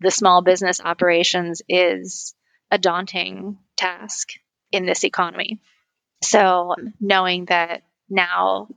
the 0.00 0.10
small 0.10 0.42
business 0.42 0.80
operations 0.80 1.62
is 1.68 2.34
a 2.70 2.78
daunting 2.78 3.58
task 3.76 4.30
in 4.72 4.86
this 4.86 5.04
economy. 5.04 5.60
So 6.22 6.74
knowing 7.00 7.46
that 7.46 7.82
now 8.08 8.68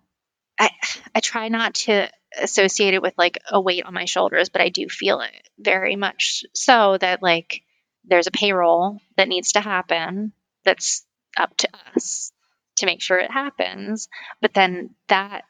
I 0.59 0.69
I 1.15 1.19
try 1.19 1.49
not 1.49 1.75
to 1.75 2.09
associate 2.37 2.93
it 2.93 3.01
with 3.01 3.13
like 3.17 3.39
a 3.49 3.59
weight 3.59 3.85
on 3.85 3.93
my 3.93 4.05
shoulders, 4.05 4.49
but 4.49 4.61
I 4.61 4.69
do 4.69 4.87
feel 4.87 5.21
it 5.21 5.49
very 5.57 5.95
much 5.95 6.43
so 6.53 6.97
that 6.97 7.23
like 7.23 7.63
there's 8.05 8.27
a 8.27 8.31
payroll 8.31 8.99
that 9.17 9.27
needs 9.27 9.53
to 9.53 9.61
happen 9.61 10.33
that's 10.63 11.05
up 11.37 11.55
to 11.57 11.69
us 11.95 12.31
to 12.77 12.85
make 12.85 13.01
sure 13.01 13.17
it 13.17 13.31
happens. 13.31 14.09
But 14.41 14.53
then 14.53 14.95
that 15.07 15.43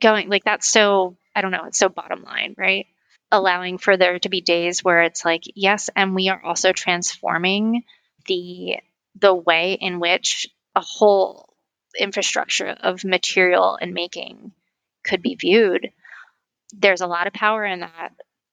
going 0.00 0.28
like 0.28 0.44
that's 0.44 0.68
so 0.68 1.16
I 1.34 1.40
don't 1.40 1.50
know, 1.50 1.64
it's 1.66 1.78
so 1.78 1.88
bottom 1.88 2.22
line, 2.22 2.54
right? 2.56 2.86
Allowing 3.34 3.78
for 3.78 3.96
there 3.96 4.18
to 4.20 4.28
be 4.28 4.40
days 4.40 4.84
where 4.84 5.02
it's 5.02 5.24
like, 5.24 5.42
yes, 5.54 5.90
and 5.96 6.14
we 6.14 6.28
are 6.28 6.42
also 6.42 6.72
transforming 6.72 7.82
the 8.26 8.76
the 9.20 9.34
way 9.34 9.74
in 9.80 10.00
which 10.00 10.46
a 10.74 10.80
whole 10.80 11.54
infrastructure 11.98 12.68
of 12.68 13.04
material 13.04 13.78
and 13.80 13.92
making 13.92 14.52
could 15.04 15.22
be 15.22 15.34
viewed. 15.34 15.90
There's 16.72 17.00
a 17.00 17.06
lot 17.06 17.26
of 17.26 17.32
power 17.32 17.64
in 17.64 17.80
that, 17.80 18.10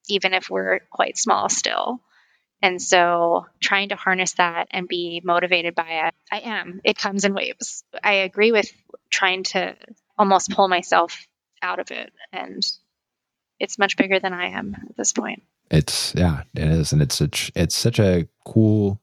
even 0.10 0.34
if 0.34 0.50
we're 0.50 0.80
quite 0.92 1.18
small 1.18 1.50
still. 1.50 2.02
And 2.62 2.80
so 2.80 3.46
trying 3.60 3.90
to 3.90 3.96
harness 3.96 4.34
that 4.34 4.68
and 4.70 4.88
be 4.88 5.22
motivated 5.24 5.74
by 5.74 6.08
it, 6.08 6.14
I 6.32 6.40
am. 6.42 6.82
It 6.84 6.98
comes 6.98 7.26
in 7.26 7.34
waves. 7.34 7.84
I 8.04 8.14
agree 8.14 8.52
with 8.52 8.72
trying 9.10 9.44
to 9.44 9.76
almost 10.18 10.52
pull 10.52 10.68
myself 10.68 11.26
out 11.64 11.80
of 11.80 11.90
it 11.92 12.12
and 12.32 12.64
it's 13.62 13.78
much 13.78 13.96
bigger 13.96 14.20
than 14.20 14.34
I 14.34 14.48
am 14.48 14.76
at 14.90 14.98
this 14.98 15.14
point. 15.14 15.44
It's 15.70 16.14
yeah, 16.16 16.44
it 16.56 16.68
is, 16.68 16.92
and 16.92 17.02
it's 17.02 17.16
such 17.16 17.52
it's 17.56 17.76
such 17.76 18.00
a 18.00 18.28
cool, 18.46 19.00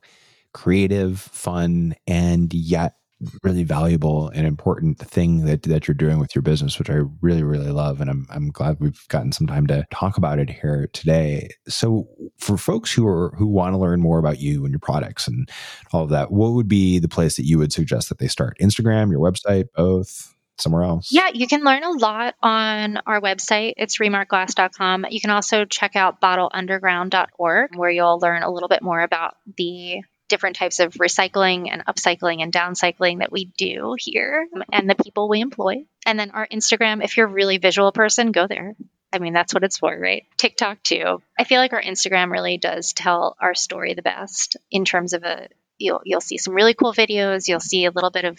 creative, 0.53 1.21
fun, 1.21 1.95
and 2.07 2.53
yet 2.53 2.97
really 3.43 3.65
valuable 3.65 4.29
and 4.29 4.47
important 4.47 4.99
thing 4.99 5.45
that 5.45 5.63
that 5.63 5.89
you're 5.89 5.95
doing 5.95 6.19
with 6.19 6.35
your 6.35 6.43
business, 6.43 6.79
which 6.79 6.91
I 6.91 7.01
really 7.21 7.45
really 7.45 7.71
love, 7.71 8.01
and 8.01 8.11
I'm 8.11 8.27
I'm 8.31 8.51
glad 8.51 8.79
we've 8.81 9.07
gotten 9.09 9.33
some 9.33 9.47
time 9.47 9.69
to 9.69 9.87
talk 9.93 10.19
about 10.19 10.41
it 10.41 10.51
here 10.51 10.91
today. 10.93 11.51
So, 11.69 12.09
for 12.39 12.59
folks 12.59 12.93
who 12.93 13.07
are 13.07 13.33
who 13.39 13.47
want 13.47 13.75
to 13.75 13.79
learn 13.79 14.01
more 14.01 14.19
about 14.19 14.41
you 14.41 14.65
and 14.65 14.73
your 14.73 14.81
products 14.81 15.29
and 15.29 15.49
all 15.93 16.03
of 16.03 16.11
that, 16.11 16.33
what 16.33 16.53
would 16.53 16.69
be 16.69 16.99
the 16.99 17.09
place 17.09 17.37
that 17.37 17.47
you 17.47 17.59
would 17.59 17.73
suggest 17.73 18.09
that 18.09 18.19
they 18.19 18.29
start? 18.29 18.59
Instagram, 18.61 19.11
your 19.11 19.21
website, 19.21 19.67
both? 19.75 20.35
Somewhere 20.61 20.83
else? 20.83 21.09
Yeah, 21.11 21.29
you 21.33 21.47
can 21.47 21.63
learn 21.63 21.83
a 21.83 21.91
lot 21.91 22.35
on 22.43 22.99
our 23.07 23.21
website. 23.21 23.75
It's 23.77 23.99
remarkglass.com. 23.99 25.07
You 25.11 25.21
can 25.21 25.31
also 25.31 25.65
check 25.65 25.97
out 25.97 26.21
bottleunderground.org, 26.21 27.77
where 27.77 27.91
you'll 27.91 28.19
learn 28.19 28.43
a 28.43 28.51
little 28.51 28.69
bit 28.69 28.83
more 28.83 29.01
about 29.01 29.37
the 29.57 30.03
different 30.29 30.57
types 30.57 30.79
of 30.79 30.93
recycling 30.95 31.69
and 31.71 31.85
upcycling 31.87 32.43
and 32.43 32.53
downcycling 32.53 33.21
that 33.21 33.33
we 33.33 33.47
do 33.57 33.97
here 33.99 34.47
um, 34.55 34.63
and 34.73 34.89
the 34.89 34.95
people 34.95 35.29
we 35.29 35.41
employ. 35.41 35.85
And 36.07 36.19
then 36.19 36.31
our 36.33 36.47
Instagram, 36.47 37.03
if 37.03 37.17
you're 37.17 37.27
a 37.27 37.33
really 37.33 37.59
visual 37.59 37.93
person, 37.93 38.33
go 38.33 38.47
there. 38.47 38.77
I 39.13 39.19
mean, 39.19 39.33
that's 39.33 39.55
what 39.55 39.65
it's 39.65 39.79
for, 39.79 39.99
right? 39.99 40.25
TikTok 40.37 40.83
too. 40.83 41.23
I 41.39 41.45
feel 41.45 41.61
like 41.61 41.73
our 41.73 41.83
Instagram 41.83 42.31
really 42.31 42.59
does 42.59 42.93
tell 42.93 43.37
our 43.41 43.55
story 43.55 43.95
the 43.95 44.03
best 44.03 44.59
in 44.71 44.85
terms 44.85 45.15
of 45.15 45.25
a 45.25 45.49
you'll 45.79 46.03
you'll 46.05 46.21
see 46.21 46.39
some 46.39 46.55
really 46.55 46.75
cool 46.75 46.93
videos, 46.93 47.49
you'll 47.49 47.61
see 47.61 47.87
a 47.87 47.91
little 47.91 48.11
bit 48.11 48.25
of 48.25 48.39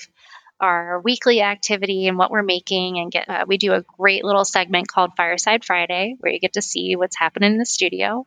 our 0.60 1.02
weekly 1.02 1.42
activity 1.42 2.08
and 2.08 2.18
what 2.18 2.32
we're 2.32 2.44
making 2.44 3.00
and 3.00 3.12
get 3.12 3.30
uh, 3.30 3.46
we 3.48 3.58
do 3.58 3.74
a 3.74 3.84
great 3.98 4.24
little 4.24 4.46
segment 4.46 4.88
called 4.88 5.12
fireside 5.16 5.64
friday 5.64 6.16
where 6.20 6.32
you 6.32 6.40
get 6.40 6.54
to 6.54 6.62
see 6.62 6.96
what's 6.96 7.18
happening 7.18 7.54
in 7.54 7.58
the 7.58 7.66
studio 7.66 8.26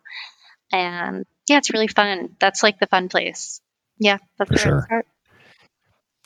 and 0.72 1.26
yeah 1.48 1.58
it's 1.58 1.72
really 1.72 1.88
fun 1.88 2.36
that's 2.38 2.62
like 2.62 2.78
the 2.78 2.86
fun 2.86 3.08
place 3.08 3.60
yeah 3.98 4.18
that's 4.38 4.50
for 4.50 4.58
sure 4.58 5.04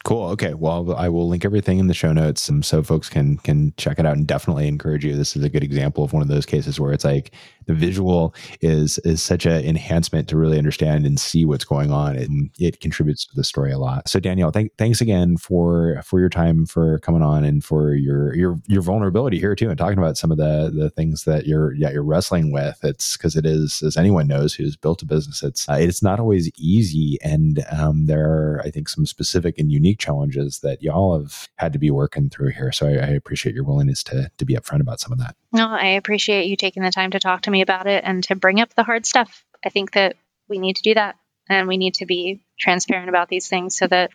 Cool. 0.07 0.29
Okay. 0.29 0.55
Well, 0.55 0.95
I 0.95 1.09
will 1.09 1.29
link 1.29 1.45
everything 1.45 1.81
in 1.81 1.89
the 1.89 1.95
show 1.95 2.13
notes 2.13 2.49
so 2.63 2.83
folks 2.85 3.09
can 3.09 3.39
can 3.39 3.75
check 3.77 3.99
it 3.99 4.07
out 4.07 4.17
and 4.17 4.25
definitely 4.25 4.69
encourage 4.69 5.05
you. 5.05 5.17
This 5.17 5.35
is 5.35 5.43
a 5.43 5.49
good 5.49 5.65
example 5.65 6.05
of 6.05 6.13
one 6.13 6.23
of 6.23 6.29
those 6.29 6.47
cases 6.47 6.79
where 6.79 6.93
it's 6.93 7.05
like 7.05 7.33
the 7.67 7.75
visual 7.75 8.35
is 8.61 8.99
is 8.99 9.23
such 9.23 9.47
an 9.47 9.65
enhancement 9.65 10.29
to 10.29 10.37
really 10.37 10.59
understand 10.59 11.07
and 11.07 11.21
see 11.21 11.45
what's 11.45 11.65
going 11.65 11.91
on. 11.91 12.17
and 12.17 12.51
it 12.59 12.81
contributes 12.81 13.25
to 13.27 13.35
the 13.35 13.45
story 13.45 13.73
a 13.73 13.79
lot. 13.79 14.09
So 14.09 14.21
Danielle, 14.21 14.53
th- 14.53 14.73
thanks 14.79 15.01
again 15.01 15.37
for 15.37 16.01
for 16.05 16.21
your 16.21 16.29
time 16.29 16.67
for 16.67 16.99
coming 17.01 17.23
on 17.23 17.45
and 17.45 17.65
for 17.65 17.95
your 17.95 18.35
your 18.35 18.59
your 18.67 18.83
vulnerability 18.83 19.39
here 19.39 19.55
too 19.55 19.69
and 19.69 19.79
talking 19.79 19.99
about 19.99 20.17
some 20.17 20.31
of 20.31 20.39
the 20.39 20.73
the 20.75 20.91
things 20.91 21.25
that 21.25 21.47
you're 21.47 21.75
yeah 21.75 21.91
you're 21.91 22.03
wrestling 22.03 22.53
with. 22.53 22.79
It's 22.83 23.17
because 23.17 23.37
it 23.37 23.45
is 23.47 23.83
as 23.83 23.97
anyone 23.97 24.27
knows 24.27 24.55
who's 24.55 24.77
built 24.77 25.03
a 25.03 25.07
business. 25.07 25.43
It's 25.43 25.69
uh, 25.69 25.77
it's 25.79 26.03
not 26.03 26.21
always 26.21 26.51
easy, 26.57 27.19
and 27.23 27.65
um, 27.71 28.07
there 28.07 28.27
are 28.27 28.63
I 28.65 28.71
think 28.71 28.89
some 28.89 29.07
specific 29.07 29.59
and 29.59 29.71
unique 29.71 29.99
challenges 29.99 30.61
that 30.61 30.83
y'all 30.83 31.19
have 31.19 31.49
had 31.57 31.73
to 31.73 31.79
be 31.79 31.91
working 31.91 32.31
through 32.31 32.51
here. 32.51 32.73
So 32.73 32.87
I, 32.87 32.93
I 32.93 33.09
appreciate 33.09 33.55
your 33.55 33.65
willingness 33.65 34.03
to 34.05 34.31
to 34.37 34.45
be 34.45 34.55
upfront 34.55 34.81
about 34.81 35.01
some 35.01 35.13
of 35.13 35.19
that. 35.19 35.37
No, 35.53 35.69
I 35.69 35.87
appreciate 35.89 36.47
you 36.47 36.57
taking 36.57 36.83
the 36.83 36.91
time 36.91 37.11
to 37.13 37.19
talk 37.19 37.43
to 37.43 37.51
me 37.57 37.63
about 37.63 37.87
it 37.87 38.05
and 38.05 38.23
to 38.25 38.37
bring 38.37 38.61
up 38.61 38.75
the 38.75 38.85
hard 38.85 39.07
stuff. 39.07 39.45
I 39.65 39.71
think 39.71 39.93
that 39.93 40.17
we 40.49 40.59
need 40.59 40.77
to 40.77 40.83
do 40.83 40.95
that, 40.95 41.17
and 41.49 41.67
we 41.69 41.79
need 41.79 41.95
to 41.95 42.07
be 42.07 42.41
transparent 42.61 43.09
about 43.09 43.29
these 43.29 43.49
things 43.49 43.77
so 43.77 43.87
that 43.87 44.11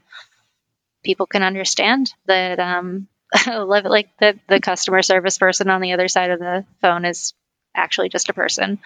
people 1.04 1.26
can 1.26 1.44
understand 1.44 2.14
that 2.26 2.60
um, 2.60 3.08
like 3.48 4.10
the 4.20 4.40
the 4.48 4.60
customer 4.60 5.02
service 5.02 5.38
person 5.38 5.70
on 5.70 5.82
the 5.82 5.94
other 5.94 6.08
side 6.08 6.32
of 6.32 6.40
the 6.40 6.66
phone 6.82 7.06
is 7.06 7.34
actually 7.76 8.10
just 8.10 8.30
a 8.30 8.34
person, 8.34 8.80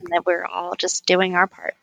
and 0.00 0.08
that 0.10 0.26
we're 0.26 0.44
all 0.44 0.74
just 0.76 1.06
doing 1.06 1.34
our 1.34 1.46
part. 1.46 1.74